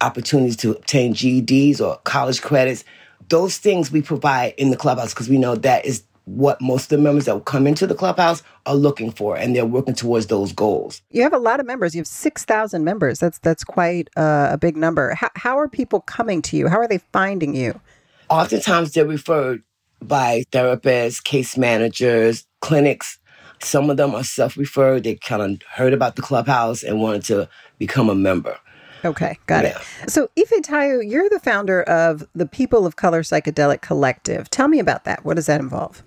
opportunities 0.01 0.57
to 0.57 0.73
obtain 0.73 1.15
GEDs 1.15 1.81
or 1.81 1.99
college 2.05 2.41
credits. 2.41 2.85
Those 3.29 3.59
things 3.59 3.91
we 3.91 4.01
provide 4.01 4.55
in 4.57 4.71
the 4.71 4.77
clubhouse 4.77 5.13
because 5.13 5.29
we 5.29 5.39
know 5.39 5.57
that 5.57 5.85
is 5.85 6.03
what 6.29 6.61
most 6.61 6.85
of 6.85 6.99
the 6.99 6.99
members 6.99 7.25
that 7.25 7.35
will 7.35 7.41
come 7.41 7.67
into 7.67 7.87
the 7.87 7.95
clubhouse 7.95 8.43
are 8.67 8.75
looking 8.75 9.11
for, 9.11 9.37
and 9.37 9.57
they're 9.57 9.67
working 9.67 9.95
towards 9.95 10.27
those 10.27 10.53
goals. 10.53 11.03
You 11.11 11.23
have 11.23 11.33
a 11.33 11.39
lot 11.39 11.61
of 11.61 11.67
members. 11.67 11.95
You 11.95 12.01
have 12.01 12.07
six 12.07 12.45
thousand 12.45 12.85
members. 12.85 13.19
That's 13.19 13.39
that's 13.39 13.65
quite 13.65 14.09
uh, 14.17 14.49
a 14.51 14.59
big 14.59 14.77
number. 14.77 15.15
How, 15.15 15.31
how 15.35 15.59
are 15.59 15.69
people 15.69 16.01
coming 16.01 16.43
to 16.43 16.57
you? 16.57 16.69
How 16.69 16.79
are 16.79 16.89
they 16.89 16.99
finding 16.99 17.55
you? 17.55 17.81
Oftentimes, 18.29 18.93
they're 18.93 19.07
referred 19.07 19.63
by 20.03 20.45
therapists, 20.53 21.23
case 21.23 21.57
managers, 21.57 22.47
clinics. 22.61 23.19
Some 23.61 23.91
of 23.91 23.97
them 23.97 24.15
are 24.15 24.23
self-referred. 24.23 25.03
They 25.03 25.17
kind 25.17 25.43
of 25.43 25.63
heard 25.73 25.93
about 25.93 26.15
the 26.15 26.23
clubhouse 26.23 26.85
and 26.85 27.01
wanted 27.01 27.25
to 27.25 27.49
become 27.79 28.09
a 28.09 28.15
member. 28.15 28.57
Okay, 29.05 29.39
got 29.47 29.65
yeah. 29.65 29.79
it. 30.03 30.11
So, 30.11 30.29
Ifetayo, 30.37 31.09
you're 31.09 31.29
the 31.29 31.41
founder 31.41 31.83
of 31.85 32.29
the 32.35 32.47
People 32.47 32.87
of 32.87 32.97
Color 32.97 33.23
Psychedelic 33.23 33.81
Collective. 33.81 34.51
Tell 34.51 34.69
me 34.69 34.79
about 34.79 35.05
that. 35.05 35.25
What 35.25 35.35
does 35.35 35.47
that 35.47 35.61
involve? 35.61 36.03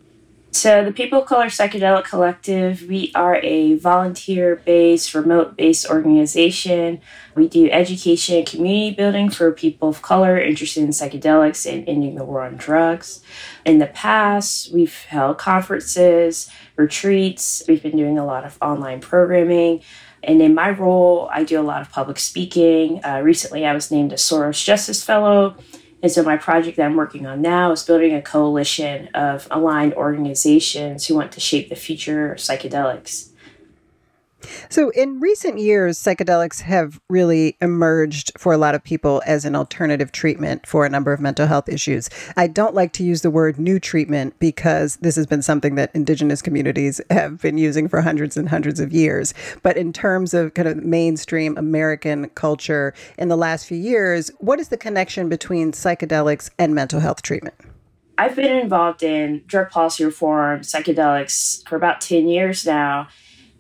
So, 0.54 0.84
the 0.84 0.92
People 0.92 1.22
of 1.22 1.28
Color 1.28 1.46
Psychedelic 1.46 2.04
Collective, 2.04 2.82
we 2.82 3.14
are 3.16 3.38
a 3.38 3.76
volunteer 3.76 4.58
based, 4.58 5.16
remote 5.16 5.56
based 5.56 5.90
organization. 5.90 7.00
We 7.36 7.48
do 7.48 7.72
education 7.72 8.36
and 8.40 8.46
community 8.46 8.94
building 8.94 9.30
for 9.30 9.50
people 9.54 9.88
of 9.88 10.02
color 10.02 10.38
interested 10.38 10.84
in 10.84 10.90
psychedelics 10.90 11.66
and 11.72 11.88
ending 11.88 12.16
the 12.16 12.26
war 12.26 12.42
on 12.42 12.58
drugs. 12.58 13.24
In 13.66 13.80
the 13.80 13.88
past, 13.88 14.74
we've 14.74 14.94
held 15.06 15.38
conferences, 15.38 16.52
retreats, 16.76 17.64
we've 17.70 17.82
been 17.82 17.96
doing 17.96 18.18
a 18.18 18.26
lot 18.26 18.44
of 18.44 18.58
online 18.62 19.00
programming. 19.00 19.82
And 20.22 20.42
in 20.42 20.54
my 20.54 20.72
role, 20.72 21.30
I 21.32 21.46
do 21.46 21.62
a 21.62 21.64
lot 21.64 21.82
of 21.82 21.92
public 21.92 22.20
speaking. 22.20 23.00
Uh, 23.06 23.22
recently, 23.24 23.66
I 23.66 23.74
was 23.74 23.90
named 23.90 24.12
a 24.12 24.18
Soros 24.18 24.62
Justice 24.62 25.02
Fellow 25.02 25.56
and 26.04 26.12
so, 26.12 26.24
my 26.24 26.38
project 26.38 26.78
that 26.78 26.86
I'm 26.86 26.96
working 26.96 27.28
on 27.28 27.42
now 27.42 27.72
is 27.72 27.84
building 27.84 28.14
a 28.14 28.22
coalition 28.22 29.08
of 29.14 29.48
aligned 29.52 29.94
organizations 29.94 31.06
who 31.06 31.16
want 31.16 31.32
to 31.34 31.40
shape 31.40 31.70
the 31.70 31.76
future 31.76 32.34
of 32.34 32.40
psychedelics. 32.40 33.31
So, 34.70 34.90
in 34.92 35.20
recent 35.20 35.60
years, 35.60 35.98
psychedelics 35.98 36.62
have 36.62 37.00
really 37.10 37.58
emerged 37.62 38.32
for 38.38 38.54
a 38.54 38.58
lot 38.58 38.76
of 38.76 38.84
people 38.84 39.22
as 39.26 39.46
an 39.46 39.56
alternative 39.56 40.12
treatment 40.12 40.66
for 40.66 40.86
a 40.86 40.90
number 40.90 41.14
of 41.14 41.20
mental 41.20 41.48
health 41.48 41.70
issues. 41.70 42.10
I 42.38 42.48
don't 42.48 42.76
like 42.76 42.94
to 42.94 43.04
use 43.04 43.22
the 43.22 43.32
word 43.32 43.60
new 43.60 43.80
treatment 43.80 44.38
because 44.40 44.98
this 44.98 45.16
has 45.16 45.28
been 45.28 45.42
something 45.42 45.76
that 45.76 45.92
indigenous 45.94 46.42
communities 46.42 47.02
have 47.10 47.42
been 47.42 47.58
using 47.58 47.88
for 47.88 48.02
hundreds 48.02 48.38
and 48.38 48.50
hundreds 48.50 48.80
of 48.80 48.92
years. 48.92 49.34
But 49.64 49.78
in 49.78 49.94
terms 49.94 50.34
of 50.34 50.54
kind 50.54 50.68
of 50.68 50.78
mainstream 50.78 51.58
American 51.58 52.30
culture 52.30 52.94
in 53.18 53.28
the 53.28 53.38
last 53.38 53.68
few 53.68 53.78
years, 53.78 54.32
what 54.40 54.60
is 54.60 54.70
the 54.70 54.78
connection 54.78 55.30
between 55.30 55.72
psychedelics 55.72 56.50
and 56.58 56.74
mental 56.74 57.00
health 57.00 57.22
treatment? 57.22 57.56
I've 58.18 58.36
been 58.36 58.56
involved 58.56 59.02
in 59.02 59.44
drug 59.48 59.72
policy 59.72 60.06
reform, 60.06 60.62
psychedelics 60.62 61.68
for 61.68 61.76
about 61.76 62.02
10 62.02 62.28
years 62.28 62.66
now. 62.66 63.08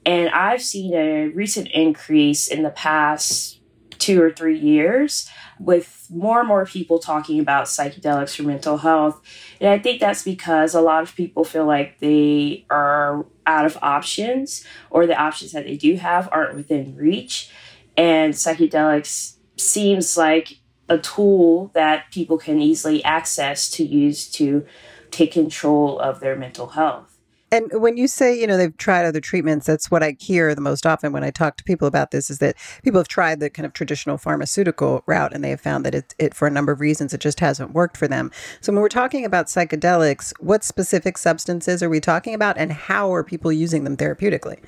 And 0.05 0.29
I've 0.29 0.61
seen 0.61 0.93
a 0.93 1.27
recent 1.27 1.67
increase 1.69 2.47
in 2.47 2.63
the 2.63 2.69
past 2.71 3.59
two 3.99 4.21
or 4.21 4.31
three 4.31 4.57
years 4.57 5.29
with 5.59 6.07
more 6.09 6.39
and 6.39 6.47
more 6.47 6.65
people 6.65 6.97
talking 6.97 7.39
about 7.39 7.65
psychedelics 7.65 8.35
for 8.35 8.43
mental 8.43 8.77
health. 8.77 9.21
And 9.59 9.69
I 9.69 9.77
think 9.77 9.99
that's 9.99 10.23
because 10.23 10.73
a 10.73 10.81
lot 10.81 11.03
of 11.03 11.15
people 11.15 11.43
feel 11.43 11.65
like 11.65 11.99
they 11.99 12.65
are 12.71 13.25
out 13.45 13.65
of 13.65 13.77
options 13.81 14.65
or 14.89 15.05
the 15.05 15.15
options 15.15 15.51
that 15.51 15.65
they 15.65 15.77
do 15.77 15.97
have 15.97 16.27
aren't 16.31 16.55
within 16.55 16.95
reach. 16.95 17.51
And 17.95 18.33
psychedelics 18.33 19.35
seems 19.57 20.17
like 20.17 20.57
a 20.89 20.97
tool 20.97 21.69
that 21.75 22.11
people 22.11 22.39
can 22.39 22.59
easily 22.59 23.03
access 23.03 23.69
to 23.71 23.85
use 23.85 24.29
to 24.31 24.65
take 25.11 25.31
control 25.31 25.99
of 25.99 26.19
their 26.21 26.35
mental 26.35 26.69
health. 26.69 27.10
And 27.53 27.69
when 27.73 27.97
you 27.97 28.07
say, 28.07 28.39
you 28.39 28.47
know, 28.47 28.55
they've 28.55 28.75
tried 28.77 29.05
other 29.05 29.19
treatments, 29.19 29.67
that's 29.67 29.91
what 29.91 30.01
I 30.01 30.15
hear 30.17 30.55
the 30.55 30.61
most 30.61 30.85
often 30.85 31.11
when 31.11 31.25
I 31.25 31.31
talk 31.31 31.57
to 31.57 31.65
people 31.65 31.85
about 31.85 32.11
this 32.11 32.29
is 32.29 32.39
that 32.39 32.55
people 32.81 32.97
have 32.99 33.09
tried 33.09 33.41
the 33.41 33.49
kind 33.49 33.65
of 33.65 33.73
traditional 33.73 34.17
pharmaceutical 34.17 35.03
route 35.05 35.33
and 35.33 35.43
they 35.43 35.49
have 35.49 35.59
found 35.59 35.85
that 35.85 35.93
it, 35.93 36.15
it 36.17 36.33
for 36.33 36.47
a 36.47 36.51
number 36.51 36.71
of 36.71 36.79
reasons, 36.79 37.13
it 37.13 37.19
just 37.19 37.41
hasn't 37.41 37.73
worked 37.73 37.97
for 37.97 38.07
them. 38.07 38.31
So 38.61 38.71
when 38.71 38.81
we're 38.81 38.87
talking 38.87 39.25
about 39.25 39.47
psychedelics, 39.47 40.31
what 40.39 40.63
specific 40.63 41.17
substances 41.17 41.83
are 41.83 41.89
we 41.89 41.99
talking 41.99 42.33
about 42.33 42.57
and 42.57 42.71
how 42.71 43.13
are 43.13 43.23
people 43.23 43.51
using 43.51 43.83
them 43.83 43.97
therapeutically? 43.97 44.59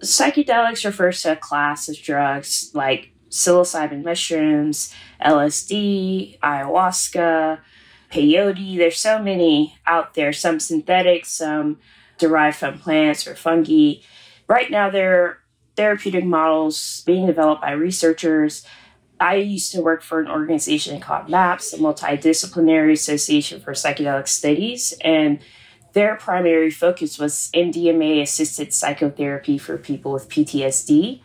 Psychedelics 0.00 0.84
refers 0.84 1.22
to 1.22 1.32
a 1.32 1.36
class 1.36 1.88
of 1.88 1.96
drugs 2.02 2.72
like 2.74 3.12
psilocybin 3.30 4.02
mushrooms, 4.04 4.92
LSD, 5.24 6.40
ayahuasca, 6.40 7.60
peyote. 8.10 8.76
There's 8.76 8.98
so 8.98 9.20
many 9.20 9.76
out 9.86 10.14
there, 10.14 10.32
some 10.32 10.58
synthetic, 10.58 11.26
some 11.26 11.78
derived 12.18 12.56
from 12.56 12.78
plants 12.78 13.26
or 13.26 13.34
fungi. 13.34 13.94
Right 14.48 14.70
now, 14.70 14.90
there 14.90 15.22
are 15.22 15.38
therapeutic 15.76 16.24
models 16.24 17.02
being 17.06 17.26
developed 17.26 17.62
by 17.62 17.72
researchers. 17.72 18.66
I 19.20 19.36
used 19.36 19.72
to 19.72 19.82
work 19.82 20.02
for 20.02 20.20
an 20.20 20.28
organization 20.28 21.00
called 21.00 21.28
MAPS, 21.28 21.70
the 21.70 21.78
Multidisciplinary 21.78 22.92
Association 22.92 23.60
for 23.60 23.72
Psychedelic 23.72 24.28
Studies, 24.28 24.92
and 25.00 25.38
their 25.92 26.16
primary 26.16 26.70
focus 26.70 27.18
was 27.18 27.50
MDMA 27.54 28.20
assisted 28.20 28.72
psychotherapy 28.72 29.58
for 29.58 29.78
people 29.78 30.12
with 30.12 30.28
PTSD. 30.28 31.20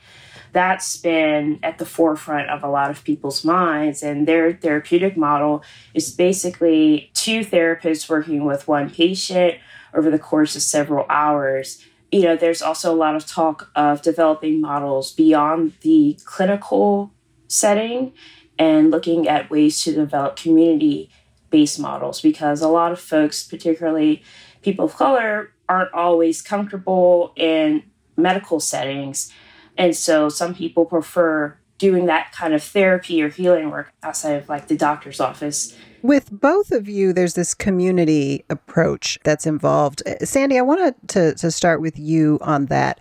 That's 0.52 0.98
been 0.98 1.60
at 1.62 1.78
the 1.78 1.86
forefront 1.86 2.50
of 2.50 2.64
a 2.64 2.70
lot 2.70 2.90
of 2.90 3.04
people's 3.04 3.44
minds, 3.44 4.02
and 4.04 4.28
their 4.28 4.54
therapeutic 4.54 5.18
model 5.18 5.64
is 5.94 6.12
basically 6.12 7.12
two 7.14 7.42
therapists 7.42 8.10
working 8.10 8.46
with 8.46 8.68
one 8.68 8.90
patient 8.90 9.56
over 9.94 10.10
the 10.10 10.20
course 10.20 10.56
of 10.56 10.62
several 10.62 11.06
hours. 11.10 11.84
You 12.12 12.24
know, 12.24 12.36
there's 12.36 12.62
also 12.62 12.94
a 12.94 12.96
lot 12.96 13.16
of 13.16 13.26
talk 13.26 13.70
of 13.76 14.02
developing 14.02 14.62
models 14.62 15.12
beyond 15.12 15.74
the 15.82 16.18
clinical 16.26 17.12
setting 17.48 18.14
and 18.58 18.92
looking 18.92 19.28
at 19.28 19.50
ways 19.50 19.84
to 19.84 19.94
develop 19.94 20.36
community 20.36 21.10
based 21.50 21.80
models 21.80 22.22
because 22.22 22.62
a 22.62 22.68
lot 22.68 22.92
of 22.92 23.00
folks, 23.00 23.44
particularly 23.44 24.24
people 24.62 24.86
of 24.86 24.96
color, 24.96 25.52
aren't 25.68 25.94
always 25.94 26.42
comfortable 26.42 27.34
in 27.36 27.84
medical 28.18 28.60
settings. 28.60 29.32
And 29.78 29.96
so 29.96 30.30
some 30.30 30.54
people 30.54 30.86
prefer 30.86 31.58
doing 31.78 32.08
that 32.08 32.32
kind 32.34 32.54
of 32.54 32.62
therapy 32.62 33.22
or 33.24 33.30
healing 33.30 33.72
work 33.72 33.92
outside 34.04 34.34
of 34.34 34.50
like 34.50 34.68
the 34.68 34.76
doctor's 34.76 35.20
office 35.20 35.76
with 36.02 36.30
both 36.32 36.72
of 36.72 36.88
you, 36.88 37.14
there's 37.14 37.34
this 37.34 37.54
community 37.54 38.45
approach 38.50 39.20
that's 39.24 39.45
involved. 39.45 40.02
Uh, 40.06 40.26
Sandy, 40.26 40.58
I 40.58 40.62
wanted 40.62 40.95
to, 41.10 41.36
to 41.36 41.52
start 41.52 41.82
with 41.82 41.97
you 41.97 42.39
on 42.41 42.68
that. 42.68 43.00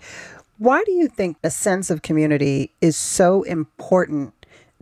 Why 0.59 0.83
do 0.85 0.93
you 0.93 1.09
think 1.09 1.37
a 1.45 1.51
sense 1.51 1.91
of 1.91 2.03
community 2.03 2.73
is 2.81 2.97
so 2.97 3.43
important 3.45 4.35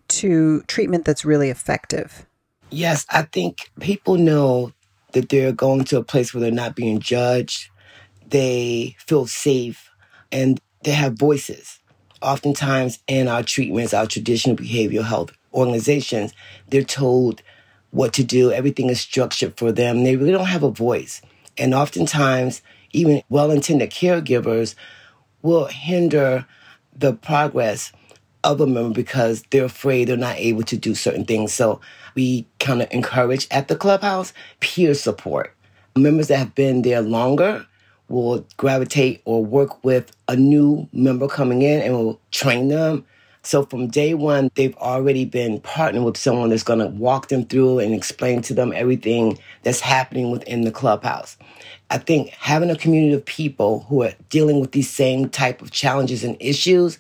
to 0.09 0.63
treatment 0.63 1.05
that's 1.05 1.25
really 1.25 1.51
effective? 1.51 2.27
Yes, 2.71 3.07
I 3.11 3.23
think 3.23 3.71
people 3.81 4.17
know 4.17 4.73
that 5.13 5.29
they're 5.29 5.53
going 5.53 5.85
to 5.85 5.99
a 5.99 6.05
place 6.05 6.33
where 6.33 6.41
they're 6.41 6.51
not 6.51 6.77
being 6.77 6.99
judged. 6.99 7.71
They 8.27 8.97
feel 8.99 9.27
safe 9.27 9.91
and 10.33 10.61
they 10.83 10.93
have 10.93 11.19
voices. 11.19 11.79
Oftentimes 12.23 12.99
in 13.07 13.29
our 13.29 13.43
treatments, 13.43 13.95
our 13.95 14.07
traditional 14.07 14.57
behavioral 14.57 15.05
health 15.05 15.33
organizations, 15.53 16.33
they're 16.69 16.83
told 16.83 17.43
what 17.97 18.13
to 18.13 18.25
do. 18.25 18.53
Everything 18.53 18.91
is 18.91 19.01
structured 19.01 19.57
for 19.57 19.73
them. 19.73 20.05
They 20.05 20.17
really 20.17 20.33
don't 20.33 20.47
have 20.47 20.63
a 20.63 20.71
voice. 20.71 21.23
And 21.57 21.75
oftentimes, 21.75 22.61
even 22.93 23.23
well 23.29 23.51
intended 23.51 23.91
caregivers 23.91 24.75
will 25.43 25.67
hinder 25.67 26.47
the 26.95 27.15
progress 27.15 27.93
of 28.45 28.61
a 28.61 28.67
member 28.67 28.95
because 28.95 29.43
they're 29.51 29.65
afraid 29.65 30.09
they're 30.09 30.17
not 30.17 30.37
able 30.37 30.63
to 30.65 30.77
do 30.77 30.95
certain 30.95 31.25
things. 31.25 31.53
So 31.53 31.81
we 32.15 32.47
kind 32.61 32.83
of 32.83 32.89
encourage 32.91 33.49
at 33.51 33.69
the 33.69 33.77
clubhouse 33.77 34.33
peer 34.61 34.95
support. 34.95 35.55
Members 35.97 36.29
that 36.29 36.39
have 36.39 36.55
been 36.55 36.83
there 36.83 37.01
longer 37.01 37.67
will 38.09 38.47
gravitate 38.57 39.23
or 39.25 39.45
work 39.45 39.83
with 39.85 40.15
a 40.29 40.37
new 40.37 40.89
member 40.93 41.27
coming 41.27 41.63
in 41.63 41.81
and 41.81 41.95
will 41.95 42.21
train 42.31 42.69
them 42.69 43.05
so 43.47 43.65
from 43.65 43.87
day 43.87 44.13
one, 44.13 44.51
they've 44.57 44.77
already 44.79 45.25
been 45.25 45.61
partnered 45.61 46.03
with 46.03 46.17
someone 46.17 46.51
that's 46.51 46.65
going 46.65 46.81
to 46.81 46.89
walk 46.89 47.29
them 47.29 47.45
through 47.45 47.79
and 47.79 47.95
explain 47.95 48.43
to 48.43 48.55
them 48.55 48.73
everything 48.75 49.39
that's 49.63 49.79
happening 49.79 50.33
within 50.33 50.63
the 50.63 50.73
clubhouse. 50.73 51.37
I 51.91 51.99
think 51.99 52.31
having 52.31 52.71
a 52.71 52.77
community 52.77 53.15
of 53.15 53.25
people 53.25 53.87
who 53.89 54.03
are 54.03 54.15
dealing 54.31 54.59
with 54.59 54.73
these 54.73 54.91
same 54.91 55.29
type 55.29 55.63
of 55.63 55.71
challenges 55.71 56.25
and 56.25 56.37
issues, 56.41 56.99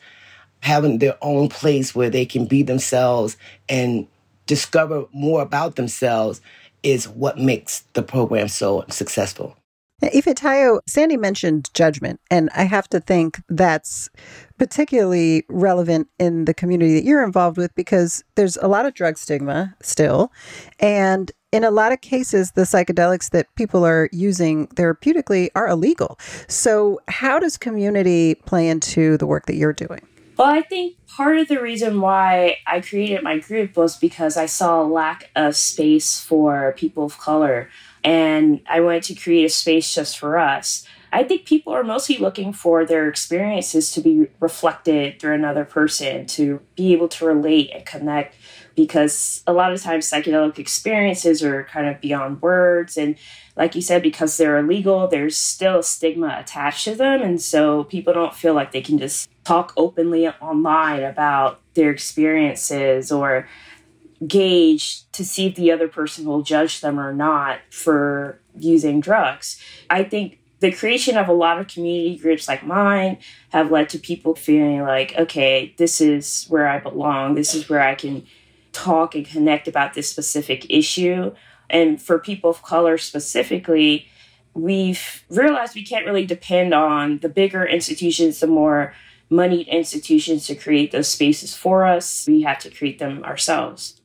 having 0.61 0.99
their 0.99 1.19
own 1.21 1.49
place 1.49 1.97
where 1.97 2.11
they 2.11 2.25
can 2.25 2.47
be 2.47 2.63
themselves 2.63 3.37
and 3.69 4.07
discover 4.47 5.05
more 5.13 5.43
about 5.43 5.75
themselves 5.75 6.41
is 6.85 7.09
what 7.09 7.39
makes 7.39 7.81
the 7.95 8.03
program 8.03 8.47
so 8.47 8.85
successful. 8.89 9.57
Ifetayo, 10.03 10.81
Sandy 10.87 11.17
mentioned 11.17 11.71
judgment, 11.73 12.21
and 12.31 12.51
I 12.55 12.65
have 12.65 12.87
to 12.91 13.01
think 13.01 13.41
that's 13.49 14.11
particularly 14.59 15.45
relevant 15.49 16.09
in 16.19 16.45
the 16.45 16.55
community 16.55 16.95
that 16.95 17.05
you're 17.05 17.25
involved 17.25 17.57
with 17.57 17.75
because 17.75 18.25
there's 18.35 18.57
a 18.59 18.69
lot 18.69 18.87
of 18.87 18.95
drug 18.95 19.19
stigma 19.19 19.75
still. 19.83 20.33
And 20.81 21.31
in 21.53 21.65
a 21.65 21.71
lot 21.71 21.93
of 21.93 22.01
cases, 22.01 22.53
the 22.53 22.63
psychedelics 22.63 23.31
that 23.31 23.55
people 23.55 23.85
are 23.85 24.09
using 24.13 24.67
therapeutically 24.69 25.49
are 25.55 25.69
illegal. 25.69 26.19
So, 26.49 27.01
how 27.09 27.39
does 27.39 27.57
community 27.57 28.35
play 28.35 28.69
into 28.69 29.17
the 29.17 29.27
work 29.27 29.47
that 29.47 29.55
you're 29.55 29.73
doing? 29.73 30.01
Well, 30.37 30.49
I 30.49 30.61
think 30.61 30.97
part 31.07 31.39
of 31.39 31.49
the 31.49 31.63
reason 31.63 32.03
why 32.03 32.59
I 32.67 32.81
created 32.81 33.23
my 33.23 33.39
group 33.39 33.75
was 33.75 33.97
because 33.97 34.37
I 34.37 34.45
saw 34.45 34.83
a 34.83 34.85
lack 34.85 35.31
of 35.35 35.57
space 35.57 36.21
for 36.21 36.75
people 36.77 37.05
of 37.05 37.17
color 37.19 37.71
and 38.05 38.61
I 38.69 38.81
wanted 38.81 39.05
to 39.05 39.15
create 39.15 39.45
a 39.45 39.49
space 39.49 39.95
just 39.95 40.19
for 40.19 40.39
us. 40.39 40.87
I 41.17 41.25
think 41.25 41.47
people 41.47 41.73
are 41.73 41.83
mostly 41.83 42.19
looking 42.19 42.53
for 42.53 42.85
their 42.85 43.09
experiences 43.09 43.91
to 43.93 44.03
be 44.03 44.27
reflected 44.39 45.19
through 45.19 45.33
another 45.33 45.65
person, 45.65 46.27
to 46.27 46.61
be 46.75 46.93
able 46.93 47.09
to 47.09 47.25
relate 47.25 47.71
and 47.73 47.87
connect 47.87 48.37
because 48.75 49.43
a 49.47 49.55
lot 49.55 49.73
of 49.73 49.81
times 49.81 50.11
psychedelic 50.11 50.59
experiences 50.59 51.43
are 51.43 51.65
kind 51.65 51.89
of 51.89 52.03
beyond 52.03 52.43
words. 52.43 52.99
And 52.99 53.17
like 53.57 53.75
you 53.75 53.81
said, 53.81 54.03
because 54.03 54.37
they're 54.37 54.59
illegal, 54.59 55.09
there's 55.09 55.39
still 55.39 55.79
a 55.79 55.83
stigma 55.83 56.37
attached 56.39 56.85
to 56.85 56.95
them. 56.95 57.23
And 57.23 57.41
so 57.41 57.85
people 57.85 58.13
don't 58.13 58.35
feel 58.35 58.53
like 58.53 58.73
they 58.73 58.83
can 58.83 58.99
just 58.99 59.31
talk 59.43 59.73
openly 59.79 60.29
online 60.29 61.03
about 61.03 61.63
their 61.73 61.91
experiences 61.91 63.11
or 63.11 63.49
gauge 64.27 65.11
to 65.13 65.25
see 65.25 65.47
if 65.47 65.55
the 65.55 65.73
other 65.73 65.89
person 65.89 66.27
will 66.27 66.43
judge 66.43 66.83
them 66.83 67.01
or 67.01 67.15
not 67.15 67.61
for 67.71 68.39
using 68.55 69.01
drugs. 69.01 69.59
I 69.89 70.05
think 70.05 70.41
the 70.61 70.73
creation 70.73 71.17
of 71.17 71.29
a 71.29 71.33
lot 71.33 71.59
of 71.59 71.69
community 71.69 72.17
groups 72.17 72.49
like 72.49 72.65
mine 72.65 73.19
have 73.51 73.71
led 73.71 73.89
to 73.91 73.99
people 73.99 74.35
feeling 74.35 74.83
like, 74.83 75.15
okay, 75.17 75.75
this 75.77 76.01
is 76.01 76.47
where 76.49 76.67
I 76.67 76.79
belong. 76.79 77.35
This 77.35 77.55
is 77.55 77.69
where 77.69 77.83
I 77.83 77.95
can 77.95 78.27
talk 78.73 79.15
and 79.15 79.27
connect 79.27 79.69
about 79.69 79.95
this 79.95 80.11
specific 80.11 80.67
issue. 80.71 81.35
And 81.69 82.01
for 82.01 82.19
people 82.19 82.51
of 82.51 82.63
color 82.63 82.97
specifically, 82.97 84.09
we've 84.55 85.25
realized 85.29 85.75
we 85.75 85.85
can't 85.85 86.07
really 86.07 86.25
depend 86.25 86.73
on 86.73 87.19
the 87.19 87.29
bigger 87.29 87.65
institutions, 87.67 88.41
the 88.41 88.47
more 88.47 88.95
moneyed 89.29 89.69
institutions 89.69 90.47
to 90.47 90.55
create 90.55 90.93
those 90.93 91.09
spaces 91.09 91.55
for 91.55 91.85
us. 91.85 92.27
We 92.27 92.43
have 92.43 92.61
to 92.61 92.71
create 92.71 92.99
them 92.99 93.25
ourselves. 93.25 93.96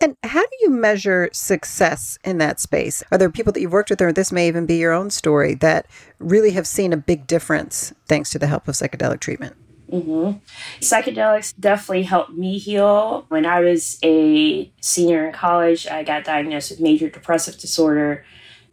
And 0.00 0.16
how 0.22 0.42
do 0.42 0.56
you 0.60 0.70
measure 0.70 1.28
success 1.32 2.18
in 2.24 2.38
that 2.38 2.60
space? 2.60 3.02
Are 3.10 3.18
there 3.18 3.30
people 3.30 3.52
that 3.52 3.60
you've 3.60 3.72
worked 3.72 3.90
with, 3.90 4.00
or 4.00 4.12
this 4.12 4.30
may 4.30 4.46
even 4.46 4.64
be 4.64 4.76
your 4.76 4.92
own 4.92 5.10
story, 5.10 5.54
that 5.56 5.86
really 6.20 6.52
have 6.52 6.66
seen 6.68 6.92
a 6.92 6.96
big 6.96 7.26
difference 7.26 7.92
thanks 8.06 8.30
to 8.30 8.38
the 8.38 8.46
help 8.46 8.68
of 8.68 8.74
psychedelic 8.76 9.18
treatment? 9.18 9.56
Mm-hmm. 9.90 10.38
Psychedelics 10.80 11.54
definitely 11.58 12.04
helped 12.04 12.32
me 12.32 12.58
heal. 12.58 13.24
When 13.28 13.44
I 13.44 13.60
was 13.60 13.98
a 14.04 14.70
senior 14.80 15.26
in 15.26 15.32
college, 15.32 15.86
I 15.88 16.04
got 16.04 16.24
diagnosed 16.24 16.70
with 16.70 16.80
major 16.80 17.08
depressive 17.08 17.58
disorder, 17.58 18.24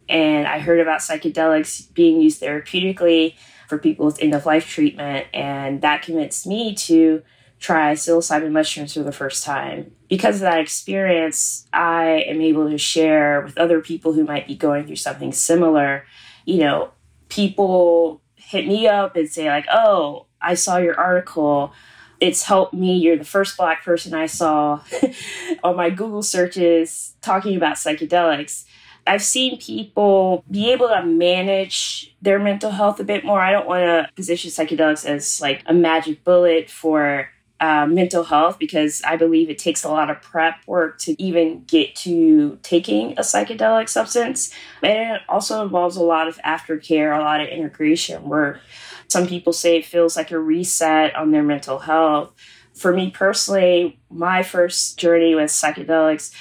and 0.08 0.46
I 0.46 0.60
heard 0.60 0.78
about 0.78 1.00
psychedelics 1.00 1.92
being 1.92 2.20
used 2.20 2.40
therapeutically 2.40 3.34
for 3.66 3.78
people 3.78 4.06
with 4.06 4.22
end 4.22 4.34
of 4.34 4.46
life 4.46 4.68
treatment, 4.68 5.26
and 5.34 5.80
that 5.80 6.02
convinced 6.02 6.46
me 6.46 6.74
to 6.74 7.22
try 7.58 7.94
psilocybin 7.94 8.52
mushrooms 8.52 8.94
for 8.94 9.02
the 9.02 9.12
first 9.12 9.44
time. 9.44 9.92
Because 10.08 10.36
of 10.36 10.42
that 10.42 10.60
experience, 10.60 11.66
I 11.72 12.24
am 12.28 12.40
able 12.40 12.68
to 12.68 12.78
share 12.78 13.40
with 13.40 13.56
other 13.58 13.80
people 13.80 14.12
who 14.12 14.24
might 14.24 14.46
be 14.46 14.54
going 14.54 14.86
through 14.86 14.96
something 14.96 15.32
similar. 15.32 16.04
You 16.44 16.58
know, 16.58 16.90
people 17.28 18.20
hit 18.36 18.66
me 18.66 18.86
up 18.86 19.16
and 19.16 19.28
say, 19.28 19.48
like, 19.48 19.66
oh, 19.72 20.26
I 20.40 20.54
saw 20.54 20.76
your 20.76 20.98
article. 20.98 21.72
It's 22.20 22.44
helped 22.44 22.74
me. 22.74 22.96
You're 22.96 23.16
the 23.16 23.24
first 23.24 23.56
Black 23.56 23.84
person 23.84 24.14
I 24.14 24.26
saw 24.26 24.80
on 25.64 25.76
my 25.76 25.90
Google 25.90 26.22
searches 26.22 27.14
talking 27.20 27.56
about 27.56 27.76
psychedelics. 27.76 28.64
I've 29.06 29.22
seen 29.22 29.58
people 29.58 30.44
be 30.50 30.72
able 30.72 30.88
to 30.88 31.04
manage 31.04 32.14
their 32.20 32.38
mental 32.38 32.72
health 32.72 32.98
a 32.98 33.04
bit 33.04 33.24
more. 33.24 33.40
I 33.40 33.52
don't 33.52 33.66
want 33.66 33.82
to 33.82 34.08
position 34.14 34.50
psychedelics 34.50 35.04
as 35.04 35.40
like 35.40 35.62
a 35.66 35.74
magic 35.74 36.24
bullet 36.24 36.70
for 36.70 37.28
uh, 37.60 37.86
mental 37.86 38.24
health 38.24 38.58
because 38.58 39.02
I 39.02 39.16
believe 39.16 39.48
it 39.48 39.58
takes 39.58 39.82
a 39.84 39.88
lot 39.88 40.10
of 40.10 40.20
prep 40.20 40.56
work 40.66 40.98
to 41.00 41.20
even 41.22 41.64
get 41.64 41.94
to 41.96 42.58
taking 42.62 43.12
a 43.12 43.22
psychedelic 43.22 43.88
substance. 43.88 44.52
And 44.82 45.16
it 45.16 45.22
also 45.28 45.62
involves 45.62 45.96
a 45.96 46.02
lot 46.02 46.28
of 46.28 46.36
aftercare, 46.38 47.16
a 47.16 47.22
lot 47.22 47.40
of 47.40 47.48
integration 47.48 48.24
work. 48.24 48.60
Some 49.08 49.26
people 49.26 49.52
say 49.52 49.76
it 49.76 49.86
feels 49.86 50.16
like 50.16 50.30
a 50.30 50.38
reset 50.38 51.14
on 51.14 51.30
their 51.30 51.42
mental 51.42 51.78
health. 51.78 52.34
For 52.74 52.92
me 52.92 53.10
personally, 53.10 53.98
my 54.10 54.42
first 54.42 54.98
journey 54.98 55.34
with 55.34 55.50
psychedelics, 55.50 56.34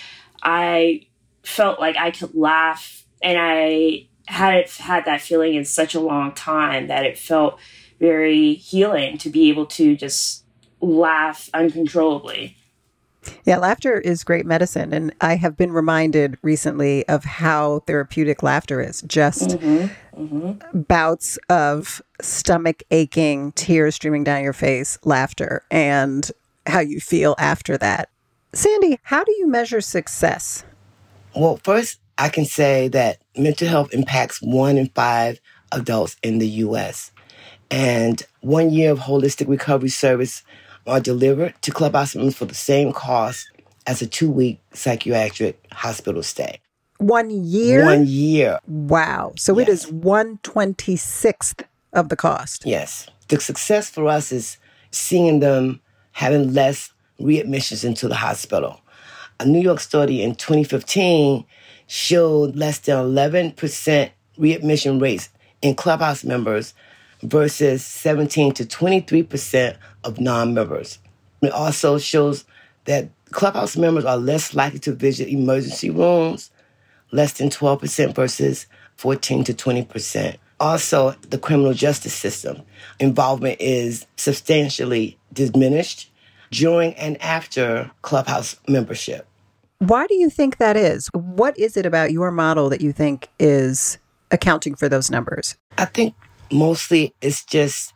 I 0.43 1.07
felt 1.43 1.79
like 1.79 1.95
I 1.97 2.11
could 2.11 2.35
laugh 2.35 3.05
and 3.21 3.37
I 3.39 4.07
hadn't 4.27 4.69
had 4.71 5.05
that 5.05 5.21
feeling 5.21 5.55
in 5.55 5.63
such 5.63 5.95
a 5.95 5.99
long 5.99 6.33
time 6.33 6.87
that 6.87 7.05
it 7.05 7.17
felt 7.17 7.59
very 7.99 8.55
healing 8.55 9.17
to 9.19 9.29
be 9.29 9.49
able 9.49 9.65
to 9.65 9.95
just 9.95 10.44
laugh 10.85 11.49
uncontrollably. 11.53 12.55
Yeah, 13.43 13.57
laughter 13.57 13.99
is 13.99 14.23
great 14.23 14.45
medicine. 14.45 14.93
And 14.93 15.13
I 15.21 15.35
have 15.35 15.57
been 15.57 15.71
reminded 15.71 16.37
recently 16.41 17.07
of 17.07 17.23
how 17.23 17.79
therapeutic 17.87 18.43
laughter 18.43 18.79
is 18.81 19.01
just 19.03 19.49
mm-hmm, 19.49 20.23
mm-hmm. 20.23 20.81
bouts 20.81 21.37
of 21.49 22.01
stomach 22.21 22.83
aching, 22.91 23.51
tears 23.53 23.95
streaming 23.95 24.23
down 24.23 24.43
your 24.43 24.53
face, 24.53 24.99
laughter, 25.03 25.63
and 25.71 26.31
how 26.67 26.79
you 26.79 26.99
feel 26.99 27.35
after 27.37 27.77
that. 27.77 28.09
Sandy, 28.53 28.99
how 29.03 29.23
do 29.23 29.31
you 29.33 29.47
measure 29.47 29.81
success? 29.81 30.63
Well, 31.35 31.57
first, 31.57 31.99
I 32.17 32.29
can 32.29 32.45
say 32.45 32.87
that 32.89 33.17
mental 33.35 33.67
health 33.67 33.93
impacts 33.93 34.41
one 34.41 34.77
in 34.77 34.89
five 34.89 35.39
adults 35.71 36.15
in 36.23 36.37
the 36.37 36.47
U.S. 36.47 37.11
And 37.69 38.21
one 38.39 38.69
year 38.69 38.91
of 38.91 38.99
holistic 38.99 39.49
recovery 39.49 39.89
service 39.89 40.43
are 40.87 40.99
delivered 40.99 41.53
to 41.61 41.71
clubhouse 41.71 42.15
members 42.15 42.35
for 42.35 42.45
the 42.45 42.55
same 42.55 42.93
cost 42.93 43.49
as 43.87 44.01
a 44.01 44.07
two 44.07 44.29
week 44.29 44.59
psychiatric 44.73 45.59
hospital 45.71 46.23
stay. 46.23 46.59
One 46.97 47.29
year? 47.29 47.85
One 47.85 48.05
year. 48.05 48.59
Wow. 48.67 49.33
So 49.37 49.57
yes. 49.57 49.67
it 49.67 49.71
is 49.71 49.85
126th 49.87 51.63
of 51.93 52.09
the 52.09 52.15
cost. 52.15 52.65
Yes. 52.65 53.07
The 53.27 53.39
success 53.39 53.89
for 53.89 54.07
us 54.07 54.31
is 54.31 54.57
seeing 54.91 55.39
them 55.39 55.81
having 56.11 56.53
less 56.53 56.93
readmissions 57.19 57.83
into 57.83 58.07
the 58.07 58.15
hospital. 58.15 58.81
A 59.39 59.45
New 59.45 59.59
York 59.59 59.81
study 59.81 60.23
in 60.23 60.35
2015 60.35 61.45
showed 61.87 62.55
less 62.55 62.79
than 62.79 62.97
11% 62.97 64.09
readmission 64.37 64.99
rates 64.99 65.29
in 65.61 65.75
clubhouse 65.75 66.23
members 66.23 66.73
versus 67.29 67.85
17 67.85 68.53
to 68.53 68.65
23% 68.65 69.77
of 70.03 70.19
non 70.19 70.53
members. 70.53 70.99
It 71.41 71.51
also 71.51 71.97
shows 71.97 72.45
that 72.85 73.09
clubhouse 73.31 73.75
members 73.75 74.05
are 74.05 74.17
less 74.17 74.53
likely 74.53 74.79
to 74.79 74.93
visit 74.93 75.27
emergency 75.27 75.89
rooms, 75.89 76.51
less 77.11 77.33
than 77.33 77.49
12% 77.49 78.15
versus 78.15 78.65
14 78.97 79.43
to 79.45 79.53
20%. 79.53 80.37
Also, 80.59 81.11
the 81.29 81.37
criminal 81.37 81.73
justice 81.73 82.13
system 82.13 82.61
involvement 82.99 83.59
is 83.59 84.05
substantially 84.15 85.17
diminished 85.33 86.11
during 86.51 86.93
and 86.93 87.21
after 87.21 87.91
clubhouse 88.01 88.55
membership. 88.67 89.27
Why 89.79 90.07
do 90.07 90.15
you 90.15 90.29
think 90.29 90.57
that 90.57 90.77
is? 90.77 91.09
What 91.13 91.59
is 91.59 91.75
it 91.75 91.85
about 91.85 92.11
your 92.11 92.31
model 92.31 92.69
that 92.69 92.79
you 92.79 92.93
think 92.93 93.27
is 93.37 93.97
accounting 94.31 94.75
for 94.75 94.87
those 94.87 95.11
numbers? 95.11 95.57
I 95.77 95.85
think 95.85 96.15
mostly 96.51 97.13
it's 97.21 97.43
just 97.43 97.93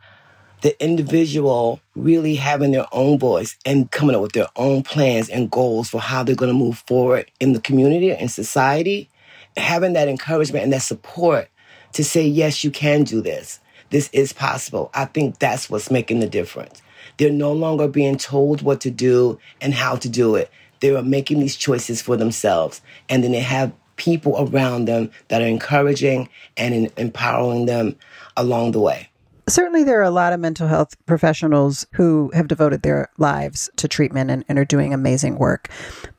the 0.61 0.81
individual 0.83 1.79
really 1.95 2.35
having 2.35 2.71
their 2.71 2.87
own 2.91 3.17
voice 3.17 3.57
and 3.65 3.89
coming 3.91 4.15
up 4.15 4.21
with 4.21 4.33
their 4.33 4.49
own 4.55 4.83
plans 4.83 5.29
and 5.29 5.49
goals 5.49 5.89
for 5.89 6.01
how 6.01 6.23
they're 6.23 6.35
going 6.35 6.51
to 6.51 6.57
move 6.57 6.79
forward 6.79 7.31
in 7.39 7.53
the 7.53 7.61
community 7.61 8.11
and 8.11 8.29
society. 8.29 9.09
Having 9.55 9.93
that 9.93 10.07
encouragement 10.07 10.63
and 10.63 10.73
that 10.73 10.81
support 10.81 11.49
to 11.93 12.03
say, 12.03 12.25
yes, 12.25 12.63
you 12.63 12.71
can 12.71 13.03
do 13.03 13.21
this. 13.21 13.59
This 13.89 14.09
is 14.13 14.33
possible. 14.33 14.91
I 14.93 15.05
think 15.05 15.39
that's 15.39 15.69
what's 15.69 15.89
making 15.89 16.19
the 16.19 16.29
difference. 16.29 16.81
They're 17.17 17.31
no 17.31 17.51
longer 17.51 17.87
being 17.87 18.17
told 18.17 18.61
what 18.61 18.81
to 18.81 18.91
do 18.91 19.39
and 19.61 19.73
how 19.73 19.95
to 19.95 20.09
do 20.09 20.35
it. 20.35 20.51
They 20.79 20.95
are 20.95 21.01
making 21.01 21.39
these 21.39 21.55
choices 21.55 22.01
for 22.01 22.15
themselves. 22.15 22.81
And 23.09 23.23
then 23.23 23.31
they 23.31 23.39
have 23.39 23.73
people 23.95 24.35
around 24.39 24.85
them 24.85 25.11
that 25.27 25.41
are 25.41 25.47
encouraging 25.47 26.29
and 26.55 26.91
empowering 26.97 27.65
them 27.65 27.95
along 28.39 28.71
the 28.71 28.79
way. 28.79 29.09
Certainly, 29.47 29.83
there 29.83 29.99
are 29.99 30.03
a 30.03 30.11
lot 30.11 30.31
of 30.31 30.39
mental 30.39 30.67
health 30.67 30.95
professionals 31.07 31.85
who 31.93 32.31
have 32.35 32.47
devoted 32.47 32.83
their 32.83 33.09
lives 33.17 33.69
to 33.77 33.87
treatment 33.87 34.29
and, 34.29 34.45
and 34.47 34.59
are 34.59 34.65
doing 34.65 34.93
amazing 34.93 35.39
work. 35.39 35.69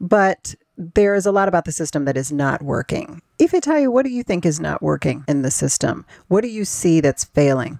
But 0.00 0.56
there 0.76 1.14
is 1.14 1.26
a 1.26 1.32
lot 1.32 1.46
about 1.46 1.64
the 1.64 1.72
system 1.72 2.06
that 2.06 2.16
is 2.16 2.32
not 2.32 2.62
working. 2.62 3.22
If 3.38 3.54
I 3.54 3.60
tell 3.60 3.78
you, 3.78 3.90
what 3.90 4.04
do 4.04 4.10
you 4.10 4.24
think 4.24 4.44
is 4.44 4.58
not 4.58 4.82
working 4.82 5.24
in 5.28 5.42
the 5.42 5.50
system? 5.50 6.06
What 6.26 6.40
do 6.40 6.48
you 6.48 6.64
see 6.64 7.00
that's 7.00 7.24
failing? 7.24 7.78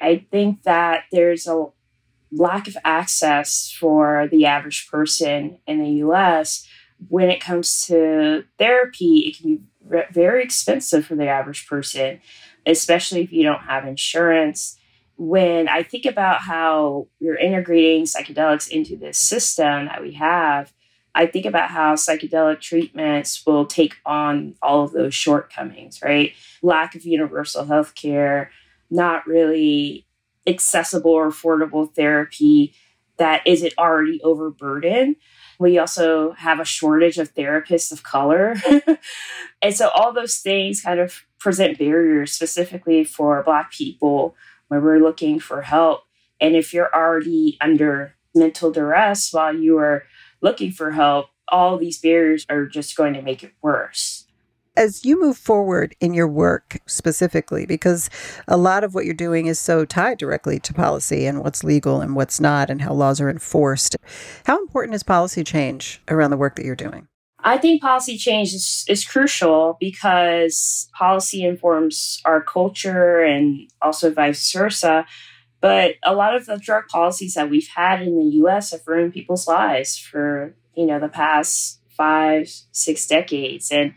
I 0.00 0.26
think 0.30 0.64
that 0.64 1.04
there's 1.12 1.46
a 1.46 1.66
lack 2.30 2.68
of 2.68 2.76
access 2.84 3.70
for 3.70 4.28
the 4.30 4.44
average 4.44 4.88
person 4.90 5.58
in 5.66 5.82
the 5.82 5.90
US 6.06 6.66
when 7.08 7.30
it 7.30 7.40
comes 7.40 7.86
to 7.86 8.44
therapy. 8.58 9.20
It 9.20 9.38
can 9.38 9.56
be 9.56 9.62
very 10.12 10.42
expensive 10.42 11.06
for 11.06 11.14
the 11.14 11.28
average 11.28 11.66
person 11.66 12.20
especially 12.68 13.22
if 13.22 13.32
you 13.32 13.42
don't 13.42 13.62
have 13.62 13.86
insurance. 13.86 14.78
When 15.16 15.66
I 15.68 15.82
think 15.82 16.04
about 16.04 16.42
how 16.42 17.08
you're 17.18 17.36
integrating 17.36 18.04
psychedelics 18.04 18.68
into 18.68 18.96
this 18.96 19.18
system 19.18 19.86
that 19.86 20.00
we 20.00 20.12
have, 20.12 20.72
I 21.14 21.26
think 21.26 21.46
about 21.46 21.70
how 21.70 21.94
psychedelic 21.94 22.60
treatments 22.60 23.44
will 23.44 23.66
take 23.66 23.96
on 24.06 24.54
all 24.62 24.84
of 24.84 24.92
those 24.92 25.14
shortcomings, 25.14 26.00
right? 26.02 26.34
Lack 26.62 26.94
of 26.94 27.04
universal 27.04 27.64
health 27.64 27.96
care, 27.96 28.52
not 28.90 29.26
really 29.26 30.06
accessible 30.46 31.10
or 31.10 31.28
affordable 31.28 31.92
therapy 31.92 32.74
that 33.16 33.42
isn't 33.46 33.74
already 33.78 34.20
overburdened. 34.22 35.16
We 35.58 35.78
also 35.78 36.32
have 36.32 36.60
a 36.60 36.64
shortage 36.64 37.18
of 37.18 37.34
therapists 37.34 37.90
of 37.90 38.04
color. 38.04 38.54
and 39.62 39.74
so 39.74 39.88
all 39.88 40.12
those 40.12 40.38
things 40.38 40.82
kind 40.82 41.00
of 41.00 41.24
present 41.38 41.78
barriers 41.78 42.32
specifically 42.32 43.04
for 43.04 43.42
Black 43.42 43.72
people 43.72 44.34
when 44.68 44.82
we're 44.82 45.00
looking 45.00 45.40
for 45.40 45.62
help. 45.62 46.02
And 46.40 46.54
if 46.54 46.72
you're 46.72 46.94
already 46.94 47.56
under 47.60 48.14
mental 48.34 48.70
duress 48.70 49.32
while 49.32 49.54
you 49.54 49.78
are 49.78 50.04
looking 50.40 50.70
for 50.70 50.92
help, 50.92 51.26
all 51.48 51.78
these 51.78 51.98
barriers 51.98 52.44
are 52.48 52.66
just 52.66 52.96
going 52.96 53.14
to 53.14 53.22
make 53.22 53.42
it 53.42 53.54
worse 53.62 54.28
as 54.78 55.04
you 55.04 55.20
move 55.20 55.36
forward 55.36 55.96
in 55.98 56.14
your 56.14 56.28
work 56.28 56.78
specifically, 56.86 57.66
because 57.66 58.08
a 58.46 58.56
lot 58.56 58.84
of 58.84 58.94
what 58.94 59.04
you're 59.04 59.12
doing 59.12 59.46
is 59.46 59.58
so 59.58 59.84
tied 59.84 60.16
directly 60.18 60.60
to 60.60 60.72
policy 60.72 61.26
and 61.26 61.40
what's 61.42 61.64
legal 61.64 62.00
and 62.00 62.14
what's 62.14 62.38
not 62.38 62.70
and 62.70 62.80
how 62.80 62.92
laws 62.92 63.20
are 63.20 63.28
enforced, 63.28 63.96
how 64.46 64.56
important 64.62 64.94
is 64.94 65.02
policy 65.02 65.42
change 65.42 66.00
around 66.08 66.30
the 66.30 66.36
work 66.36 66.54
that 66.54 66.64
you're 66.64 66.76
doing? 66.76 67.08
I 67.40 67.56
think 67.56 67.80
policy 67.80 68.18
change 68.18 68.52
is, 68.52 68.84
is 68.88 69.04
crucial 69.04 69.76
because 69.78 70.88
policy 70.92 71.44
informs 71.44 72.20
our 72.24 72.42
culture 72.42 73.22
and 73.22 73.70
also 73.80 74.10
vice 74.10 74.52
versa. 74.52 75.06
But 75.60 75.94
a 76.04 76.14
lot 76.14 76.34
of 76.34 76.46
the 76.46 76.56
drug 76.56 76.88
policies 76.88 77.34
that 77.34 77.50
we've 77.50 77.68
had 77.74 78.02
in 78.02 78.18
the 78.18 78.36
US 78.42 78.72
have 78.72 78.86
ruined 78.86 79.12
people's 79.12 79.46
lives 79.46 79.96
for, 79.96 80.54
you 80.74 80.86
know, 80.86 80.98
the 80.98 81.08
past 81.08 81.80
five, 81.88 82.50
six 82.72 83.06
decades. 83.06 83.70
And 83.70 83.94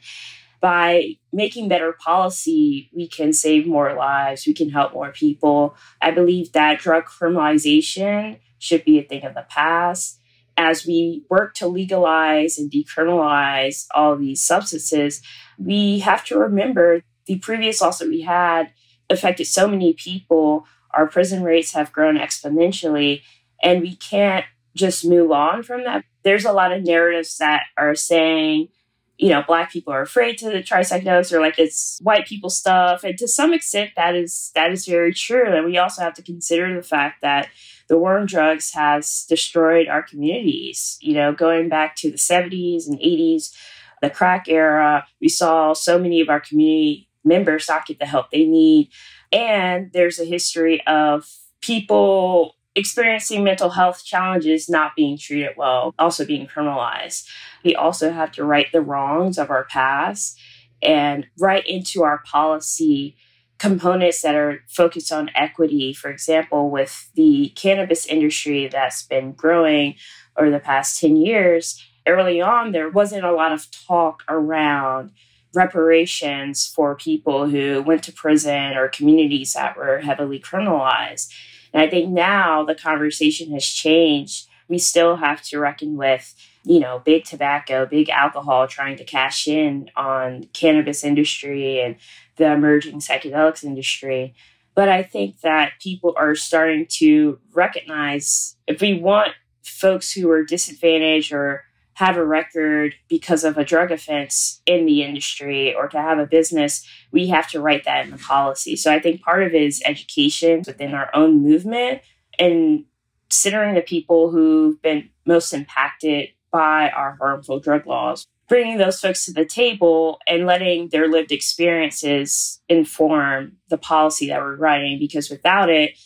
by 0.60 1.18
making 1.34 1.68
better 1.68 1.94
policy, 1.94 2.90
we 2.94 3.08
can 3.08 3.34
save 3.34 3.66
more 3.66 3.94
lives, 3.96 4.46
we 4.46 4.54
can 4.54 4.70
help 4.70 4.94
more 4.94 5.12
people. 5.12 5.76
I 6.02 6.12
believe 6.12 6.52
that 6.52 6.80
drug 6.80 7.06
criminalization 7.06 8.40
should 8.60 8.86
be 8.86 9.00
a 9.00 9.04
thing 9.04 9.26
of 9.26 9.34
the 9.34 9.46
past. 9.50 10.20
As 10.58 10.86
we 10.86 11.24
work 11.30 11.54
to 11.56 11.68
legalize 11.68 12.58
and 12.58 12.72
decriminalize 12.72 13.88
all 13.96 14.16
these 14.16 14.46
substances, 14.46 15.22
we 15.58 16.00
have 16.00 16.26
to 16.26 16.38
remember 16.38 17.04
the 17.26 17.40
previous 17.40 17.82
laws 17.82 18.00
that 18.00 18.10
we 18.10 18.22
had 18.22 18.72
affected 19.10 19.46
so 19.46 19.68
many 19.68 19.94
people. 19.94 20.66
Our 20.94 21.08
prison 21.08 21.44
rates 21.44 21.74
have 21.74 21.92
grown 21.92 22.18
exponentially, 22.18 23.22
and 23.64 23.82
we 23.82 23.96
can't 23.96 24.46
just 24.76 25.06
move 25.06 25.32
on 25.32 25.64
from 25.64 25.84
that. 25.84 26.04
There's 26.24 26.46
a 26.46 26.54
lot 26.54 26.72
of 26.72 26.84
narratives 26.84 27.38
that 27.38 27.64
are 27.78 27.96
saying, 27.96 28.70
you 29.18 29.30
know, 29.30 29.44
black 29.46 29.72
people 29.72 29.94
are 29.94 30.02
afraid 30.02 30.38
to 30.40 30.64
try 30.64 30.82
psychedelics 30.82 31.32
or 31.32 31.40
like 31.40 31.60
it's 31.60 32.00
white 32.02 32.26
people 32.26 32.50
stuff. 32.50 33.04
And 33.04 33.18
to 33.18 33.28
some 33.28 33.54
extent 33.54 33.92
that 33.96 34.16
is 34.16 34.52
that 34.56 34.72
is 34.72 34.86
very 34.86 35.14
true. 35.14 35.54
And 35.54 35.66
we 35.66 35.78
also 35.78 36.02
have 36.02 36.16
to 36.16 36.24
consider 36.24 36.74
the 36.76 36.82
fact 36.82 37.22
that 37.22 37.50
the 37.92 37.98
war 37.98 38.18
on 38.18 38.26
drugs 38.26 38.72
has 38.72 39.26
destroyed 39.28 39.90
our 39.90 40.02
communities. 40.02 40.98
You 41.02 41.14
know, 41.14 41.34
going 41.34 41.68
back 41.68 41.98
to 41.98 42.10
the 42.10 42.16
70s 42.16 42.88
and 42.88 42.98
80s, 42.98 43.54
the 44.02 44.10
crack 44.10 44.48
era, 44.48 45.06
we 45.20 45.28
saw 45.28 45.74
so 45.74 46.00
many 46.00 46.22
of 46.22 46.30
our 46.30 46.40
community 46.40 47.10
members 47.26 47.68
not 47.68 47.86
get 47.86 48.00
the 48.00 48.06
help 48.06 48.32
they 48.32 48.46
need. 48.46 48.88
And 49.34 49.92
there's 49.92 50.20
a 50.20 50.24
history 50.24 50.82
of 50.88 51.30
people 51.60 52.56
experiencing 52.76 53.44
mental 53.44 53.72
health 53.72 54.06
challenges 54.06 54.70
not 54.70 54.96
being 54.96 55.18
treated 55.18 55.58
well, 55.58 55.94
also 56.00 56.26
being 56.26 56.48
criminalized. 56.48 57.28
We 57.66 57.76
also 57.76 58.10
have 58.12 58.32
to 58.32 58.46
right 58.46 58.68
the 58.72 58.80
wrongs 58.80 59.38
of 59.38 59.50
our 59.50 59.66
past 59.66 60.40
and 60.82 61.28
write 61.38 61.68
into 61.68 62.04
our 62.04 62.20
policy 62.20 63.18
components 63.62 64.24
that 64.24 64.34
are 64.34 64.64
focused 64.68 65.12
on 65.12 65.30
equity. 65.36 65.94
For 65.94 66.10
example, 66.10 66.72
with 66.72 67.12
the 67.14 67.50
cannabis 67.56 68.08
industry 68.08 68.68
that's 68.68 69.04
been 69.04 69.34
growing 69.34 69.94
over 70.36 70.50
the 70.50 70.60
past 70.60 71.00
10 71.00 71.16
years, 71.16 71.80
early 72.08 72.42
on, 72.42 72.72
there 72.72 72.90
wasn't 72.90 73.24
a 73.24 73.32
lot 73.32 73.52
of 73.52 73.68
talk 73.70 74.24
around 74.28 75.12
reparations 75.54 76.66
for 76.66 76.96
people 76.96 77.50
who 77.50 77.84
went 77.84 78.02
to 78.06 78.12
prison 78.12 78.76
or 78.76 78.88
communities 78.88 79.54
that 79.54 79.78
were 79.78 80.00
heavily 80.00 80.40
criminalized. 80.40 81.32
And 81.72 81.84
I 81.84 81.88
think 81.88 82.10
now 82.10 82.66
the 82.66 82.74
conversation 82.74 83.52
has 83.52 83.66
changed. 83.66 84.48
We 84.70 84.80
still 84.80 85.18
have 85.18 85.44
to 85.44 85.60
reckon 85.60 85.98
with, 85.98 86.34
you 86.64 86.80
know, 86.80 87.00
big 87.00 87.24
tobacco, 87.26 87.86
big 87.86 88.10
alcohol 88.10 88.68
trying 88.68 88.98
to 88.98 89.04
cash 89.04 89.48
in 89.48 89.90
on 89.96 90.44
cannabis 90.54 91.04
industry 91.04 91.82
and 91.82 91.96
the 92.36 92.52
emerging 92.52 93.00
psychedelics 93.00 93.64
industry. 93.64 94.36
But 94.76 94.88
I 94.88 95.04
think 95.04 95.42
that 95.42 95.74
people 95.82 96.14
are 96.18 96.36
starting 96.36 96.86
to 96.98 97.40
recognize 97.54 98.56
if 98.68 98.82
we 98.82 99.00
want 99.00 99.32
folks 99.64 100.12
who 100.12 100.30
are 100.30 100.44
disadvantaged 100.44 101.34
or 101.34 101.64
have 101.96 102.18
a 102.18 102.26
record 102.26 102.96
because 103.10 103.44
of 103.44 103.58
a 103.58 103.66
drug 103.66 103.92
offense 103.92 104.62
in 104.66 104.86
the 104.86 105.04
industry 105.04 105.74
or 105.74 105.88
to 105.88 106.02
have 106.02 106.20
a 106.20 106.26
business, 106.26 106.88
we 107.12 107.28
have 107.28 107.50
to 107.50 107.60
write 107.60 107.84
that 107.86 108.06
in 108.06 108.12
the 108.12 108.18
policy. 108.18 108.76
So 108.76 108.92
I 108.92 109.00
think 109.00 109.22
part 109.22 109.44
of 109.44 109.54
it 109.54 109.62
is 109.62 109.84
education 109.86 110.64
within 110.66 110.94
our 110.94 111.10
own 111.14 111.44
movement 111.44 112.02
and 112.40 112.86
considering 113.30 113.76
the 113.76 113.82
people 113.82 114.32
who've 114.32 114.82
been 114.82 115.10
most 115.26 115.54
impacted 115.54 116.30
by 116.52 116.90
our 116.90 117.18
harmful 117.20 117.60
drug 117.60 117.88
laws, 117.88 118.28
bringing 118.48 118.78
those 118.78 119.00
folks 119.00 119.26
to 119.26 119.34
the 119.34 119.46
table 119.46 120.20
and 120.28 120.46
letting 120.46 120.90
their 120.90 121.08
lived 121.08 121.32
experiences 121.32 122.62
inform 122.68 123.54
the 123.70 123.78
policy 123.78 124.28
that 124.28 124.42
we're 124.42 124.56
writing, 124.56 125.00
because 125.00 125.30
without 125.30 125.70
it, 125.70 125.98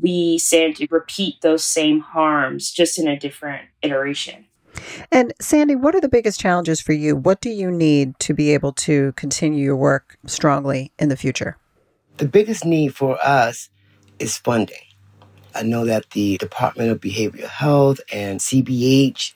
we 0.00 0.38
stand 0.38 0.76
to 0.76 0.86
repeat 0.90 1.36
those 1.40 1.64
same 1.64 2.00
harms 2.00 2.70
just 2.70 2.98
in 2.98 3.08
a 3.08 3.18
different 3.18 3.68
iteration. 3.82 4.44
And 5.12 5.32
Sandy, 5.40 5.76
what 5.76 5.94
are 5.94 6.00
the 6.00 6.08
biggest 6.08 6.40
challenges 6.40 6.80
for 6.80 6.92
you? 6.92 7.14
What 7.14 7.40
do 7.40 7.48
you 7.48 7.70
need 7.70 8.18
to 8.18 8.34
be 8.34 8.52
able 8.52 8.72
to 8.72 9.12
continue 9.12 9.64
your 9.64 9.76
work 9.76 10.18
strongly 10.26 10.92
in 10.98 11.08
the 11.08 11.16
future? 11.16 11.56
The 12.16 12.26
biggest 12.26 12.64
need 12.64 12.94
for 12.94 13.18
us 13.24 13.70
is 14.18 14.36
funding. 14.36 14.76
I 15.54 15.62
know 15.62 15.84
that 15.84 16.10
the 16.10 16.36
Department 16.38 16.90
of 16.90 17.00
Behavioral 17.00 17.46
Health 17.46 18.00
and 18.12 18.40
CBH 18.40 19.34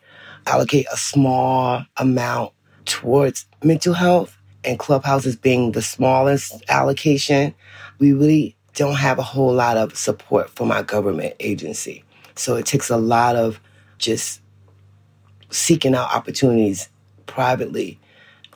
allocate 0.49 0.87
a 0.93 0.97
small 0.97 1.85
amount 1.99 2.53
towards 2.85 3.47
mental 3.63 3.95
health, 3.95 4.37
and 4.65 4.79
Clubhouses 4.79 5.37
being 5.37 5.73
the 5.73 5.83
smallest 5.83 6.65
allocation, 6.69 7.55
we 7.99 8.13
really 8.13 8.57
don't 8.75 8.97
have 8.97 9.19
a 9.19 9.23
whole 9.23 9.53
lot 9.53 9.77
of 9.77 9.97
support 9.97 10.51
from 10.51 10.71
our 10.71 10.83
government 10.83 11.35
agency. 11.41 12.05
So 12.35 12.57
it 12.57 12.67
takes 12.67 12.91
a 12.91 12.97
lot 12.97 13.37
of 13.37 13.61
just 13.99 14.41
seeking 15.51 15.95
out 15.95 16.15
opportunities 16.15 16.89
privately 17.27 17.99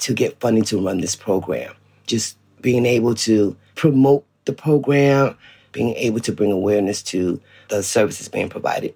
to 0.01 0.14
get 0.14 0.40
funding 0.40 0.64
to 0.64 0.84
run 0.84 1.01
this 1.01 1.16
program. 1.16 1.74
Just 2.07 2.36
being 2.61 2.86
able 2.86 3.14
to 3.14 3.57
promote 3.74 4.24
the 4.45 4.53
program, 4.53 5.36
being 5.72 5.95
able 5.97 6.20
to 6.20 6.32
bring 6.32 6.53
awareness 6.53 7.03
to 7.03 7.40
the 7.68 7.82
services 7.82 8.28
being 8.28 8.49
provided. 8.49 8.95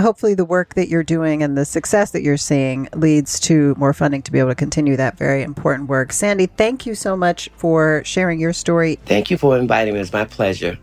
Hopefully, 0.00 0.34
the 0.34 0.44
work 0.44 0.74
that 0.74 0.88
you're 0.88 1.02
doing 1.02 1.42
and 1.42 1.58
the 1.58 1.64
success 1.64 2.12
that 2.12 2.22
you're 2.22 2.36
seeing 2.36 2.88
leads 2.94 3.40
to 3.40 3.74
more 3.76 3.92
funding 3.92 4.22
to 4.22 4.30
be 4.30 4.38
able 4.38 4.50
to 4.50 4.54
continue 4.54 4.96
that 4.96 5.18
very 5.18 5.42
important 5.42 5.88
work. 5.88 6.12
Sandy, 6.12 6.46
thank 6.46 6.86
you 6.86 6.94
so 6.94 7.16
much 7.16 7.50
for 7.56 8.02
sharing 8.04 8.38
your 8.38 8.52
story. 8.52 8.96
Thank 9.06 9.28
you 9.30 9.36
for 9.36 9.58
inviting 9.58 9.94
me. 9.94 10.00
It's 10.00 10.12
my 10.12 10.24
pleasure. 10.24 10.78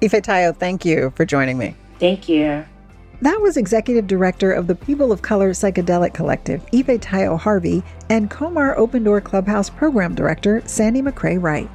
Ifetayo, 0.00 0.56
thank 0.56 0.84
you 0.84 1.12
for 1.14 1.26
joining 1.26 1.58
me. 1.58 1.74
Thank 1.98 2.28
you. 2.28 2.64
That 3.20 3.40
was 3.40 3.56
Executive 3.56 4.06
Director 4.06 4.52
of 4.52 4.66
the 4.66 4.74
People 4.74 5.12
of 5.12 5.22
Color 5.22 5.50
Psychedelic 5.50 6.14
Collective, 6.14 6.64
Ifetayo 6.72 7.38
Harvey, 7.38 7.82
and 8.10 8.30
COMHAR 8.30 8.76
Open 8.76 9.04
Door 9.04 9.22
Clubhouse 9.22 9.70
Program 9.70 10.14
Director, 10.14 10.62
Sandy 10.66 11.00
McCrae 11.00 11.40
Wright. 11.40 11.70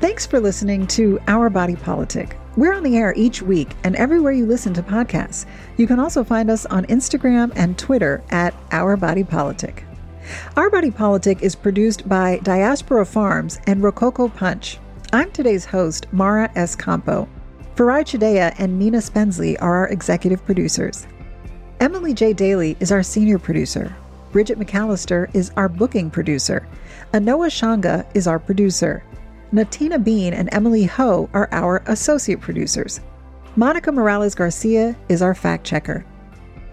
Thanks 0.00 0.26
for 0.26 0.40
listening 0.40 0.86
to 0.88 1.20
Our 1.26 1.50
Body 1.50 1.76
Politic. 1.76 2.36
We're 2.58 2.74
on 2.74 2.82
the 2.82 2.96
air 2.96 3.14
each 3.16 3.40
week 3.40 3.68
and 3.84 3.94
everywhere 3.94 4.32
you 4.32 4.44
listen 4.44 4.74
to 4.74 4.82
podcasts. 4.82 5.46
You 5.76 5.86
can 5.86 6.00
also 6.00 6.24
find 6.24 6.50
us 6.50 6.66
on 6.66 6.86
Instagram 6.86 7.52
and 7.54 7.78
Twitter 7.78 8.20
at 8.30 8.52
Our 8.72 8.96
Body 8.96 9.22
Politic. 9.22 9.84
Our 10.56 10.68
Body 10.68 10.90
Politic 10.90 11.40
is 11.40 11.54
produced 11.54 12.08
by 12.08 12.40
Diaspora 12.42 13.06
Farms 13.06 13.60
and 13.68 13.80
Rococo 13.80 14.26
Punch. 14.26 14.80
I'm 15.12 15.30
today's 15.30 15.64
host, 15.64 16.08
Mara 16.10 16.50
S. 16.56 16.74
Campo. 16.74 17.28
Farai 17.76 18.02
Chideya 18.02 18.52
and 18.58 18.76
Nina 18.76 18.98
Spensley 18.98 19.56
are 19.60 19.76
our 19.76 19.88
executive 19.90 20.44
producers. 20.44 21.06
Emily 21.78 22.12
J. 22.12 22.32
Daly 22.32 22.76
is 22.80 22.90
our 22.90 23.04
senior 23.04 23.38
producer. 23.38 23.94
Bridget 24.32 24.58
McAllister 24.58 25.32
is 25.32 25.52
our 25.56 25.68
booking 25.68 26.10
producer. 26.10 26.66
Anoa 27.14 27.50
Changa 27.50 28.04
is 28.16 28.26
our 28.26 28.40
producer. 28.40 29.04
Natina 29.52 30.02
Bean 30.02 30.34
and 30.34 30.50
Emily 30.52 30.84
Ho 30.84 31.30
are 31.32 31.48
our 31.52 31.82
associate 31.86 32.40
producers. 32.40 33.00
Monica 33.56 33.90
Morales 33.90 34.34
Garcia 34.34 34.94
is 35.08 35.22
our 35.22 35.34
fact 35.34 35.64
checker. 35.64 36.04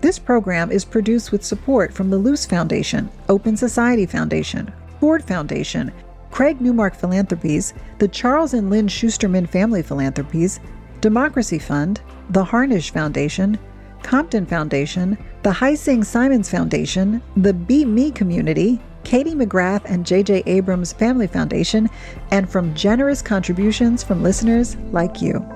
This 0.01 0.19
program 0.19 0.71
is 0.71 0.83
produced 0.83 1.31
with 1.31 1.43
support 1.43 1.93
from 1.93 2.09
the 2.09 2.17
Luce 2.17 2.45
Foundation, 2.45 3.09
Open 3.29 3.55
Society 3.55 4.05
Foundation, 4.05 4.73
Ford 4.99 5.23
Foundation, 5.23 5.91
Craig 6.31 6.59
Newmark 6.59 6.95
Philanthropies, 6.95 7.73
the 7.99 8.09
Charles 8.09 8.53
and 8.53 8.69
Lynn 8.69 8.87
Schusterman 8.87 9.47
Family 9.47 9.81
Philanthropies, 9.81 10.59
Democracy 10.99 11.59
Fund, 11.59 12.01
the 12.31 12.43
Harnisch 12.43 12.91
Foundation, 12.91 13.57
Compton 14.03 14.45
Foundation, 14.45 15.17
the 15.43 15.49
Heising 15.49 16.03
Simons 16.03 16.49
Foundation, 16.49 17.21
the 17.37 17.53
BMe 17.53 18.13
community, 18.13 18.81
Katie 19.05 19.35
McGrath 19.35 19.83
and 19.85 20.05
JJ 20.05 20.43
Abrams 20.47 20.91
Family 20.91 21.27
Foundation, 21.27 21.89
and 22.31 22.49
from 22.49 22.73
generous 22.73 23.21
contributions 23.21 24.03
from 24.03 24.23
listeners 24.23 24.75
like 24.91 25.21
you. 25.21 25.54